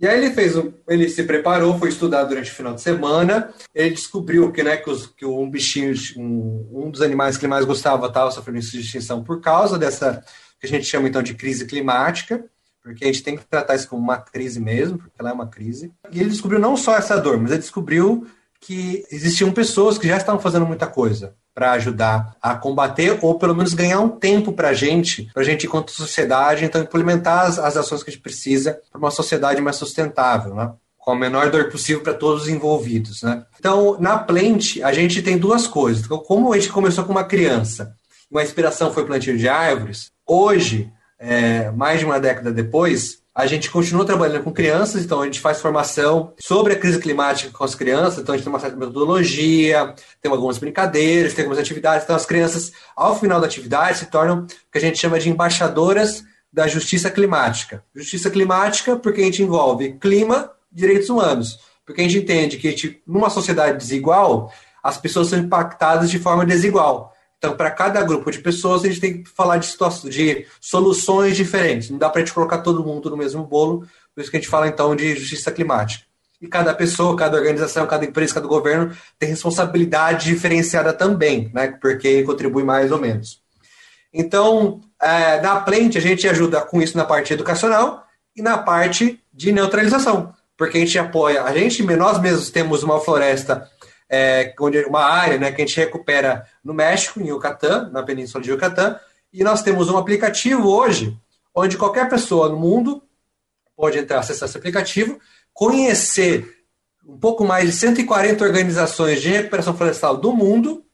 E 0.01 0.09
aí 0.09 0.19
ele 0.19 0.35
fez, 0.35 0.55
ele 0.89 1.09
se 1.09 1.23
preparou, 1.23 1.79
foi 1.79 1.89
estudar 1.89 2.25
durante 2.25 2.51
o 2.51 2.55
final 2.55 2.75
de 2.75 2.81
semana. 2.81 3.55
Ele 3.73 3.91
descobriu 3.91 4.51
que, 4.51 4.63
né, 4.63 4.77
que, 4.77 4.91
os, 4.91 5.07
que 5.07 5.25
um 5.25 5.49
bichinho, 5.49 5.95
um, 6.17 6.85
um 6.87 6.91
dos 6.91 7.01
animais 7.01 7.37
que 7.37 7.45
ele 7.45 7.51
mais 7.51 7.65
gostava 7.65 8.09
estava 8.09 8.31
sofrendo 8.31 8.59
extinção 8.59 9.23
por 9.23 9.41
causa 9.41 9.79
dessa 9.79 10.23
que 10.69 10.75
a 10.75 10.79
gente 10.79 10.89
chama 10.89 11.09
então 11.09 11.23
de 11.23 11.35
crise 11.35 11.67
climática, 11.67 12.45
porque 12.83 13.05
a 13.05 13.07
gente 13.07 13.23
tem 13.23 13.37
que 13.37 13.45
tratar 13.45 13.75
isso 13.75 13.89
como 13.89 14.03
uma 14.03 14.19
crise 14.19 14.61
mesmo, 14.61 14.99
porque 14.99 15.15
ela 15.19 15.31
é 15.31 15.33
uma 15.33 15.47
crise. 15.47 15.93
E 16.11 16.21
ele 16.21 16.31
descobriu 16.31 16.61
não 16.61 16.77
só 16.77 16.97
essa 16.97 17.17
dor, 17.17 17.39
mas 17.39 17.51
ele 17.51 17.61
descobriu 17.61 18.27
que 18.61 19.05
existiam 19.11 19.53
pessoas 19.53 19.99
que 19.99 20.09
já 20.09 20.17
estavam 20.17 20.41
fazendo 20.41 20.67
muita 20.67 20.87
coisa 20.87 21.35
para 21.55 21.73
ajudar 21.73 22.37
a 22.43 22.55
combater 22.55 23.19
ou 23.23 23.39
pelo 23.39 23.55
menos 23.55 23.75
ganhar 23.75 24.01
um 24.01 24.09
tempo 24.09 24.53
para 24.53 24.71
a 24.71 24.75
gente, 24.75 25.31
para 25.33 25.43
a 25.43 25.47
gente 25.47 25.67
enquanto 25.67 25.93
sociedade, 25.93 26.65
então 26.65 26.83
implementar 26.83 27.47
as, 27.47 27.59
as 27.59 27.77
ações 27.77 28.03
que 28.03 28.11
a 28.11 28.13
gente 28.13 28.23
precisa 28.23 28.81
para 28.91 28.99
uma 28.99 29.11
sociedade 29.11 29.63
mais 29.63 29.77
sustentável, 29.77 30.55
né? 30.55 30.73
com 31.05 31.13
a 31.13 31.17
menor 31.17 31.51
dor 31.51 31.71
possível 31.71 32.03
para 32.03 32.15
todos 32.15 32.45
os 32.45 32.49
envolvidos, 32.49 33.23
né? 33.23 33.45
Então, 33.61 33.99
na 34.01 34.17
Plant, 34.17 34.79
a 34.83 34.91
gente 34.91 35.21
tem 35.21 35.37
duas 35.37 35.67
coisas. 35.67 36.03
Então, 36.03 36.17
como 36.17 36.51
a 36.51 36.59
gente 36.59 36.73
começou 36.73 37.05
com 37.05 37.13
uma 37.13 37.25
criança, 37.25 37.95
uma 38.31 38.43
inspiração 38.43 38.91
foi 38.91 39.05
plantio 39.05 39.37
de 39.37 39.47
árvores, 39.47 40.11
hoje, 40.27 40.93
é, 41.19 41.71
mais 41.71 42.01
de 42.01 42.05
uma 42.05 42.21
década 42.21 42.53
depois, 42.53 43.23
A 43.37 43.47
gente 43.47 43.69
continua 43.69 44.05
trabalhando 44.05 44.45
com 44.45 44.53
crianças, 44.53 45.05
então 45.05 45.21
a 45.21 45.25
gente 45.25 45.41
faz 45.41 45.61
formação 45.61 46.33
sobre 46.39 46.73
a 46.73 46.79
crise 46.79 47.01
climática 47.01 47.51
com 47.51 47.65
as 47.65 47.75
crianças, 47.75 48.21
então 48.21 48.33
a 48.33 48.37
gente 48.39 48.45
tem 48.45 48.53
uma 48.53 48.61
certa 48.61 48.77
metodologia, 48.77 49.93
tem 50.23 50.31
algumas 50.31 50.57
brincadeiras, 50.57 51.35
tem 51.35 51.43
algumas 51.43 51.61
atividades. 51.61 52.05
Então 52.05 52.15
as 52.15 52.25
crianças, 52.25 52.71
ao 52.95 53.19
final 53.19 53.41
da 53.41 53.47
atividade, 53.47 53.99
se 53.99 54.07
tornam 54.07 54.45
o 54.45 54.47
que 54.47 54.79
a 54.79 54.81
gente 54.81 54.99
chama 54.99 55.19
de 55.19 55.29
embaixadoras 55.29 56.23
da 56.53 56.69
justiça 56.69 57.11
climática. 57.11 57.83
Justiça 57.93 58.31
climática 58.31 58.95
porque 58.95 59.23
a 59.23 59.25
gente 59.25 59.43
envolve 59.43 59.95
clima, 59.95 60.53
direitos 60.71 61.11
humanos. 61.11 61.59
Porque 61.85 62.03
a 62.03 62.05
gente 62.05 62.19
entende 62.19 62.57
que, 62.57 62.71
gente, 62.71 63.03
numa 63.05 63.31
sociedade 63.31 63.79
desigual, 63.79 64.53
as 64.81 64.97
pessoas 64.97 65.27
são 65.27 65.41
impactadas 65.41 66.09
de 66.09 66.21
forma 66.21 66.47
desigual. 66.47 67.13
Então, 67.45 67.55
para 67.55 67.71
cada 67.71 68.03
grupo 68.03 68.31
de 68.31 68.39
pessoas, 68.39 68.83
a 68.83 68.89
gente 68.89 69.01
tem 69.01 69.23
que 69.23 69.29
falar 69.29 69.59
de, 69.59 69.67
situações, 69.67 70.15
de 70.15 70.47
soluções 70.59 71.37
diferentes. 71.37 71.91
Não 71.91 71.99
dá 71.99 72.09
para 72.09 72.23
a 72.23 72.25
gente 72.25 72.33
colocar 72.33 72.59
todo 72.59 72.83
mundo 72.83 73.11
no 73.11 73.19
mesmo 73.19 73.45
bolo, 73.45 73.87
por 74.15 74.23
isso 74.23 74.31
que 74.31 74.39
a 74.39 74.41
gente 74.41 74.49
fala, 74.49 74.67
então, 74.67 74.97
de 74.97 75.15
justiça 75.15 75.53
climática. 75.53 76.07
E 76.41 76.49
cada 76.49 76.73
pessoa, 76.73 77.15
cada 77.15 77.37
organização, 77.37 77.87
cada 77.87 78.07
empresa, 78.07 78.33
cada 78.33 78.47
governo 78.47 78.97
tem 79.19 79.29
responsabilidade 79.29 80.25
diferenciada 80.25 80.91
também, 80.95 81.51
né? 81.53 81.77
porque 81.79 82.23
contribui 82.23 82.65
mais 82.65 82.91
ou 82.91 82.99
menos. 82.99 83.43
Então, 84.11 84.81
é, 85.03 85.39
na 85.43 85.61
Plente, 85.61 85.99
a 85.99 86.01
gente 86.01 86.27
ajuda 86.27 86.63
com 86.63 86.81
isso 86.81 86.97
na 86.97 87.05
parte 87.05 87.35
educacional 87.35 88.07
e 88.35 88.41
na 88.41 88.57
parte 88.57 89.21
de 89.35 89.53
neutralização, 89.53 90.33
porque 90.57 90.79
a 90.79 90.81
gente 90.81 90.99
apoia, 90.99 91.43
a 91.43 91.53
gente, 91.53 91.83
nós 91.83 92.19
mesmos 92.19 92.49
temos 92.51 92.83
uma 92.83 93.01
floresta 93.01 93.69
é, 94.09 94.55
uma 94.87 95.05
área 95.05 95.39
né, 95.39 95.51
que 95.53 95.63
a 95.63 95.67
gente 95.67 95.77
recupera 95.77 96.47
no 96.63 96.75
México, 96.75 97.21
em 97.21 97.29
Yucatán, 97.29 97.91
na 97.91 98.03
península 98.03 98.43
de 98.43 98.51
Yucatán, 98.51 98.99
e 99.33 99.43
nós 99.43 99.63
temos 99.63 99.89
um 99.89 99.97
aplicativo 99.97 100.69
hoje, 100.69 101.19
onde 101.55 101.77
qualquer 101.77 102.09
pessoa 102.09 102.49
no 102.49 102.57
mundo 102.57 103.03
pode 103.77 103.99
entrar, 103.99 104.21
acessar 104.21 104.49
esse 104.49 104.57
aplicativo, 104.57 105.19
conhecer 105.53 106.65
um 107.07 107.19
pouco 107.19 107.45
mais 107.45 107.67
de 107.69 107.73
140 107.77 108.45
organizações 108.45 109.21
de 109.21 109.29
recuperação 109.29 109.77
florestal 109.77 110.17
do 110.17 110.33
mundo, 110.33 110.85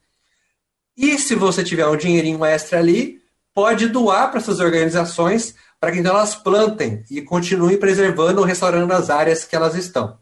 e 0.96 1.18
se 1.18 1.34
você 1.34 1.62
tiver 1.62 1.86
um 1.86 1.96
dinheirinho 1.96 2.44
extra 2.44 2.78
ali, 2.78 3.20
pode 3.54 3.88
doar 3.88 4.30
para 4.30 4.40
essas 4.40 4.60
organizações 4.60 5.54
para 5.80 5.90
que 5.90 5.98
então 5.98 6.14
elas 6.14 6.34
plantem 6.34 7.02
e 7.10 7.22
continuem 7.22 7.78
preservando 7.78 8.40
ou 8.40 8.46
restaurando 8.46 8.92
as 8.92 9.08
áreas 9.08 9.44
que 9.44 9.56
elas 9.56 9.74
estão. 9.74 10.18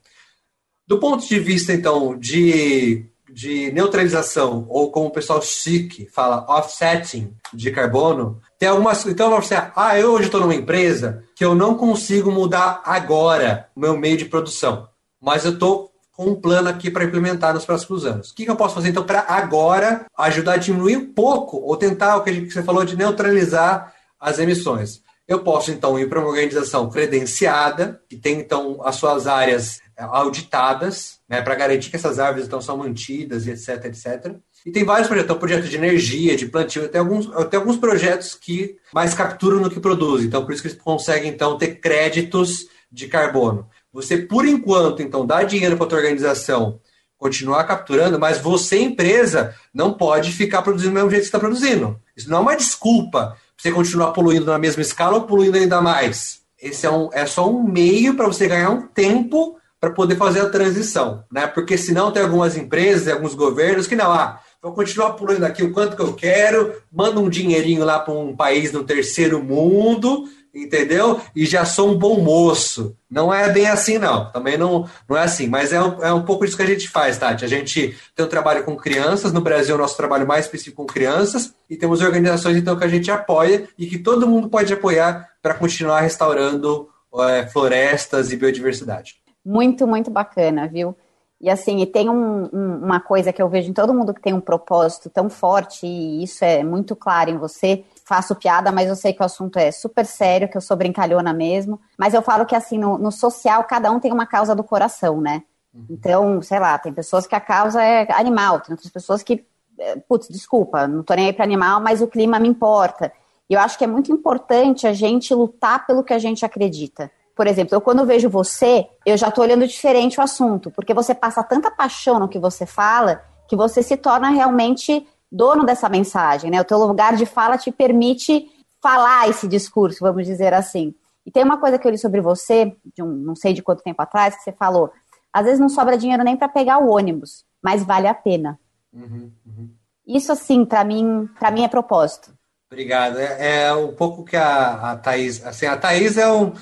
Do 0.89 0.99
ponto 0.99 1.29
de 1.29 1.39
vista, 1.39 1.71
então, 1.71 2.19
de, 2.19 3.05
de 3.29 3.71
neutralização, 3.73 4.65
ou 4.71 4.91
como 4.91 5.09
o 5.09 5.13
pessoal 5.13 5.43
chique 5.43 6.09
fala, 6.11 6.47
offsetting 6.49 7.31
de 7.53 7.71
carbono, 7.71 8.41
tem 8.59 8.71
algumas. 8.71 9.05
Então, 9.05 9.31
você, 9.31 9.55
ah, 9.55 9.99
eu 9.99 10.13
hoje 10.13 10.25
estou 10.25 10.41
numa 10.41 10.55
empresa 10.55 11.23
que 11.37 11.45
eu 11.45 11.55
não 11.55 11.75
consigo 11.75 12.33
mudar 12.33 12.81
agora 12.87 13.69
o 13.77 13.81
meu 13.81 13.99
meio 13.99 14.17
de 14.17 14.25
produção, 14.25 14.89
mas 15.21 15.45
eu 15.45 15.53
estou 15.53 15.93
com 16.17 16.31
um 16.31 16.35
plano 16.35 16.71
aqui 16.71 16.91
para 16.91 17.05
implementar 17.05 17.53
nos 17.53 17.67
próximos 17.67 18.07
anos. 18.07 18.31
O 18.31 18.35
que, 18.35 18.47
que 18.47 18.51
eu 18.51 18.57
posso 18.57 18.75
fazer, 18.75 18.89
então, 18.89 19.05
para 19.05 19.27
agora 19.29 20.07
ajudar 20.17 20.55
a 20.55 20.57
diminuir 20.57 20.97
um 20.97 21.13
pouco, 21.13 21.59
ou 21.59 21.77
tentar 21.77 22.17
o 22.17 22.23
que 22.25 22.51
você 22.51 22.63
falou 22.63 22.83
de 22.83 22.97
neutralizar 22.97 23.93
as 24.19 24.39
emissões? 24.39 25.03
Eu 25.29 25.41
posso, 25.41 25.71
então, 25.71 25.99
ir 25.99 26.09
para 26.09 26.21
uma 26.21 26.31
organização 26.31 26.89
credenciada, 26.89 28.01
que 28.09 28.17
tem, 28.17 28.41
então, 28.41 28.81
as 28.83 28.97
suas 28.97 29.27
áreas 29.27 29.79
auditadas, 29.95 31.19
né, 31.29 31.43
para 31.43 31.55
garantir 31.55 31.91
que 31.91 31.97
essas 31.97 32.19
árvores 32.19 32.47
então 32.47 32.63
são 32.63 32.79
mantidas 32.79 33.47
e 33.47 33.51
etc, 33.51 33.85
etc. 33.85 34.37
E 34.65 34.73
tem 34.73 34.85
vários 34.85 35.07
projetos, 35.07 35.31
então, 35.31 35.39
projetos 35.39 35.69
de 35.69 35.77
energia, 35.77 36.35
de 36.35 36.47
plantio, 36.47 36.89
tem 36.89 37.01
alguns, 37.01 37.27
tem 37.51 37.61
alguns 37.61 37.77
projetos 37.77 38.35
que 38.35 38.77
mais 38.95 39.13
capturam 39.13 39.61
no 39.61 39.69
que 39.69 39.81
produzem, 39.81 40.29
então 40.29 40.45
por 40.47 40.55
isso 40.55 40.63
que 40.63 40.69
eles 40.69 40.81
conseguem 40.81 41.31
então 41.31 41.59
ter 41.59 41.79
créditos 41.81 42.67
de 42.91 43.07
carbono. 43.07 43.69
Você, 43.93 44.17
por 44.17 44.47
enquanto, 44.47 45.03
então, 45.03 45.27
dá 45.27 45.43
dinheiro 45.43 45.77
para 45.77 45.85
a 45.85 45.89
tua 45.89 45.99
organização 45.99 46.81
continuar 47.19 47.65
capturando, 47.65 48.19
mas 48.19 48.39
você, 48.39 48.79
empresa, 48.79 49.55
não 49.75 49.93
pode 49.93 50.31
ficar 50.33 50.63
produzindo 50.63 50.93
do 50.93 50.95
mesmo 50.95 51.11
jeito 51.11 51.23
que 51.23 51.29
está 51.29 51.41
produzindo. 51.41 52.01
Isso 52.17 52.31
não 52.31 52.39
é 52.39 52.41
uma 52.41 52.57
desculpa 52.57 53.37
você 53.59 53.73
continuar 53.73 54.13
poluindo 54.13 54.47
na 54.47 54.59
mesma 54.59 54.83
escala 54.83 55.17
ou 55.17 55.23
poluindo 55.23 55.59
ainda 55.59 55.81
mais. 55.81 56.41
Esse 56.61 56.87
é, 56.87 56.91
um, 56.91 57.09
é 57.13 57.27
só 57.27 57.49
um 57.51 57.63
meio 57.63 58.15
para 58.15 58.27
você 58.27 58.47
ganhar 58.47 58.71
um 58.71 58.83
tempo 58.83 59.57
para 59.81 59.91
poder 59.91 60.17
fazer 60.17 60.41
a 60.41 60.49
transição, 60.49 61.25
né? 61.31 61.47
Porque 61.47 61.77
senão 61.77 62.11
tem 62.11 62.23
algumas 62.23 62.57
empresas, 62.57 63.09
alguns 63.09 63.35
governos 63.35 63.87
que 63.87 63.95
não, 63.95 64.13
ah, 64.13 64.41
vou 64.61 64.73
continuar 64.73 65.13
pulando 65.13 65.45
aqui 65.45 65.63
o 65.63 65.73
quanto 65.73 65.97
que 65.97 66.03
eu 66.03 66.15
quero, 66.15 66.75
manda 66.91 67.21
um 67.21 67.29
dinheirinho 67.29 67.85
lá 67.85 67.99
para 67.99 68.15
um 68.15 68.35
país 68.35 68.73
no 68.73 68.83
terceiro 68.83 69.43
mundo, 69.43 70.25
entendeu? 70.55 71.21
E 71.35 71.47
já 71.47 71.65
sou 71.65 71.91
um 71.91 71.99
bom 71.99 72.21
moço. 72.21 72.97
Não 73.11 73.33
é 73.33 73.51
bem 73.51 73.67
assim, 73.67 73.99
não. 73.99 74.31
Também 74.31 74.57
não, 74.59 74.89
não 75.09 75.17
é 75.17 75.23
assim. 75.23 75.47
Mas 75.47 75.73
é 75.73 75.83
um, 75.83 76.03
é 76.03 76.13
um 76.13 76.25
pouco 76.25 76.45
disso 76.45 76.57
que 76.57 76.63
a 76.63 76.67
gente 76.67 76.89
faz, 76.89 77.19
Tati. 77.19 77.45
A 77.45 77.49
gente 77.49 77.97
tem 78.15 78.27
um 78.27 78.29
trabalho 78.29 78.65
com 78.65 78.77
crianças. 78.77 79.33
No 79.33 79.41
Brasil, 79.41 79.75
o 79.75 79.79
nosso 79.79 79.97
trabalho 79.97 80.27
mais 80.27 80.45
específico 80.45 80.83
com 80.83 80.93
crianças. 80.93 81.55
E 81.69 81.77
temos 81.77 82.01
organizações, 82.01 82.57
então, 82.57 82.77
que 82.77 82.85
a 82.85 82.89
gente 82.89 83.11
apoia 83.11 83.69
e 83.79 83.87
que 83.87 83.99
todo 83.99 84.29
mundo 84.29 84.49
pode 84.49 84.73
apoiar 84.73 85.29
para 85.43 85.55
continuar 85.55 86.01
restaurando 86.01 86.89
é, 87.21 87.47
florestas 87.47 88.33
e 88.33 88.37
biodiversidade. 88.37 89.17
Muito, 89.45 89.87
muito 89.87 90.11
bacana, 90.11 90.67
viu? 90.67 90.95
E 91.41 91.49
assim, 91.49 91.81
e 91.81 91.87
tem 91.87 92.11
um, 92.11 92.49
um, 92.53 92.79
uma 92.83 92.99
coisa 92.99 93.33
que 93.33 93.41
eu 93.41 93.49
vejo 93.49 93.71
em 93.71 93.73
todo 93.73 93.95
mundo 93.95 94.13
que 94.13 94.21
tem 94.21 94.33
um 94.33 94.41
propósito 94.41 95.09
tão 95.09 95.31
forte, 95.31 95.87
e 95.87 96.25
isso 96.25 96.45
é 96.45 96.65
muito 96.65 96.97
claro 96.97 97.31
em 97.31 97.39
você. 97.39 97.85
Faço 98.09 98.35
piada, 98.35 98.73
mas 98.73 98.89
eu 98.89 98.97
sei 98.97 99.13
que 99.13 99.21
o 99.21 99.27
assunto 99.27 99.59
é 99.59 99.71
super 99.71 100.07
sério, 100.07 100.49
que 100.49 100.57
eu 100.57 100.63
sou 100.63 100.75
brincalhona 100.75 101.31
mesmo. 101.35 101.79
Mas 101.99 102.15
eu 102.15 102.23
falo 102.23 102.47
que 102.47 102.57
assim, 102.57 102.79
no, 102.79 102.97
no 102.97 103.13
social, 103.13 103.63
cada 103.65 103.93
um 103.93 104.01
tem 104.01 104.11
uma 104.11 104.25
causa 104.25 104.55
do 104.55 104.65
coração, 104.65 105.21
né? 105.21 105.43
Uhum. 105.75 105.85
Então, 105.91 106.41
sei 106.41 106.59
lá, 106.59 106.79
tem 106.79 106.91
pessoas 106.91 107.27
que 107.27 107.35
a 107.35 107.41
causa 107.41 107.83
é 107.83 108.11
animal, 108.13 108.61
tem 108.61 108.73
outras 108.73 108.91
pessoas 108.91 109.23
que, 109.23 109.45
eh, 109.79 109.97
putz, 110.09 110.27
desculpa, 110.31 110.89
não 110.89 111.03
tô 111.03 111.13
nem 111.13 111.27
aí 111.27 111.33
para 111.35 111.45
animal, 111.45 111.83
mas 111.83 112.01
o 112.01 112.07
clima 112.07 112.39
me 112.39 112.49
importa. 112.49 113.13
E 113.51 113.53
eu 113.53 113.61
acho 113.61 113.77
que 113.77 113.85
é 113.85 113.87
muito 113.87 114.11
importante 114.11 114.87
a 114.87 114.95
gente 114.95 115.35
lutar 115.35 115.87
pelo 115.87 116.03
que 116.03 116.15
a 116.15 116.19
gente 116.19 116.47
acredita. 116.47 117.11
Por 117.37 117.47
exemplo, 117.47 117.75
eu 117.75 117.81
quando 117.83 118.07
vejo 118.07 118.31
você, 118.31 118.89
eu 119.05 119.19
já 119.19 119.29
estou 119.29 119.45
olhando 119.45 119.69
diferente 119.69 120.19
o 120.19 120.23
assunto, 120.23 120.71
porque 120.71 120.95
você 120.95 121.15
passa 121.15 121.43
tanta 121.43 121.71
paixão 121.71 122.19
no 122.19 122.27
que 122.27 122.39
você 122.39 122.65
fala 122.65 123.23
que 123.47 123.57
você 123.57 123.83
se 123.83 123.97
torna 123.97 124.31
realmente 124.31 125.07
dono 125.31 125.65
dessa 125.65 125.89
mensagem, 125.89 126.51
né? 126.51 126.61
O 126.61 126.65
teu 126.65 126.79
lugar 126.79 127.17
de 127.17 127.27
fala 127.27 127.59
te 127.59 127.71
permite 127.71 128.47
falar 128.83 129.29
esse 129.29 129.47
discurso, 129.47 130.01
vamos 130.01 130.27
dizer 130.27 130.55
assim. 130.55 130.95
E 131.27 131.31
tem 131.31 131.45
uma 131.45 131.59
coisa 131.59 131.79
que 131.79 131.87
eu 131.87 131.91
li 131.91 131.99
sobre 131.99 132.21
você, 132.21 132.75
de 132.95 133.03
um, 133.03 133.13
não 133.13 133.37
sei 133.37 133.53
de 133.53 133.63
quanto 133.63 133.83
tempo 133.83 134.01
atrás, 134.01 134.37
que 134.37 134.43
você 134.43 134.53
falou: 134.53 134.91
às 135.33 135.45
vezes 135.45 135.61
não 135.61 135.69
sobra 135.69 135.99
dinheiro 135.99 136.25
nem 136.25 136.37
para 136.37 136.49
pegar 136.49 136.79
o 136.79 136.89
ônibus, 136.89 137.45
mas 137.63 137.85
vale 137.85 138.07
a 138.07 138.15
pena. 138.15 138.59
Uhum, 138.93 139.31
uhum. 139.47 139.71
Isso, 140.07 140.33
assim, 140.33 140.65
para 140.65 140.83
mim, 140.85 141.29
para 141.39 141.51
mim 141.51 141.65
é 141.65 141.69
propósito. 141.69 142.33
Obrigado. 142.71 143.19
É, 143.19 143.67
é, 143.67 143.75
um 143.75 143.95
pouco 143.95 144.25
que 144.25 144.37
a, 144.37 144.93
a 144.93 144.97
Thaís. 144.97 145.45
Assim, 145.45 145.67
a 145.67 145.77
Thaís 145.77 146.17
é 146.17 146.31
um, 146.31 146.53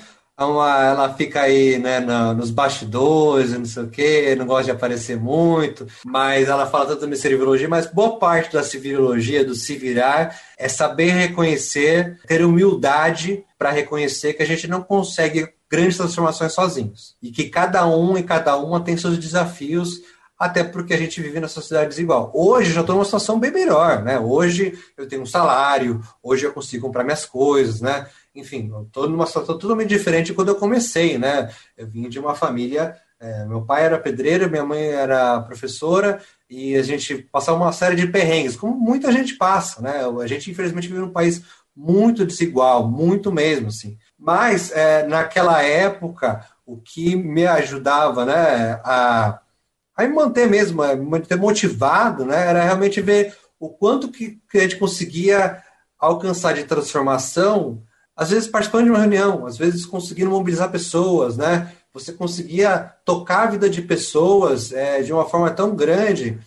uma, 0.45 0.85
ela 0.85 1.15
fica 1.15 1.43
aí 1.43 1.79
né, 1.79 1.99
na, 2.01 2.35
nos 2.35 2.51
bastidores, 2.51 3.53
não 3.53 3.65
sei 3.65 3.83
o 3.85 3.89
quê, 3.89 4.35
não 4.37 4.45
gosta 4.45 4.65
de 4.65 4.71
aparecer 4.71 5.19
muito, 5.19 5.87
mas 6.05 6.49
ela 6.49 6.67
fala 6.67 6.87
tanto 6.87 7.07
de 7.07 7.17
civilologia, 7.17 7.69
mas 7.69 7.87
boa 7.87 8.19
parte 8.19 8.53
da 8.53 8.63
civilologia, 8.63 9.45
do 9.45 9.55
se 9.55 9.77
virar, 9.77 10.39
é 10.59 10.69
saber 10.69 11.13
reconhecer, 11.13 12.21
ter 12.27 12.45
humildade 12.45 13.45
para 13.59 13.71
reconhecer 13.71 14.35
que 14.35 14.43
a 14.43 14.47
gente 14.47 14.69
não 14.69 14.83
consegue 14.83 15.49
grandes 15.71 15.97
transformações 15.97 16.53
sozinhos. 16.53 17.17
E 17.23 17.31
que 17.31 17.49
cada 17.49 17.87
um 17.87 18.17
e 18.17 18.23
cada 18.23 18.57
uma 18.57 18.81
tem 18.81 18.97
seus 18.97 19.19
desafios 19.19 20.01
até 20.39 20.63
porque 20.63 20.95
a 20.95 20.99
gente 20.99 21.21
vive 21.21 21.41
na 21.41 21.49
sociedade 21.49 21.89
desigual. 21.89 22.31
Hoje 22.35 22.73
já 22.73 22.81
estou 22.81 22.95
numa 22.95 23.05
situação 23.05 23.41
bem 23.41 23.51
melhor, 23.51 24.03
né? 24.03 24.19
Hoje 24.19 24.79
eu 24.97 25.09
tenho 25.09 25.23
um 25.23 25.27
salário, 25.27 26.03
hoje 26.23 26.45
eu 26.45 26.53
consigo 26.53 26.87
comprar 26.87 27.05
minhas 27.05 27.25
coisas, 27.25 27.81
né? 27.81 28.07
enfim, 28.37 28.71
estou 28.85 29.09
numa 29.09 29.27
situação 29.27 29.59
totalmente 29.59 29.89
diferente 29.89 30.35
quando 30.35 30.49
eu 30.49 30.57
comecei, 30.57 31.19
né? 31.19 31.51
Eu 31.77 31.87
vim 31.87 32.09
de 32.09 32.19
uma 32.19 32.35
família, 32.35 32.97
é, 33.19 33.45
meu 33.47 33.63
pai 33.63 33.85
era 33.85 33.99
pedreiro, 33.99 34.51
minha 34.51 34.65
mãe 34.65 34.83
era 34.83 35.41
professora, 35.41 36.21
e 36.49 36.77
a 36.77 36.83
gente 36.83 37.17
passava 37.17 37.59
uma 37.59 37.73
série 37.73 37.97
de 37.97 38.07
perrengues, 38.07 38.57
como 38.57 38.79
muita 38.79 39.11
gente 39.11 39.35
passa, 39.35 39.81
né? 39.81 40.03
A 40.23 40.27
gente, 40.27 40.51
infelizmente, 40.51 40.89
vive 40.89 41.01
num 41.01 41.11
país 41.11 41.43
muito 41.75 42.25
desigual, 42.25 42.87
muito 42.87 43.33
mesmo, 43.33 43.69
assim. 43.69 43.99
Mas, 44.19 44.71
é, 44.73 45.07
naquela 45.07 45.63
época, 45.63 46.47
o 46.65 46.77
que 46.77 47.17
me 47.17 47.47
ajudava, 47.47 48.25
né, 48.25 48.81
a, 48.85 49.41
a 49.97 50.07
me 50.07 50.15
manter 50.15 50.49
mesmo, 50.49 50.83
me 50.83 50.97
manter 50.97 51.37
motivado, 51.37 52.25
né, 52.25 52.47
era 52.47 52.63
realmente 52.63 53.01
ver 53.01 53.35
o 53.59 53.71
quanto 53.71 54.11
que, 54.11 54.39
que 54.51 54.59
a 54.59 54.63
gente 54.63 54.77
conseguia 54.77 55.63
alcançar 55.99 56.55
de 56.55 56.65
transformação 56.65 57.83
às 58.17 58.31
vezes 58.31 58.49
participando 58.49 58.85
de 58.85 58.91
uma 58.91 58.99
reunião, 58.99 59.47
às 59.47 59.59
vezes 59.59 59.85
conseguindo 59.85 60.31
mobilizar 60.31 60.71
pessoas, 60.71 61.37
né? 61.37 61.71
Você 61.93 62.13
conseguia 62.13 62.95
tocar 63.05 63.43
a 63.43 63.51
vida 63.51 63.69
de 63.69 63.83
pessoas 63.83 64.73
é, 64.73 65.03
de 65.03 65.13
uma 65.13 65.29
forma 65.29 65.51
tão 65.51 65.77
grande 65.77 66.39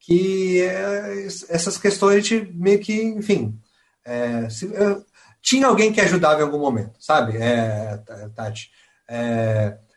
que 0.00 0.60
é, 0.60 1.26
essas 1.48 1.78
questões 1.78 2.16
a 2.16 2.20
gente 2.20 2.52
meio 2.54 2.80
que, 2.80 3.00
enfim, 3.00 3.56
é, 4.04 4.50
se, 4.50 4.66
é, 4.74 4.96
tinha 5.40 5.68
alguém 5.68 5.92
que 5.92 6.00
ajudava 6.00 6.40
em 6.40 6.44
algum 6.44 6.58
momento, 6.58 6.94
sabe, 6.98 7.36
é, 7.36 8.00
Tati? 8.34 8.70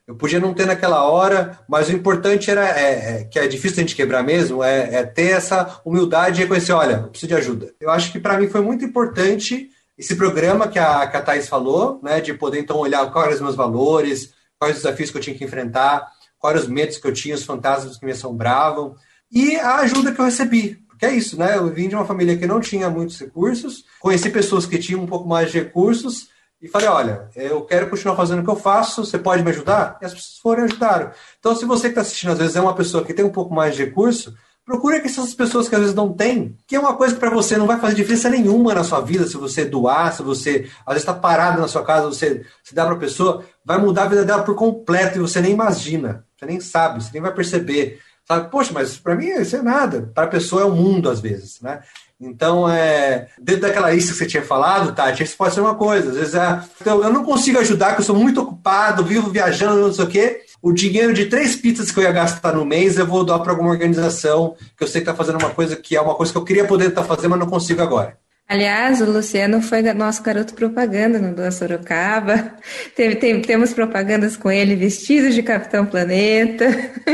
Eu 0.08 0.16
podia 0.16 0.40
não 0.40 0.54
ter 0.54 0.68
naquela 0.68 1.04
hora, 1.04 1.60
mas 1.68 1.90
o 1.90 1.92
importante 1.92 2.52
era, 2.52 2.68
é, 2.80 3.22
é, 3.22 3.24
que 3.24 3.40
é 3.40 3.48
difícil 3.48 3.78
a 3.78 3.82
gente 3.82 3.96
quebrar 3.96 4.22
mesmo, 4.22 4.64
é, 4.64 4.96
é, 4.96 5.04
ter 5.04 5.32
essa 5.32 5.82
humildade 5.84 6.40
e 6.40 6.44
reconhecer, 6.44 6.74
olha, 6.74 7.02
eu 7.04 7.10
preciso 7.10 7.30
de 7.30 7.36
ajuda. 7.36 7.74
Eu 7.80 7.90
acho 7.90 8.12
que 8.12 8.20
para 8.20 8.38
mim 8.38 8.48
foi 8.48 8.62
muito 8.62 8.86
importante 8.86 9.70
esse 9.98 10.16
programa 10.16 10.68
que 10.68 10.78
a, 10.78 11.08
que 11.08 11.18
a 11.18 11.22
Thais 11.22 11.50
falou, 11.50 12.00
né, 12.04 12.22
de 12.22 12.34
poder 12.36 12.60
então 12.60 12.78
olhar 12.78 13.12
quais 13.12 13.28
eram 13.28 13.36
os 13.36 13.42
meus 13.42 13.56
valores, 13.56 14.32
quais 14.60 14.78
os 14.78 14.84
desafios 14.84 15.10
que 15.10 15.18
eu 15.18 15.22
tinha 15.22 15.36
que 15.36 15.44
enfrentar, 15.44 16.08
quais 16.38 16.62
os 16.62 16.68
medos 16.68 16.98
que 16.98 17.08
eu 17.08 17.14
tinha, 17.14 17.34
os 17.34 17.44
fantasmas 17.44 17.98
que 17.98 18.06
me 18.06 18.12
assombravam, 18.12 18.96
e 19.32 19.56
a 19.56 19.78
ajuda 19.78 20.12
que 20.12 20.22
eu 20.22 20.26
recebi. 20.26 20.78
Porque 20.88 21.08
é 21.08 21.14
isso, 21.14 21.38
né? 21.38 21.58
Eu 21.58 21.74
vim 21.74 21.90
de 21.90 21.96
uma 21.96 22.06
família 22.06 22.38
que 22.38 22.46
não 22.46 22.62
tinha 22.62 22.90
muitos 22.90 23.20
recursos, 23.20 23.86
conheci 24.00 24.30
pessoas 24.30 24.66
que 24.66 24.78
tinham 24.78 25.02
um 25.02 25.08
pouco 25.08 25.28
mais 25.28 25.52
de 25.52 25.60
recursos, 25.60 26.30
e 26.66 26.68
falei: 26.68 26.88
olha, 26.88 27.30
eu 27.36 27.62
quero 27.62 27.90
continuar 27.90 28.16
fazendo 28.16 28.40
o 28.40 28.44
que 28.44 28.50
eu 28.50 28.56
faço, 28.56 29.06
você 29.06 29.20
pode 29.20 29.44
me 29.44 29.52
ajudar? 29.52 29.98
E 30.02 30.06
as 30.06 30.14
pessoas 30.14 30.40
foram 30.42 30.64
e 30.64 30.66
ajudaram. 30.66 31.12
Então, 31.40 31.56
se 31.56 31.64
você 31.64 31.84
que 31.84 31.90
está 31.90 32.02
assistindo, 32.02 32.32
às 32.32 32.40
vezes, 32.40 32.56
é 32.56 32.62
uma 32.62 32.74
pessoa 32.74 33.06
que 33.06 33.14
tem 33.14 33.24
um 33.24 33.32
pouco 33.32 33.54
mais 33.54 33.76
de 33.76 33.86
recurso, 33.86 34.34
procure 34.66 34.98
essas 34.98 35.34
pessoas 35.36 35.70
que 35.70 35.76
às 35.76 35.82
vezes 35.82 35.96
não 35.96 36.12
têm, 36.12 36.58
que 36.66 36.76
é 36.76 36.80
uma 36.80 36.96
coisa 36.96 37.14
que 37.14 37.20
para 37.20 37.30
você 37.30 37.56
não 37.56 37.68
vai 37.68 37.80
fazer 37.80 37.94
diferença 37.94 38.30
nenhuma 38.30 38.74
na 38.74 38.84
sua 38.84 39.00
vida, 39.00 39.28
se 39.28 39.38
você 39.38 39.64
doar, 39.64 40.12
se 40.12 40.24
você 40.24 40.68
às 40.86 40.96
vezes 40.96 41.08
está 41.08 41.14
parado 41.14 41.62
na 41.62 41.68
sua 41.68 41.86
casa, 41.86 42.08
você 42.08 42.44
se 42.64 42.74
dá 42.74 42.84
para 42.84 42.96
a 42.96 43.00
pessoa, 43.00 43.46
vai 43.64 43.78
mudar 43.78 44.04
a 44.04 44.08
vida 44.08 44.26
dela 44.26 44.42
por 44.42 44.56
completo 44.56 45.20
e 45.20 45.22
você 45.22 45.40
nem 45.40 45.52
imagina, 45.52 46.26
você 46.36 46.46
nem 46.48 46.60
sabe, 46.60 47.04
você 47.04 47.12
nem 47.14 47.22
vai 47.22 47.34
perceber. 47.34 48.00
Sabe, 48.28 48.50
poxa, 48.50 48.72
mas 48.74 48.98
para 48.98 49.14
mim 49.14 49.28
isso 49.28 49.56
é 49.56 49.62
nada. 49.62 50.12
Para 50.14 50.24
a 50.24 50.30
pessoa 50.30 50.64
é 50.64 50.66
o 50.66 50.72
mundo 50.72 51.12
às 51.12 51.20
vezes, 51.20 51.62
né? 51.62 51.82
Então, 52.20 52.70
é, 52.70 53.28
dentro 53.42 53.64
daquela 53.64 53.92
lista 53.92 54.14
que 54.14 54.18
você 54.18 54.26
tinha 54.26 54.44
falado, 54.44 54.94
Tati, 54.94 55.24
isso 55.24 55.36
pode 55.36 55.54
ser 55.54 55.62
uma 55.62 55.76
coisa. 55.76 56.10
Às 56.12 56.16
vezes, 56.16 56.36
é, 56.36 56.62
então, 56.80 57.04
eu 57.04 57.12
não 57.12 57.26
consigo 57.26 57.60
ajudar, 57.60 57.88
porque 57.88 58.02
eu 58.02 58.06
sou 58.06 58.16
muito 58.16 58.42
ocupado, 58.42 59.04
vivo 59.04 59.30
viajando, 59.30 59.82
não 59.82 59.94
sei 59.94 60.06
o 60.06 60.08
quê. 60.08 60.42
O 60.62 60.72
dinheiro 60.72 61.14
de 61.14 61.26
três 61.26 61.56
pizzas 61.56 61.92
que 61.92 62.00
eu 62.00 62.04
ia 62.04 62.12
gastar 62.12 62.54
no 62.54 62.66
mês, 62.66 62.98
eu 62.98 63.06
vou 63.06 63.24
doar 63.24 63.42
para 63.42 63.52
alguma 63.52 63.70
organização 63.70 64.56
que 64.78 64.84
eu 64.84 64.88
sei 64.88 65.02
que 65.02 65.10
está 65.10 65.14
fazendo 65.14 65.40
uma 65.40 65.52
coisa 65.52 65.76
que 65.76 65.96
é 65.96 66.02
uma 66.02 66.16
coisa 66.16 66.32
que 66.32 66.38
eu 66.38 66.46
queria 66.46 66.66
poder 66.66 66.90
estar 66.90 67.02
tá 67.02 67.08
fazendo, 67.08 67.32
mas 67.32 67.40
não 67.40 67.48
consigo 67.48 67.82
agora. 67.82 68.18
Aliás, 68.48 69.02
o 69.02 69.06
Luciano 69.06 69.60
foi 69.60 69.82
nosso 69.94 70.22
garoto 70.22 70.54
propaganda 70.54 71.18
no 71.18 71.34
Doa 71.34 71.50
Sorocaba. 71.50 72.54
Tem, 72.96 73.42
temos 73.42 73.74
propagandas 73.74 74.38
com 74.38 74.52
ele 74.52 74.76
vestidos 74.76 75.34
de 75.34 75.42
Capitão 75.42 75.84
Planeta. 75.84 76.66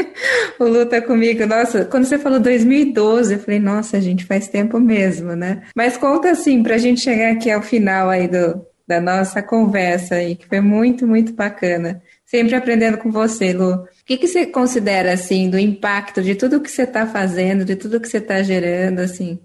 o 0.60 0.66
Lu 0.66 0.86
tá 0.86 1.02
comigo. 1.02 1.46
Nossa, 1.46 1.86
quando 1.86 2.04
você 2.04 2.20
falou 2.20 2.38
2012, 2.38 3.34
eu 3.34 3.40
falei, 3.40 3.60
nossa, 3.62 4.02
gente, 4.02 4.26
faz 4.26 4.50
tempo 4.50 4.78
mesmo, 4.78 5.34
né? 5.34 5.64
Mas 5.74 5.96
conta 5.96 6.32
assim, 6.32 6.62
pra 6.62 6.78
gente 6.78 7.00
chegar 7.00 7.32
aqui 7.32 7.50
ao 7.50 7.62
final 7.62 8.10
aí 8.10 8.28
do, 8.28 8.66
da 8.86 9.00
nossa 9.00 9.42
conversa 9.42 10.16
aí, 10.16 10.36
que 10.36 10.48
foi 10.48 10.60
muito, 10.60 11.08
muito 11.08 11.32
bacana. 11.32 12.02
Sempre 12.26 12.56
aprendendo 12.56 12.98
com 12.98 13.10
você, 13.10 13.54
Lu. 13.54 13.76
O 13.76 13.88
que, 14.06 14.18
que 14.18 14.28
você 14.28 14.46
considera, 14.46 15.14
assim, 15.14 15.50
do 15.50 15.58
impacto 15.58 16.22
de 16.22 16.36
tudo 16.36 16.60
que 16.60 16.70
você 16.70 16.84
está 16.84 17.08
fazendo, 17.08 17.64
de 17.64 17.78
tudo 17.78 18.02
que 18.02 18.08
você 18.08 18.18
está 18.18 18.44
gerando, 18.44 19.00
assim? 19.00 19.40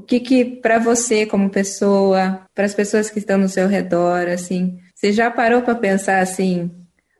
O 0.00 0.02
que 0.02 0.18
que 0.18 0.46
para 0.46 0.78
você 0.78 1.26
como 1.26 1.50
pessoa, 1.50 2.40
para 2.54 2.64
as 2.64 2.72
pessoas 2.72 3.10
que 3.10 3.18
estão 3.18 3.36
no 3.36 3.50
seu 3.50 3.68
redor, 3.68 4.28
assim, 4.28 4.78
você 4.94 5.12
já 5.12 5.30
parou 5.30 5.60
para 5.60 5.74
pensar 5.74 6.20
assim, 6.20 6.70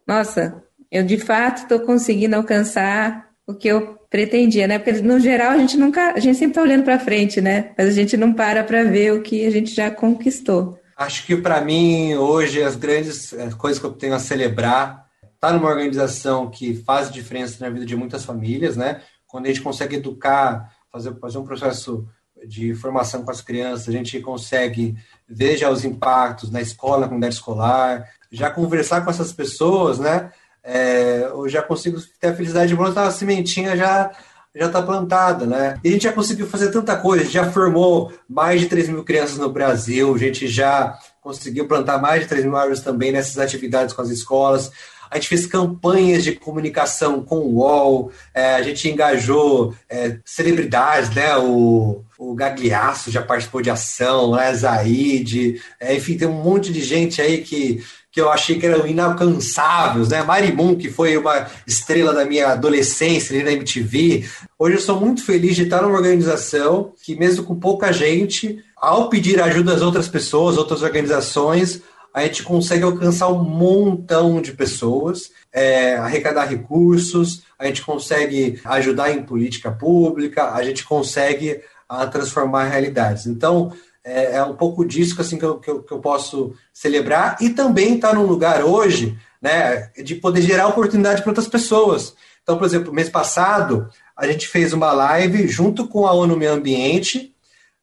nossa, 0.08 0.64
eu 0.90 1.04
de 1.04 1.18
fato 1.18 1.64
estou 1.64 1.80
conseguindo 1.80 2.34
alcançar 2.36 3.28
o 3.46 3.52
que 3.52 3.68
eu 3.68 3.98
pretendia, 4.08 4.66
né? 4.66 4.78
Porque 4.78 5.02
no 5.02 5.20
geral 5.20 5.50
a 5.50 5.58
gente 5.58 5.76
nunca, 5.76 6.14
a 6.14 6.18
gente 6.20 6.38
sempre 6.38 6.52
está 6.52 6.62
olhando 6.62 6.84
para 6.84 6.98
frente, 6.98 7.38
né? 7.38 7.72
Mas 7.76 7.88
a 7.88 7.92
gente 7.92 8.16
não 8.16 8.32
para 8.32 8.64
para 8.64 8.82
ver 8.82 9.12
o 9.12 9.20
que 9.20 9.44
a 9.44 9.50
gente 9.50 9.74
já 9.74 9.90
conquistou. 9.90 10.80
Acho 10.96 11.26
que 11.26 11.36
para 11.36 11.60
mim 11.60 12.14
hoje 12.14 12.62
as 12.62 12.76
grandes 12.76 13.34
coisas 13.58 13.78
que 13.78 13.84
eu 13.84 13.92
tenho 13.92 14.14
a 14.14 14.18
celebrar 14.18 15.04
tá 15.38 15.52
numa 15.52 15.68
organização 15.68 16.48
que 16.48 16.74
faz 16.74 17.10
diferença 17.10 17.62
na 17.62 17.70
vida 17.70 17.84
de 17.84 17.94
muitas 17.94 18.24
famílias, 18.24 18.74
né? 18.74 19.02
Quando 19.26 19.44
a 19.44 19.48
gente 19.48 19.60
consegue 19.60 19.96
educar, 19.96 20.72
fazer, 20.90 21.14
fazer 21.20 21.36
um 21.36 21.44
processo 21.44 22.08
de 22.46 22.74
formação 22.74 23.22
com 23.22 23.30
as 23.30 23.40
crianças, 23.40 23.88
a 23.88 23.92
gente 23.92 24.20
consegue 24.20 24.96
ver 25.28 25.56
já 25.56 25.70
os 25.70 25.84
impactos 25.84 26.50
na 26.50 26.60
escola, 26.60 27.02
na 27.02 27.06
comunidade 27.06 27.34
escolar, 27.34 28.08
já 28.30 28.50
conversar 28.50 29.02
com 29.02 29.10
essas 29.10 29.32
pessoas, 29.32 29.98
né? 29.98 30.30
É, 30.62 31.28
eu 31.30 31.48
já 31.48 31.62
consigo 31.62 31.98
ter 32.20 32.28
a 32.28 32.34
felicidade 32.34 32.68
de 32.68 32.76
botar 32.76 33.06
a 33.06 33.10
sementinha 33.10 33.76
já 33.76 34.10
já 34.54 34.66
está 34.66 34.82
plantada, 34.82 35.46
né? 35.46 35.78
E 35.84 35.88
a 35.88 35.92
gente 35.92 36.02
já 36.02 36.12
conseguiu 36.12 36.46
fazer 36.46 36.72
tanta 36.72 36.96
coisa, 36.96 37.24
já 37.24 37.50
formou 37.52 38.12
mais 38.28 38.60
de 38.60 38.66
3 38.66 38.88
mil 38.88 39.04
crianças 39.04 39.38
no 39.38 39.48
Brasil, 39.48 40.12
a 40.12 40.18
gente 40.18 40.48
já 40.48 40.98
conseguiu 41.22 41.68
plantar 41.68 41.98
mais 42.00 42.22
de 42.22 42.28
3 42.28 42.44
mil 42.44 42.56
árvores 42.56 42.80
também 42.80 43.12
nessas 43.12 43.38
atividades 43.38 43.94
com 43.94 44.02
as 44.02 44.10
escolas 44.10 44.72
a 45.10 45.16
gente 45.16 45.28
fez 45.28 45.44
campanhas 45.46 46.22
de 46.22 46.32
comunicação 46.32 47.22
com 47.22 47.38
o 47.38 47.56
UOL, 47.56 48.12
é, 48.32 48.54
a 48.54 48.62
gente 48.62 48.88
engajou 48.88 49.74
é, 49.88 50.18
celebridades, 50.24 51.10
né? 51.10 51.36
O, 51.36 52.04
o 52.16 52.34
Gagliasso 52.34 53.10
já 53.10 53.20
participou 53.20 53.60
de 53.60 53.70
ação, 53.70 54.36
né? 54.36 54.54
Zaid, 54.54 55.60
é, 55.80 55.94
enfim, 55.96 56.16
tem 56.16 56.28
um 56.28 56.42
monte 56.42 56.72
de 56.72 56.80
gente 56.80 57.20
aí 57.20 57.38
que 57.38 57.82
que 58.12 58.20
eu 58.20 58.28
achei 58.28 58.58
que 58.58 58.66
eram 58.66 58.86
inalcançáveis, 58.86 60.08
né? 60.08 60.22
Marimun, 60.22 60.74
que 60.74 60.90
foi 60.90 61.16
uma 61.16 61.46
estrela 61.64 62.12
da 62.12 62.24
minha 62.24 62.48
adolescência 62.48 63.32
ali 63.32 63.44
na 63.44 63.52
MTV. 63.52 64.28
Hoje 64.58 64.76
eu 64.76 64.80
sou 64.80 64.98
muito 64.98 65.24
feliz 65.24 65.54
de 65.54 65.62
estar 65.62 65.80
numa 65.80 65.96
organização 65.96 66.92
que, 67.04 67.14
mesmo 67.14 67.44
com 67.44 67.54
pouca 67.54 67.92
gente, 67.92 68.58
ao 68.76 69.08
pedir 69.08 69.40
ajuda 69.40 69.74
às 69.74 69.82
outras 69.82 70.08
pessoas, 70.08 70.58
outras 70.58 70.82
organizações, 70.82 71.82
a 72.12 72.22
gente 72.22 72.42
consegue 72.42 72.84
alcançar 72.84 73.28
um 73.28 73.42
montão 73.42 74.40
de 74.40 74.52
pessoas, 74.52 75.30
é, 75.52 75.96
arrecadar 75.96 76.44
recursos, 76.44 77.42
a 77.58 77.66
gente 77.66 77.82
consegue 77.82 78.60
ajudar 78.64 79.10
em 79.10 79.22
política 79.22 79.70
pública, 79.70 80.52
a 80.52 80.62
gente 80.62 80.84
consegue 80.84 81.60
a, 81.88 82.06
transformar 82.06 82.64
realidades. 82.64 83.26
Então, 83.26 83.72
é, 84.02 84.36
é, 84.36 84.44
um 84.44 84.54
pouco 84.54 84.84
disso 84.84 85.14
que, 85.14 85.20
assim, 85.20 85.38
que, 85.38 85.44
eu, 85.44 85.58
que, 85.58 85.70
eu, 85.70 85.82
que 85.82 85.92
eu 85.92 85.98
posso 85.98 86.54
celebrar 86.72 87.36
e 87.40 87.50
também 87.50 87.96
estar 87.96 88.08
tá 88.08 88.14
num 88.14 88.26
lugar 88.26 88.64
hoje 88.64 89.18
né, 89.40 89.90
de 90.02 90.14
poder 90.14 90.42
gerar 90.42 90.68
oportunidade 90.68 91.22
para 91.22 91.30
outras 91.30 91.48
pessoas. 91.48 92.14
Então, 92.42 92.58
por 92.58 92.64
exemplo, 92.64 92.92
mês 92.92 93.08
passado, 93.08 93.88
a 94.16 94.26
gente 94.26 94.48
fez 94.48 94.72
uma 94.72 94.92
live 94.92 95.46
junto 95.48 95.86
com 95.86 96.06
a 96.06 96.12
ONU 96.12 96.36
Meio 96.36 96.52
Ambiente, 96.52 97.34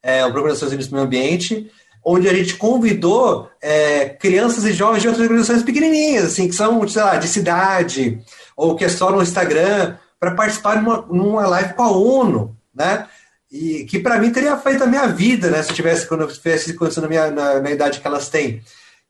é, 0.03 0.21
o 0.25 0.31
Programa 0.31 0.49
das 0.49 0.61
Nações 0.61 0.73
Unidas 0.73 0.87
do 0.87 0.95
Meio 0.95 1.05
Ambiente, 1.05 1.71
onde 2.09 2.29
a 2.29 2.33
gente 2.33 2.55
convidou 2.55 3.51
é, 3.61 4.07
crianças 4.07 4.63
e 4.63 4.71
jovens 4.71 5.01
de 5.01 5.09
outras 5.09 5.25
organizações 5.25 5.61
pequenininhas, 5.61 6.23
assim, 6.23 6.47
que 6.47 6.55
são, 6.55 6.87
sei 6.87 7.01
lá, 7.01 7.17
de 7.17 7.27
cidade, 7.27 8.21
ou 8.55 8.77
que 8.77 8.85
é 8.85 8.89
só 8.89 9.11
no 9.11 9.21
Instagram, 9.21 9.97
para 10.17 10.31
participar 10.31 10.81
numa, 10.81 11.01
numa 11.01 11.45
live 11.47 11.73
com 11.73 11.83
a 11.83 11.91
ONU, 11.91 12.55
né? 12.73 13.05
E 13.51 13.83
que 13.83 13.99
para 13.99 14.17
mim 14.19 14.31
teria 14.31 14.55
feito 14.55 14.85
a 14.85 14.87
minha 14.87 15.05
vida, 15.07 15.49
né? 15.49 15.61
Se 15.61 15.71
eu 15.71 15.75
tivesse, 15.75 16.07
quando 16.07 16.21
eu 16.21 16.27
tivesse 16.29 16.71
acontecido 16.71 17.03
na 17.03 17.09
minha, 17.09 17.29
na 17.29 17.71
idade 17.71 17.99
que 17.99 18.07
elas 18.07 18.29
têm. 18.29 18.61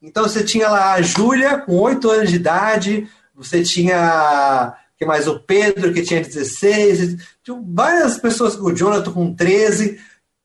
Então 0.02 0.24
você 0.24 0.44
tinha 0.44 0.68
lá 0.68 0.94
a 0.94 1.02
Júlia, 1.02 1.60
com 1.60 1.78
8 1.78 2.10
anos 2.10 2.30
de 2.32 2.36
idade, 2.38 3.08
você 3.36 3.62
tinha 3.62 4.74
que 4.98 5.06
mais 5.06 5.28
o 5.28 5.40
Pedro, 5.40 5.94
que 5.94 6.02
tinha 6.02 6.24
16, 6.24 7.18
tinha 7.44 7.62
várias 7.64 8.18
pessoas, 8.18 8.56
o 8.56 8.74
Jonathan 8.74 9.12
com 9.12 9.36
13, 9.36 10.00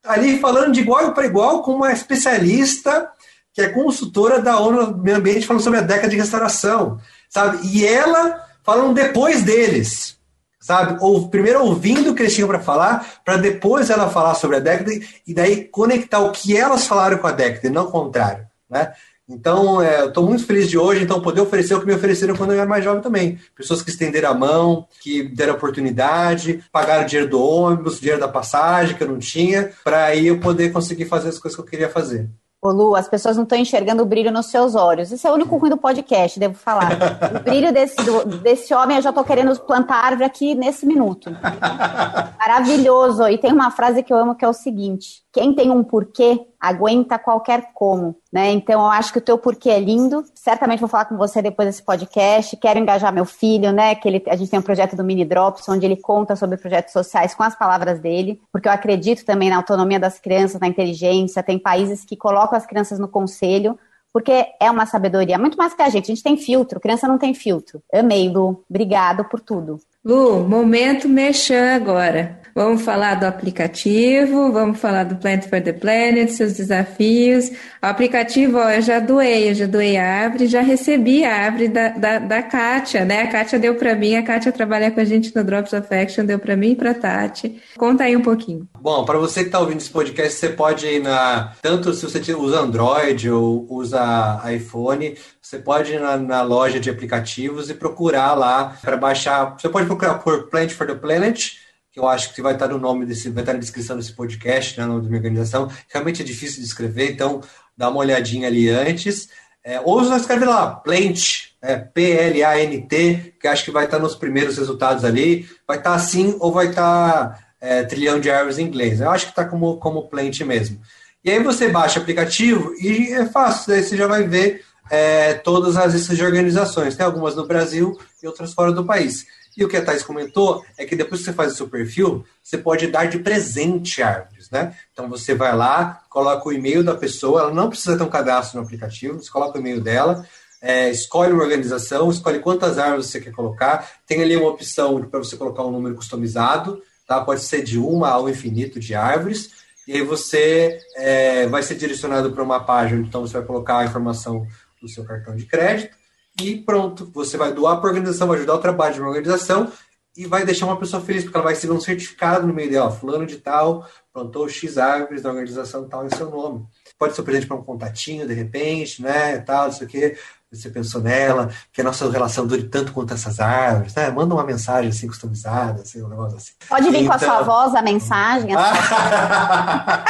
ali 0.05 0.39
falando 0.39 0.73
de 0.73 0.81
igual 0.81 1.13
para 1.13 1.27
igual 1.27 1.63
com 1.63 1.75
uma 1.75 1.93
especialista 1.93 3.11
que 3.53 3.61
é 3.61 3.69
consultora 3.69 4.41
da 4.41 4.59
ONU 4.59 4.97
Meio 4.99 5.19
Ambiente 5.19 5.47
falando 5.47 5.63
sobre 5.63 5.79
a 5.79 5.83
década 5.83 6.09
de 6.09 6.17
restauração, 6.17 6.99
sabe? 7.29 7.67
E 7.67 7.87
ela 7.87 8.47
falando 8.65 8.95
depois 8.95 9.43
deles, 9.43 10.17
sabe? 10.59 10.97
Ou 11.01 11.29
primeiro 11.29 11.63
ouvindo 11.63 12.11
o 12.11 12.15
que 12.15 12.23
eles 12.23 12.35
tinham 12.35 12.49
para 12.49 12.61
falar, 12.61 13.21
para 13.25 13.37
depois 13.37 13.91
ela 13.91 14.09
falar 14.09 14.35
sobre 14.35 14.57
a 14.57 14.61
década 14.61 14.91
e 15.27 15.35
daí 15.35 15.65
conectar 15.65 16.21
o 16.21 16.33
que 16.33 16.57
elas 16.57 16.87
falaram 16.87 17.19
com 17.19 17.27
a 17.27 17.33
década, 17.33 17.67
e 17.67 17.71
não 17.71 17.85
o 17.85 17.91
contrário, 17.91 18.47
né? 18.71 18.93
Então, 19.29 19.81
é, 19.81 20.01
eu 20.01 20.09
estou 20.09 20.27
muito 20.27 20.45
feliz 20.45 20.69
de 20.69 20.77
hoje, 20.77 21.05
então, 21.05 21.21
poder 21.21 21.41
oferecer 21.41 21.75
o 21.75 21.81
que 21.81 21.87
me 21.87 21.95
ofereceram 21.95 22.37
quando 22.37 22.53
eu 22.53 22.59
era 22.59 22.69
mais 22.69 22.85
jovem 22.85 23.01
também. 23.01 23.39
Pessoas 23.57 23.81
que 23.81 23.91
estenderam 23.91 24.31
a 24.31 24.35
mão, 24.35 24.87
que 25.01 25.23
deram 25.23 25.55
oportunidade, 25.55 26.63
pagaram 26.73 27.05
o 27.05 27.07
dinheiro 27.07 27.31
do 27.31 27.43
ônibus, 27.43 28.01
dinheiro 28.01 28.21
da 28.21 28.29
passagem 28.29 28.97
que 28.97 29.03
eu 29.03 29.09
não 29.09 29.19
tinha, 29.19 29.73
para 29.85 30.07
aí 30.07 30.27
eu 30.27 30.41
poder 30.41 30.73
conseguir 30.73 31.05
fazer 31.05 31.29
as 31.29 31.39
coisas 31.39 31.57
que 31.57 31.63
eu 31.63 31.69
queria 31.69 31.89
fazer. 31.89 32.29
Ô 32.65 32.71
Lu, 32.71 32.95
as 32.95 33.09
pessoas 33.09 33.37
não 33.37 33.43
estão 33.43 33.59
enxergando 33.59 34.05
o 34.05 34.07
brilho 34.07 34.31
nos 34.31 34.47
seus 34.47 34.77
olhos. 34.77 35.11
Isso 35.11 35.27
é 35.27 35.31
o 35.33 35.35
único 35.35 35.57
ruim 35.57 35.69
do 35.69 35.77
podcast, 35.77 36.39
devo 36.39 36.55
falar. 36.55 36.93
O 37.35 37.43
brilho 37.43 37.73
desse, 37.73 37.97
do, 37.97 38.25
desse 38.39 38.73
homem, 38.73 38.99
eu 38.99 39.03
já 39.03 39.09
estou 39.09 39.25
querendo 39.25 39.59
plantar 39.59 39.97
árvore 39.97 40.25
aqui 40.25 40.55
nesse 40.55 40.87
minuto. 40.87 41.29
Maravilhoso. 42.39 43.27
E 43.27 43.37
tem 43.37 43.53
uma 43.53 43.73
frase 43.73 44.05
que 44.05 44.13
eu 44.13 44.17
amo 44.17 44.37
que 44.37 44.45
é 44.45 44.49
o 44.49 44.53
seguinte: 44.53 45.25
quem 45.33 45.53
tem 45.57 45.73
um 45.73 45.83
porquê 45.83 46.39
aguenta 46.63 47.19
qualquer 47.19 47.73
como, 47.75 48.15
né? 48.33 48.53
Então 48.53 48.81
eu 48.81 48.87
acho 48.87 49.13
que 49.13 49.19
o 49.19 49.23
teu 49.23 49.37
porquê 49.37 49.69
é 49.69 49.81
lindo. 49.81 50.25
Certamente 50.33 50.79
vou 50.79 50.89
falar 50.89 51.07
com 51.07 51.17
você 51.17 51.43
depois 51.43 51.67
desse 51.67 51.83
podcast. 51.83 52.57
Quero 52.57 52.79
engajar 52.79 53.13
meu 53.13 53.25
filho, 53.25 53.73
né? 53.73 53.97
Que 53.97 54.09
ele, 54.09 54.23
a 54.29 54.37
gente 54.37 54.49
tem 54.49 54.61
um 54.61 54.63
projeto 54.63 54.95
do 54.95 55.03
Mini 55.03 55.25
Drops, 55.25 55.69
onde 55.69 55.85
ele 55.85 55.97
conta 55.97 56.37
sobre 56.37 56.57
projetos 56.57 56.93
sociais 56.93 57.35
com 57.35 57.43
as 57.43 57.57
palavras 57.57 57.99
dele, 57.99 58.41
porque 58.53 58.69
eu 58.69 58.73
acredito 58.73 59.25
também 59.25 59.51
na 59.51 59.57
autonomia 59.57 59.99
das 59.99 60.21
crianças, 60.21 60.61
na 60.61 60.69
inteligência. 60.69 61.43
Tem 61.43 61.59
países 61.59 62.05
que 62.05 62.17
colocam 62.17 62.57
as 62.57 62.65
crianças 62.65 63.01
no 63.01 63.09
conselho 63.09 63.77
porque 64.13 64.45
é 64.61 64.71
uma 64.71 64.85
sabedoria 64.85 65.39
muito 65.39 65.57
mais 65.57 65.73
que 65.73 65.83
a 65.83 65.89
gente. 65.89 66.05
A 66.05 66.15
gente 66.15 66.23
tem 66.23 66.37
filtro, 66.37 66.79
criança 66.79 67.09
não 67.09 67.17
tem 67.17 67.33
filtro. 67.33 67.83
Amei, 67.93 68.29
Lu. 68.29 68.63
Obrigado 68.69 69.25
por 69.25 69.41
tudo. 69.41 69.81
Lu, 70.05 70.47
momento 70.47 71.09
mexer 71.09 71.73
agora. 71.73 72.42
Vamos 72.55 72.83
falar 72.83 73.15
do 73.15 73.25
aplicativo, 73.25 74.53
vamos 74.53 74.79
falar 74.79 75.05
do 75.05 75.17
Plant 75.17 75.49
for 75.49 75.61
the 75.61 75.73
Planet, 75.73 76.29
seus 76.29 76.53
desafios. 76.53 77.49
O 77.83 77.87
aplicativo, 77.87 78.59
ó, 78.59 78.69
eu 78.69 78.83
já 78.83 79.01
doei, 79.01 79.51
eu 79.51 79.55
já 79.55 79.67
doei 79.67 79.97
a 79.97 80.07
árvore, 80.07 80.47
já 80.47 80.61
recebi 80.61 81.25
a 81.25 81.35
árvore 81.35 81.69
da, 81.69 81.89
da, 81.89 82.19
da 82.19 82.43
Kátia, 82.43 83.07
né? 83.07 83.23
A 83.23 83.27
Kátia 83.29 83.59
deu 83.59 83.75
para 83.75 83.95
mim, 83.95 84.17
a 84.17 84.23
Kátia 84.23 84.53
trabalha 84.53 84.91
com 84.91 85.01
a 85.01 85.05
gente 85.05 85.35
no 85.35 85.43
Drops 85.43 85.73
of 85.73 85.95
Action, 85.95 86.27
deu 86.27 86.39
para 86.39 86.55
mim 86.55 86.73
e 86.73 86.77
para 86.77 86.93
Tati. 86.93 87.59
Conta 87.79 88.05
aí 88.05 88.15
um 88.15 88.23
pouquinho. 88.23 88.69
Bom, 88.79 89.05
para 89.05 89.19
você 89.19 89.41
que 89.41 89.47
está 89.47 89.59
ouvindo 89.59 89.79
esse 89.79 89.91
podcast, 89.91 90.39
você 90.39 90.51
pode 90.51 90.87
ir 90.87 91.03
na. 91.03 91.53
Tanto 91.63 91.95
se 91.95 92.05
você 92.05 92.35
usa 92.35 92.61
Android 92.61 93.31
ou 93.31 93.67
usa 93.71 94.43
iPhone, 94.55 95.17
você 95.41 95.59
pode 95.59 95.93
ir 95.93 96.01
na, 96.01 96.19
na 96.19 96.43
loja 96.43 96.79
de 96.79 96.91
aplicativos 96.91 97.71
e 97.71 97.75
procurar 97.75 98.35
lá 98.35 98.77
para 98.83 98.97
baixar. 98.97 99.57
Você 99.59 99.71
pode 99.71 99.87
procurar 99.87 100.15
por 100.15 100.49
Plant 100.49 100.71
for 100.71 100.87
the 100.87 100.95
Planet 100.95 101.62
que 101.93 102.01
eu 102.01 102.09
acho 102.09 102.35
que 102.35 102.41
vai 102.41 102.55
estar 102.55 102.69
no 102.69 102.79
nome 102.79 103.05
desse, 103.05 103.29
vai 103.29 103.43
estar 103.43 103.53
na 103.53 103.59
descrição 103.59 103.97
desse 103.97 104.15
podcast, 104.15 104.79
né, 104.79 104.87
no 104.87 104.95
nome 104.95 105.03
da 105.03 105.09
minha 105.09 105.19
organização. 105.19 105.71
Realmente 105.89 106.23
é 106.23 106.25
difícil 106.25 106.61
de 106.61 106.67
escrever, 106.67 107.13
então 107.13 107.43
dá 107.77 107.91
uma 107.91 107.99
olhadinha 107.99 108.49
ali 108.49 108.71
antes. 108.71 109.29
É, 109.63 109.81
ou 109.81 110.03
só 110.03 110.17
escreve 110.17 110.45
lá, 110.45 110.75
Plant, 110.75 111.51
é, 111.61 111.77
P-L-A-N-T, 111.77 113.35
que 113.39 113.47
acho 113.47 113.65
que 113.65 113.71
vai 113.71 113.85
estar 113.85 113.99
nos 113.99 114.17
primeiros 114.17 114.57
resultados 114.57 115.05
ali. 115.05 115.47
Vai 115.69 115.77
estar 115.79 115.95
assim 115.95 116.35
ou 116.41 116.51
vai 116.51 116.69
estar 116.69 117.47
é, 117.61 117.85
trilhão 117.85 118.19
de 118.19 118.31
árvores 118.31 118.59
em 118.59 118.65
inglês. 118.65 119.01
Eu 119.01 119.11
acho 119.11 119.27
que 119.27 119.33
está 119.33 119.45
como, 119.45 119.77
como 119.77 120.09
Plant 120.09 120.41
mesmo. 120.41 120.81
E 121.23 121.31
aí 121.31 121.41
você 121.41 121.69
baixa 121.69 122.01
o 122.01 122.03
aplicativo 122.03 122.75
e 122.81 123.13
é 123.13 123.27
fácil, 123.27 123.75
aí 123.75 123.83
você 123.83 123.97
já 123.97 124.09
vai 124.09 124.27
ver 124.27 124.65
é, 124.91 125.35
todas 125.35 125.77
as 125.77 125.95
listas 125.95 126.17
de 126.17 126.25
organizações. 126.25 126.97
Tem 126.97 127.07
algumas 127.07 127.37
no 127.37 127.47
Brasil 127.47 127.97
e 128.21 128.27
outras 128.27 128.53
fora 128.53 128.73
do 128.73 128.85
país. 128.85 129.25
E 129.57 129.65
o 129.65 129.69
que 129.69 129.77
a 129.77 129.85
Thais 129.85 130.03
comentou 130.03 130.65
é 130.79 130.85
que 130.85 130.97
depois 130.97 131.21
que 131.21 131.27
você 131.27 131.33
faz 131.33 131.53
o 131.53 131.57
seu 131.57 131.69
perfil, 131.69 132.25
você 132.43 132.57
pode 132.57 132.87
dar 132.87 133.07
de 133.07 133.19
presente 133.19 134.03
árvores, 134.03 134.51
né? 134.51 134.75
Então 134.93 135.09
você 135.09 135.35
vai 135.35 135.55
lá, 135.55 136.03
coloca 136.09 136.49
o 136.49 136.53
e-mail 136.53 136.83
da 136.83 136.95
pessoa, 136.95 137.43
ela 137.43 137.55
não 137.55 137.69
precisa 137.69 137.97
ter 137.97 138.03
um 138.03 138.09
cadastro 138.09 138.59
no 138.59 138.65
aplicativo, 138.65 139.23
você 139.23 139.31
coloca 139.31 139.59
o 139.59 139.61
e-mail 139.61 139.81
dela, 139.81 140.27
é, 140.61 140.91
escolhe 140.91 141.33
uma 141.33 141.43
organização, 141.43 142.11
escolhe 142.11 142.39
quantas 142.39 142.79
árvores 142.79 143.07
você 143.07 143.21
quer 143.21 143.33
colocar, 143.33 143.91
tem 144.07 144.23
ali 144.23 144.37
uma 144.37 144.49
opção 144.49 145.03
para 145.03 145.19
você 145.19 145.37
colocar 145.37 145.65
um 145.65 145.71
número 145.71 145.97
customizado, 145.97 146.81
tá? 147.07 147.21
Pode 147.21 147.43
ser 147.43 147.63
de 147.63 147.79
uma 147.79 148.09
ao 148.09 148.29
infinito 148.29 148.81
de 148.81 148.95
árvores, 148.95 149.51
e 149.87 149.93
aí 149.93 150.03
você 150.03 150.79
é, 150.97 151.47
vai 151.49 151.63
ser 151.63 151.75
direcionado 151.75 152.33
para 152.33 152.43
uma 152.43 152.65
página, 152.65 153.03
então 153.03 153.21
você 153.21 153.35
vai 153.35 153.43
colocar 153.47 153.79
a 153.79 153.85
informação 153.85 154.47
do 154.81 154.89
seu 154.89 155.05
cartão 155.05 155.37
de 155.37 155.45
crédito, 155.45 155.97
e 156.41 156.57
pronto, 156.57 157.11
você 157.13 157.37
vai 157.37 157.53
doar 157.53 157.77
para 157.77 157.89
a 157.89 157.93
organização, 157.93 158.29
vai 158.29 158.39
ajudar 158.39 158.55
o 158.55 158.59
trabalho 158.59 158.95
de 158.95 159.01
uma 159.01 159.09
organização 159.09 159.71
e 160.17 160.27
vai 160.27 160.45
deixar 160.45 160.67
uma 160.67 160.79
pessoa 160.79 161.03
feliz, 161.03 161.25
porque 161.25 161.37
ela 161.37 161.45
vai 161.45 161.55
receber 161.55 161.73
um 161.73 161.81
certificado 161.81 162.47
no 162.47 162.53
meio 162.53 162.71
dela, 162.71 162.91
fulano 162.91 163.27
de 163.27 163.37
tal, 163.39 163.87
plantou 164.13 164.49
X 164.49 164.77
árvores 164.77 165.23
da 165.23 165.31
organização 165.31 165.89
tal 165.89 166.07
em 166.07 166.11
seu 166.11 166.31
nome. 166.31 166.67
Pode 166.99 167.15
ser 167.15 167.23
um 167.23 167.25
presente 167.25 167.47
para 167.47 167.57
um 167.57 167.65
contatinho, 167.65 168.27
de 168.27 168.35
repente, 168.35 169.01
né, 169.03 169.39
tal, 169.39 169.65
não 169.67 169.73
sei 169.73 169.87
o 169.87 169.91
quê. 169.91 170.19
Você 170.51 170.69
pensou 170.69 171.01
nela, 171.01 171.51
que 171.73 171.81
a 171.81 171.85
nossa 171.85 172.11
relação 172.11 172.47
dure 172.47 172.65
tanto 172.65 172.93
quanto 172.93 173.15
essas 173.15 173.41
árvores, 173.41 173.95
né? 173.95 174.11
Manda 174.11 174.35
uma 174.35 174.45
mensagem 174.45 174.91
assim, 174.91 175.07
customizada, 175.07 175.81
assim, 175.81 176.03
um 176.03 176.09
negócio 176.09 176.37
assim. 176.37 176.53
Pode 176.69 176.91
vir 176.91 177.05
então... 177.05 177.07
com 177.07 177.13
a 177.13 177.19
sua 177.19 177.35
então- 177.37 177.45
voz 177.47 177.75
a 177.75 177.81
mensagem. 177.81 178.55
A 178.55 180.05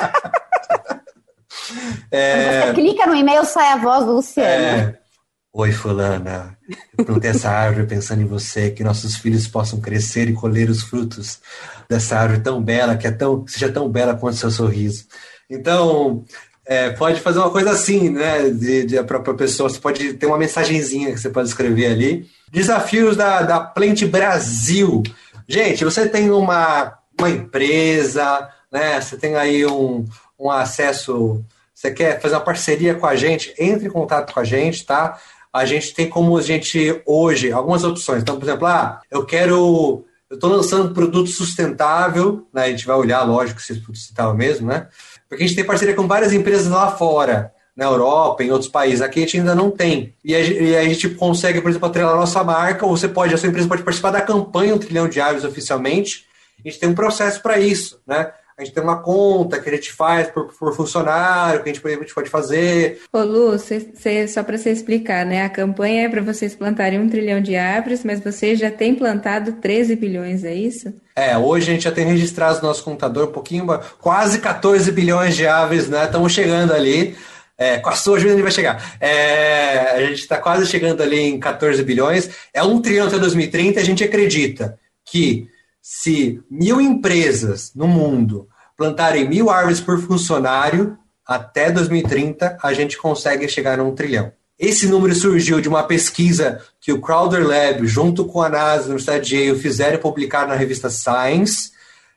é... 2.10 2.66
Você 2.66 2.74
clica 2.74 3.06
no 3.06 3.14
e-mail, 3.14 3.44
sai 3.44 3.68
a 3.68 3.76
voz 3.76 4.04
do 4.04 4.14
Luciano. 4.14 4.50
É... 4.50 5.01
Oi, 5.54 5.70
fulana. 5.70 6.56
Eu 6.96 7.04
plantei 7.04 7.30
essa 7.30 7.50
árvore 7.50 7.86
pensando 7.86 8.22
em 8.22 8.26
você, 8.26 8.70
que 8.70 8.82
nossos 8.82 9.16
filhos 9.16 9.46
possam 9.46 9.78
crescer 9.82 10.26
e 10.30 10.32
colher 10.32 10.70
os 10.70 10.82
frutos 10.82 11.40
dessa 11.86 12.16
árvore 12.16 12.40
tão 12.40 12.62
bela, 12.62 12.96
que 12.96 13.06
é 13.06 13.10
tão, 13.10 13.46
seja 13.46 13.70
tão 13.70 13.86
bela 13.86 14.14
quanto 14.14 14.38
seu 14.38 14.50
sorriso. 14.50 15.04
Então, 15.50 16.24
é, 16.64 16.88
pode 16.92 17.20
fazer 17.20 17.38
uma 17.38 17.50
coisa 17.50 17.70
assim, 17.70 18.08
né, 18.08 18.48
de, 18.48 18.86
de, 18.86 18.96
pessoa. 19.36 19.68
Você 19.68 19.78
pode 19.78 20.14
ter 20.14 20.24
uma 20.24 20.38
mensagenzinha 20.38 21.12
que 21.12 21.20
você 21.20 21.28
pode 21.28 21.48
escrever 21.48 21.88
ali. 21.88 22.26
Desafios 22.50 23.14
da, 23.14 23.42
da 23.42 23.60
Plant 23.60 24.04
Brasil. 24.06 25.02
Gente, 25.46 25.84
você 25.84 26.08
tem 26.08 26.30
uma, 26.30 26.96
uma 27.20 27.28
empresa, 27.28 28.48
né, 28.72 28.98
você 28.98 29.18
tem 29.18 29.36
aí 29.36 29.66
um, 29.66 30.06
um 30.40 30.50
acesso, 30.50 31.44
você 31.74 31.90
quer 31.90 32.22
fazer 32.22 32.36
uma 32.36 32.40
parceria 32.40 32.94
com 32.94 33.04
a 33.04 33.14
gente, 33.14 33.52
entre 33.58 33.88
em 33.88 33.90
contato 33.90 34.32
com 34.32 34.40
a 34.40 34.44
gente, 34.44 34.86
tá? 34.86 35.18
A 35.52 35.64
gente 35.64 35.92
tem 35.94 36.08
como 36.08 36.36
a 36.36 36.42
gente 36.42 37.02
hoje 37.04 37.52
algumas 37.52 37.84
opções. 37.84 38.22
Então, 38.22 38.38
por 38.38 38.44
exemplo, 38.44 38.66
ah, 38.66 39.00
eu 39.10 39.24
quero. 39.24 40.04
Eu 40.30 40.36
estou 40.36 40.48
lançando 40.48 40.94
produto 40.94 41.28
sustentável, 41.28 42.46
né? 42.54 42.64
A 42.64 42.70
gente 42.70 42.86
vai 42.86 42.96
olhar, 42.96 43.22
lógico, 43.22 43.60
se 43.60 43.74
é 43.74 43.76
sustentável 43.76 44.34
mesmo, 44.34 44.66
né? 44.66 44.88
Porque 45.28 45.44
a 45.44 45.46
gente 45.46 45.56
tem 45.56 45.64
parceria 45.64 45.94
com 45.94 46.08
várias 46.08 46.32
empresas 46.32 46.68
lá 46.68 46.90
fora, 46.90 47.52
na 47.76 47.84
Europa, 47.84 48.42
em 48.42 48.50
outros 48.50 48.70
países. 48.70 49.02
Aqui 49.02 49.18
a 49.18 49.22
gente 49.22 49.38
ainda 49.38 49.54
não 49.54 49.70
tem. 49.70 50.14
E 50.24 50.34
a, 50.34 50.40
e 50.40 50.76
a 50.76 50.84
gente 50.84 51.10
consegue, 51.10 51.60
por 51.60 51.68
exemplo, 51.68 51.86
atrelar 51.86 52.14
a 52.14 52.16
nossa 52.16 52.42
marca, 52.42 52.86
ou 52.86 52.96
você 52.96 53.08
pode, 53.08 53.34
a 53.34 53.36
sua 53.36 53.50
empresa 53.50 53.68
pode 53.68 53.82
participar 53.82 54.10
da 54.10 54.22
campanha 54.22 54.74
Um 54.74 54.78
Trilhão 54.78 55.06
de 55.06 55.20
Aves 55.20 55.44
oficialmente. 55.44 56.26
A 56.64 56.68
gente 56.68 56.80
tem 56.80 56.88
um 56.88 56.94
processo 56.94 57.42
para 57.42 57.58
isso, 57.58 58.00
né? 58.06 58.32
A 58.56 58.64
gente 58.64 58.74
tem 58.74 58.82
uma 58.82 59.00
conta 59.00 59.58
que 59.58 59.68
a 59.68 59.72
gente 59.72 59.92
faz 59.92 60.28
por, 60.28 60.46
por 60.46 60.74
funcionário, 60.74 61.62
que 61.62 61.70
a 61.70 61.72
gente, 61.72 61.86
a 61.86 61.90
gente 61.90 62.14
pode 62.14 62.28
fazer. 62.28 63.00
Ô 63.12 63.20
Lu, 63.20 63.58
cê, 63.58 63.88
cê, 63.94 64.28
só 64.28 64.42
para 64.42 64.58
você 64.58 64.70
explicar, 64.70 65.24
né? 65.24 65.44
A 65.44 65.48
campanha 65.48 66.04
é 66.04 66.08
para 66.08 66.20
vocês 66.20 66.54
plantarem 66.54 67.00
um 67.00 67.08
trilhão 67.08 67.40
de 67.40 67.56
árvores, 67.56 68.04
mas 68.04 68.20
você 68.20 68.54
já 68.54 68.70
tem 68.70 68.94
plantado 68.94 69.52
13 69.52 69.96
bilhões, 69.96 70.44
é 70.44 70.54
isso? 70.54 70.92
É, 71.16 71.36
hoje 71.36 71.70
a 71.70 71.74
gente 71.74 71.84
já 71.84 71.92
tem 71.92 72.06
registrado 72.06 72.60
no 72.60 72.68
nosso 72.68 72.84
computador 72.84 73.28
um 73.28 73.32
pouquinho, 73.32 73.66
quase 74.00 74.38
14 74.38 74.90
bilhões 74.92 75.34
de 75.34 75.46
árvores, 75.46 75.88
né? 75.88 76.04
Estamos 76.04 76.32
chegando 76.32 76.72
ali. 76.72 77.16
É, 77.58 77.78
com 77.78 77.90
a 77.90 77.94
sua 77.94 78.16
ajuda 78.16 78.32
a 78.32 78.34
gente 78.34 78.42
vai 78.42 78.52
chegar. 78.52 78.96
É, 78.98 79.92
a 79.92 80.00
gente 80.06 80.20
está 80.20 80.38
quase 80.38 80.66
chegando 80.66 81.02
ali 81.02 81.20
em 81.20 81.38
14 81.38 81.82
bilhões. 81.84 82.30
É 82.52 82.62
um 82.62 82.80
trilhão 82.80 83.06
até 83.06 83.18
2030. 83.18 83.78
A 83.78 83.84
gente 83.84 84.02
acredita 84.02 84.78
que 85.04 85.48
se 85.82 86.40
mil 86.48 86.80
empresas 86.80 87.72
no 87.74 87.88
mundo 87.88 88.48
plantarem 88.76 89.28
mil 89.28 89.50
árvores 89.50 89.80
por 89.80 90.00
funcionário, 90.00 90.96
até 91.26 91.72
2030 91.72 92.56
a 92.62 92.72
gente 92.72 92.96
consegue 92.96 93.48
chegar 93.48 93.80
a 93.80 93.82
um 93.82 93.94
trilhão. 93.94 94.32
Esse 94.58 94.86
número 94.86 95.12
surgiu 95.12 95.60
de 95.60 95.68
uma 95.68 95.82
pesquisa 95.82 96.60
que 96.80 96.92
o 96.92 97.00
Crowder 97.00 97.44
Lab, 97.44 97.84
junto 97.84 98.24
com 98.24 98.40
a 98.40 98.48
NASA, 98.48 98.84
a 98.84 98.86
Universidade 98.86 99.28
de 99.28 99.36
Yale, 99.36 99.58
fizeram 99.58 99.98
publicar 99.98 100.46
na 100.46 100.54
revista 100.54 100.88
Science, 100.88 101.72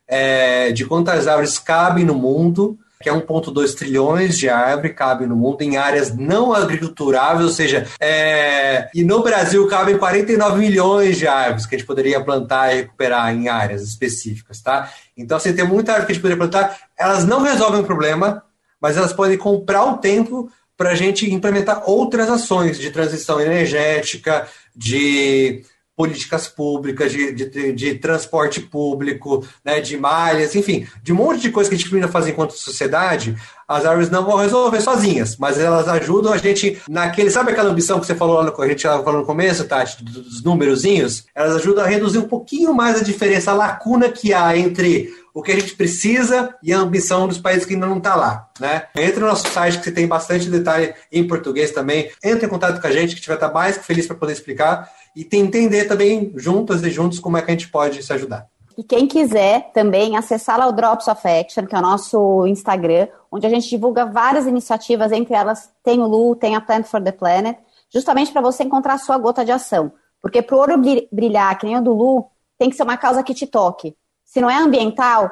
é, 0.07 0.71
de 0.71 0.85
quantas 0.85 1.27
árvores 1.27 1.57
cabem 1.57 2.05
no 2.05 2.13
mundo 2.13 2.77
que 3.05 3.09
é 3.09 3.13
1,2 3.13 3.75
trilhões 3.75 4.35
de 4.35 4.49
árvore 4.49 4.89
cabe 4.89 5.27
no 5.27 5.35
mundo 5.35 5.61
em 5.61 5.77
áreas 5.77 6.17
não 6.17 6.51
agriculturáveis, 6.51 7.45
ou 7.45 7.53
seja, 7.53 7.85
é... 7.99 8.89
e 8.95 9.03
no 9.03 9.21
Brasil 9.21 9.67
cabem 9.67 9.95
49 9.95 10.57
milhões 10.57 11.15
de 11.15 11.27
árvores 11.27 11.67
que 11.67 11.75
a 11.75 11.77
gente 11.77 11.85
poderia 11.85 12.19
plantar 12.19 12.73
e 12.73 12.77
recuperar 12.77 13.31
em 13.31 13.47
áreas 13.47 13.83
específicas, 13.83 14.59
tá? 14.59 14.91
Então, 15.15 15.37
assim, 15.37 15.53
tem 15.53 15.67
muita 15.67 15.91
árvore 15.91 16.07
que 16.07 16.11
a 16.13 16.15
gente 16.15 16.21
poderia 16.23 16.49
plantar, 16.49 16.79
elas 16.97 17.25
não 17.25 17.43
resolvem 17.43 17.81
o 17.81 17.85
problema, 17.85 18.43
mas 18.81 18.97
elas 18.97 19.13
podem 19.13 19.37
comprar 19.37 19.85
o 19.85 19.97
tempo 19.97 20.49
para 20.75 20.89
a 20.89 20.95
gente 20.95 21.31
implementar 21.31 21.83
outras 21.87 22.27
ações 22.27 22.79
de 22.79 22.89
transição 22.89 23.39
energética, 23.39 24.47
de 24.75 25.63
políticas 25.95 26.47
públicas, 26.47 27.11
de, 27.11 27.31
de, 27.31 27.71
de, 27.71 27.95
transporte 27.95 28.59
público, 28.59 29.45
né, 29.63 29.79
de 29.79 29.97
malhas, 29.97 30.55
enfim, 30.55 30.85
de 31.01 31.13
um 31.13 31.15
monte 31.15 31.41
de 31.41 31.51
coisa 31.51 31.69
que 31.69 31.75
a 31.75 31.77
gente 31.77 31.89
precisa 31.89 32.11
fazer 32.11 32.31
enquanto 32.31 32.51
sociedade, 32.51 33.35
as 33.67 33.85
árvores 33.85 34.09
não 34.09 34.25
vão 34.25 34.37
resolver 34.37 34.81
sozinhas, 34.81 35.37
mas 35.37 35.57
elas 35.57 35.87
ajudam 35.87 36.33
a 36.33 36.37
gente 36.37 36.77
naquele, 36.87 37.31
sabe 37.31 37.51
aquela 37.51 37.69
ambição 37.69 37.99
que 37.99 38.05
você 38.05 38.13
falou 38.13 38.35
lá 38.35 38.43
no, 38.43 38.61
a 38.61 38.67
gente 38.67 38.83
falou 38.83 39.21
no 39.21 39.25
começo, 39.25 39.63
Tati, 39.63 40.03
dos 40.03 40.43
númerozinhos? 40.43 41.25
Elas 41.33 41.55
ajudam 41.55 41.83
a 41.83 41.87
reduzir 41.87 42.19
um 42.19 42.27
pouquinho 42.27 42.73
mais 42.73 42.99
a 42.99 43.03
diferença, 43.03 43.51
a 43.51 43.55
lacuna 43.55 44.09
que 44.09 44.33
há 44.33 44.55
entre 44.57 45.13
o 45.35 45.43
que 45.43 45.51
a 45.51 45.59
gente 45.59 45.75
precisa 45.75 46.55
e 46.63 46.71
a 46.71 46.79
ambição 46.79 47.27
dos 47.27 47.37
países 47.37 47.65
que 47.65 47.73
ainda 47.73 47.85
não 47.85 47.97
está 47.97 48.15
lá, 48.15 48.49
né? 48.57 48.87
Entre 48.95 49.19
no 49.19 49.27
nosso 49.27 49.45
site, 49.49 49.81
que 49.81 49.91
tem 49.91 50.07
bastante 50.07 50.49
detalhe 50.49 50.95
em 51.11 51.27
português 51.27 51.71
também. 51.71 52.09
Entre 52.23 52.45
em 52.45 52.49
contato 52.49 52.79
com 52.79 52.87
a 52.87 52.91
gente, 52.91 53.17
que 53.17 53.27
vai 53.27 53.35
estar 53.35 53.51
mais 53.51 53.77
que 53.77 53.83
feliz 53.83 54.07
para 54.07 54.15
poder 54.15 54.31
explicar 54.31 54.89
e 55.13 55.27
entender 55.33 55.89
também 55.89 56.31
juntas 56.37 56.81
e 56.83 56.89
juntos 56.89 57.19
como 57.19 57.35
é 57.35 57.41
que 57.41 57.51
a 57.51 57.53
gente 57.53 57.67
pode 57.67 58.01
se 58.01 58.13
ajudar. 58.13 58.47
E 58.77 58.83
quem 58.83 59.07
quiser 59.07 59.71
também 59.73 60.15
acessar 60.15 60.57
lá 60.57 60.67
o 60.67 60.71
Drops 60.71 61.09
of 61.09 61.27
Action, 61.27 61.65
que 61.65 61.75
é 61.75 61.79
o 61.79 61.81
nosso 61.81 62.47
Instagram, 62.47 63.09
onde 63.29 63.45
a 63.45 63.49
gente 63.49 63.69
divulga 63.69 64.05
várias 64.05 64.47
iniciativas, 64.47 65.11
entre 65.11 65.33
elas 65.33 65.69
tem 65.83 65.99
o 65.99 66.07
Lu, 66.07 66.37
tem 66.37 66.55
a 66.55 66.61
Plant 66.61 66.85
for 66.85 67.01
the 67.01 67.11
Planet, 67.11 67.57
justamente 67.93 68.31
para 68.31 68.41
você 68.41 68.63
encontrar 68.63 68.93
a 68.93 68.97
sua 68.97 69.17
gota 69.17 69.43
de 69.43 69.51
ação. 69.51 69.91
Porque 70.21 70.41
para 70.41 70.55
o 70.55 70.59
ouro 70.59 70.81
brilhar, 71.11 71.57
que 71.57 71.65
nem 71.65 71.77
o 71.77 71.81
do 71.81 71.93
Lu, 71.93 72.25
tem 72.57 72.69
que 72.69 72.77
ser 72.77 72.83
uma 72.83 72.95
causa 72.95 73.21
que 73.21 73.33
te 73.33 73.45
toque. 73.45 73.95
Se 74.35 74.41
não 74.41 74.49
é 74.49 74.57
ambiental, 74.57 75.31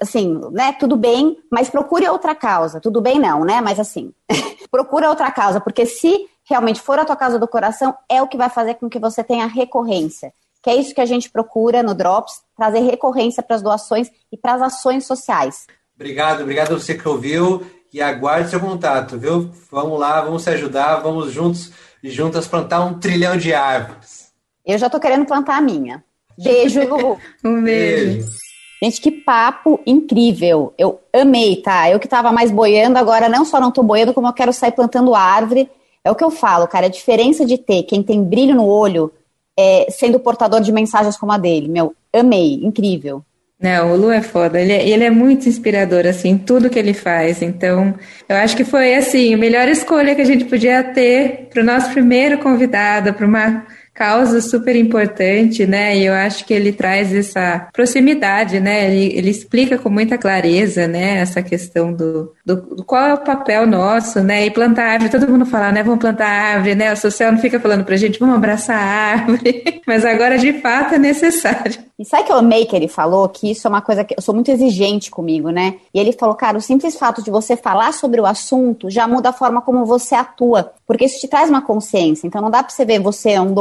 assim, 0.00 0.40
né, 0.52 0.72
tudo 0.78 0.94
bem, 0.94 1.42
mas 1.50 1.68
procure 1.68 2.08
outra 2.08 2.36
causa. 2.36 2.80
Tudo 2.80 3.00
bem 3.00 3.18
não, 3.18 3.44
né, 3.44 3.60
mas 3.60 3.80
assim, 3.80 4.14
procura 4.70 5.08
outra 5.08 5.28
causa, 5.32 5.60
porque 5.60 5.84
se 5.84 6.28
realmente 6.44 6.80
for 6.80 7.00
a 7.00 7.04
tua 7.04 7.16
causa 7.16 7.36
do 7.36 7.48
coração, 7.48 7.92
é 8.08 8.22
o 8.22 8.28
que 8.28 8.36
vai 8.36 8.48
fazer 8.48 8.74
com 8.74 8.88
que 8.88 9.00
você 9.00 9.24
tenha 9.24 9.44
recorrência. 9.46 10.32
Que 10.62 10.70
é 10.70 10.76
isso 10.76 10.94
que 10.94 11.00
a 11.00 11.04
gente 11.04 11.28
procura 11.28 11.82
no 11.82 11.96
Drops, 11.96 12.42
trazer 12.56 12.78
recorrência 12.78 13.42
para 13.42 13.56
as 13.56 13.62
doações 13.62 14.08
e 14.30 14.36
para 14.36 14.54
as 14.54 14.62
ações 14.62 15.04
sociais. 15.04 15.66
Obrigado, 15.96 16.42
obrigado 16.42 16.72
a 16.72 16.78
você 16.78 16.94
que 16.94 17.08
ouviu 17.08 17.66
e 17.92 18.00
aguarde 18.00 18.50
seu 18.50 18.60
contato, 18.60 19.18
viu? 19.18 19.50
Vamos 19.68 19.98
lá, 19.98 20.20
vamos 20.20 20.44
se 20.44 20.50
ajudar, 20.50 20.98
vamos 20.98 21.32
juntos 21.32 21.72
e 22.00 22.08
juntas 22.08 22.46
plantar 22.46 22.84
um 22.84 23.00
trilhão 23.00 23.36
de 23.36 23.52
árvores. 23.52 24.32
Eu 24.64 24.78
já 24.78 24.86
estou 24.86 25.00
querendo 25.00 25.26
plantar 25.26 25.56
a 25.56 25.60
minha. 25.60 26.04
Beijo, 26.42 26.80
Lu. 26.88 27.18
um 27.44 27.62
beijo. 27.62 28.14
beijo. 28.14 28.38
Gente, 28.82 29.00
que 29.00 29.10
papo 29.10 29.80
incrível. 29.84 30.72
Eu 30.78 31.00
amei, 31.12 31.56
tá? 31.56 31.90
Eu 31.90 31.98
que 31.98 32.06
tava 32.06 32.30
mais 32.30 32.50
boiando, 32.50 32.96
agora 32.96 33.28
não 33.28 33.44
só 33.44 33.60
não 33.60 33.72
tô 33.72 33.82
boiando, 33.82 34.14
como 34.14 34.28
eu 34.28 34.32
quero 34.32 34.52
sair 34.52 34.72
plantando 34.72 35.14
árvore. 35.14 35.68
É 36.04 36.10
o 36.10 36.14
que 36.14 36.22
eu 36.22 36.30
falo, 36.30 36.68
cara. 36.68 36.86
A 36.86 36.90
diferença 36.90 37.44
de 37.44 37.58
ter 37.58 37.82
quem 37.82 38.02
tem 38.02 38.22
brilho 38.22 38.54
no 38.54 38.66
olho 38.66 39.12
é, 39.58 39.86
sendo 39.90 40.20
portador 40.20 40.60
de 40.60 40.70
mensagens 40.70 41.16
como 41.16 41.32
a 41.32 41.38
dele. 41.38 41.66
Meu, 41.66 41.92
amei, 42.12 42.60
incrível. 42.62 43.24
Não, 43.60 43.92
o 43.92 43.96
Lu 43.96 44.12
é 44.12 44.22
foda. 44.22 44.60
Ele 44.60 44.72
é, 44.72 44.88
ele 44.88 45.02
é 45.02 45.10
muito 45.10 45.48
inspirador, 45.48 46.06
assim, 46.06 46.38
tudo 46.38 46.70
que 46.70 46.78
ele 46.78 46.94
faz. 46.94 47.42
Então, 47.42 47.92
eu 48.28 48.36
acho 48.36 48.56
que 48.56 48.64
foi, 48.64 48.94
assim, 48.94 49.34
a 49.34 49.36
melhor 49.36 49.66
escolha 49.68 50.14
que 50.14 50.22
a 50.22 50.24
gente 50.24 50.44
podia 50.44 50.84
ter 50.84 51.48
para 51.50 51.62
o 51.62 51.66
nosso 51.66 51.90
primeiro 51.90 52.38
convidado, 52.38 53.12
para 53.12 53.26
uma 53.26 53.66
causa 53.98 54.40
super 54.40 54.76
importante, 54.76 55.66
né? 55.66 55.98
E 55.98 56.06
eu 56.06 56.14
acho 56.14 56.44
que 56.44 56.54
ele 56.54 56.72
traz 56.72 57.12
essa 57.12 57.66
proximidade, 57.72 58.60
né? 58.60 58.88
Ele, 58.88 59.18
ele 59.18 59.28
explica 59.28 59.76
com 59.76 59.90
muita 59.90 60.16
clareza, 60.16 60.86
né? 60.86 61.18
Essa 61.18 61.42
questão 61.42 61.92
do, 61.92 62.32
do, 62.46 62.56
do, 62.76 62.84
qual 62.84 63.04
é 63.04 63.14
o 63.14 63.24
papel 63.24 63.66
nosso, 63.66 64.20
né? 64.20 64.46
E 64.46 64.52
plantar 64.52 64.84
árvore, 64.84 65.10
todo 65.10 65.28
mundo 65.28 65.44
fala, 65.44 65.72
né? 65.72 65.82
Vamos 65.82 65.98
plantar 65.98 66.28
árvore, 66.28 66.76
né? 66.76 66.92
O 66.92 66.96
social 66.96 67.32
não 67.32 67.40
fica 67.40 67.58
falando 67.58 67.84
pra 67.84 67.96
gente, 67.96 68.20
vamos 68.20 68.36
abraçar 68.36 68.76
a 68.76 68.84
árvore. 68.84 69.82
Mas 69.84 70.04
agora, 70.04 70.38
de 70.38 70.52
fato, 70.60 70.94
é 70.94 70.98
necessário. 70.98 71.88
E 71.98 72.04
sabe 72.04 72.24
que 72.24 72.32
eu 72.32 72.36
amei 72.36 72.64
que 72.64 72.76
ele 72.76 72.86
falou? 72.86 73.28
Que 73.28 73.50
isso 73.50 73.66
é 73.66 73.68
uma 73.68 73.82
coisa 73.82 74.04
que 74.04 74.14
eu 74.16 74.22
sou 74.22 74.32
muito 74.32 74.52
exigente 74.52 75.10
comigo, 75.10 75.50
né? 75.50 75.74
E 75.92 75.98
ele 75.98 76.12
falou, 76.12 76.36
cara, 76.36 76.56
o 76.56 76.60
simples 76.60 76.96
fato 76.96 77.20
de 77.20 77.30
você 77.30 77.56
falar 77.56 77.92
sobre 77.92 78.20
o 78.20 78.26
assunto 78.26 78.88
já 78.88 79.08
muda 79.08 79.30
a 79.30 79.32
forma 79.32 79.60
como 79.60 79.84
você 79.84 80.14
atua. 80.14 80.72
Porque 80.86 81.06
isso 81.06 81.18
te 81.18 81.26
traz 81.26 81.50
uma 81.50 81.60
consciência. 81.60 82.28
Então 82.28 82.40
não 82.40 82.50
dá 82.50 82.62
pra 82.62 82.72
você 82.72 82.84
ver 82.84 83.00
você 83.00 83.36
um 83.40 83.52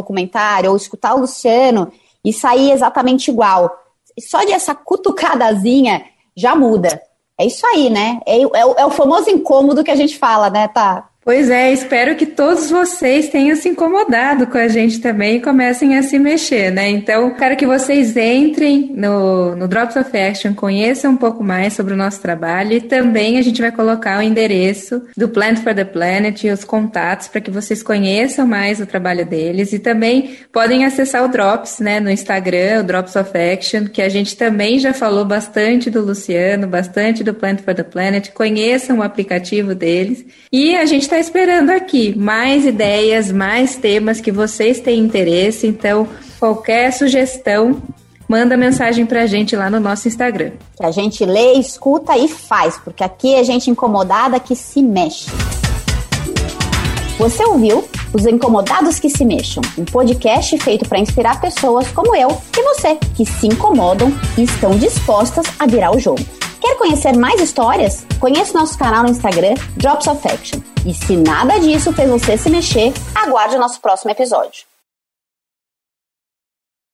ou 0.70 0.76
escutar 0.76 1.16
o 1.16 1.22
Luciano 1.22 1.92
e 2.24 2.34
sair 2.34 2.72
exatamente 2.72 3.30
igual. 3.30 3.72
Só 4.20 4.44
de 4.44 4.52
essa 4.52 4.76
cutucadazinha 4.76 6.06
já 6.36 6.56
muda. 6.56 7.02
É 7.40 7.46
isso 7.46 7.66
aí, 7.68 7.90
né? 7.90 8.20
É, 8.26 8.42
é, 8.42 8.60
é, 8.78 8.86
o 8.86 8.92
famoso 8.92 9.30
incômodo 9.30 9.84
que 9.84 9.92
a 9.92 9.96
gente 9.96 10.18
fala, 10.18 10.50
né, 10.50 10.68
tá? 10.68 11.07
Pois 11.28 11.50
é, 11.50 11.74
espero 11.74 12.16
que 12.16 12.26
todos 12.26 12.70
vocês 12.70 13.28
tenham 13.28 13.54
se 13.58 13.68
incomodado 13.68 14.48
com 14.48 14.58
a 14.58 14.70
gente 14.70 15.02
também 15.02 15.36
e 15.36 15.42
comecem 15.42 15.98
a 15.98 16.02
se 16.02 16.18
mexer, 16.18 16.72
né? 16.72 16.88
Então, 16.90 17.32
quero 17.32 17.58
que 17.58 17.68
vocês 17.68 18.16
entrem 18.16 18.94
no, 18.96 19.54
no 19.54 19.68
Drops 19.68 19.98
of 19.98 20.18
Action, 20.18 20.54
conheçam 20.54 21.12
um 21.12 21.18
pouco 21.18 21.44
mais 21.44 21.74
sobre 21.74 21.94
o 21.94 21.98
nosso 21.98 22.22
trabalho 22.22 22.72
e 22.72 22.80
também 22.80 23.38
a 23.38 23.42
gente 23.42 23.62
vai 23.62 23.74
colocar 23.74 24.20
o 24.20 24.22
endereço 24.22 25.02
do 25.18 25.28
Plant 25.28 25.58
for 25.58 25.76
the 25.76 25.84
Planet 25.84 26.46
e 26.46 26.50
os 26.50 26.64
contatos 26.64 27.28
para 27.28 27.42
que 27.42 27.52
vocês 27.52 27.84
conheçam 27.84 28.48
mais 28.48 28.80
o 28.80 28.86
trabalho 28.86 29.26
deles 29.26 29.74
e 29.74 29.80
também 29.80 30.38
podem 30.50 30.86
acessar 30.86 31.26
o 31.26 31.28
Drops, 31.28 31.80
né, 31.80 32.00
no 32.00 32.10
Instagram, 32.10 32.80
o 32.80 32.84
Drops 32.84 33.18
of 33.18 33.32
Action, 33.38 33.88
que 33.88 34.02
a 34.02 34.08
gente 34.08 34.38
também 34.38 34.80
já 34.80 34.94
falou 34.94 35.26
bastante 35.26 35.90
do 35.90 36.02
Luciano, 36.02 36.68
bastante 36.68 37.22
do 37.22 37.34
Plant 37.34 37.60
for 37.60 37.76
the 37.76 37.84
Planet, 37.84 38.32
conheçam 38.32 39.00
o 39.00 39.04
aplicativo 39.04 39.76
deles 39.76 40.26
e 40.54 40.74
a 40.74 40.86
gente 40.86 41.17
está 41.18 41.20
esperando 41.20 41.72
aqui 41.72 42.16
mais 42.16 42.66
ideias, 42.66 43.32
mais 43.32 43.76
temas 43.76 44.22
que 44.22 44.32
vocês 44.32 44.80
têm 44.80 45.00
interesse. 45.00 45.66
Então, 45.66 46.08
qualquer 46.40 46.94
sugestão, 46.94 47.82
manda 48.30 48.56
mensagem 48.56 49.04
para 49.04 49.24
a 49.24 49.26
gente 49.26 49.56
lá 49.56 49.68
no 49.68 49.80
nosso 49.80 50.08
Instagram. 50.08 50.52
Que 50.76 50.86
a 50.86 50.92
gente 50.92 51.26
lê, 51.26 51.54
escuta 51.54 52.16
e 52.16 52.28
faz, 52.28 52.78
porque 52.78 53.04
aqui 53.04 53.34
é 53.34 53.44
gente 53.44 53.70
incomodada 53.70 54.40
que 54.40 54.56
se 54.56 54.82
mexe. 54.84 55.32
Você 57.18 57.44
ouviu 57.46 57.84
Os 58.14 58.28
Incomodados 58.28 59.00
que 59.00 59.10
Se 59.10 59.26
Mexam, 59.26 59.64
um 59.76 59.86
podcast 59.86 60.56
feito 60.60 60.88
para 60.88 61.00
inspirar 61.00 61.42
pessoas 61.42 61.88
como 61.88 62.16
eu 62.16 62.30
e 62.56 62.62
você, 62.62 62.96
que 63.16 63.26
se 63.26 63.48
incomodam 63.48 64.14
e 64.38 64.44
estão 64.44 64.78
dispostas 64.78 65.48
a 65.58 65.66
virar 65.66 65.96
o 65.96 66.00
jogo. 66.00 66.37
Quer 66.60 66.78
conhecer 66.78 67.16
mais 67.16 67.40
histórias? 67.42 68.06
Conheça 68.20 68.58
nosso 68.58 68.78
canal 68.78 69.04
no 69.04 69.10
Instagram, 69.10 69.54
Drops 69.76 70.08
of 70.08 70.28
Action. 70.28 70.60
E 70.86 70.94
se 70.94 71.16
nada 71.16 71.60
disso 71.60 71.94
fez 71.94 72.10
você 72.10 72.38
se 72.38 72.50
mexer, 72.50 72.94
aguarde 73.14 73.56
o 73.56 73.60
nosso 73.60 73.80
próximo 73.80 74.12
episódio. 74.12 74.66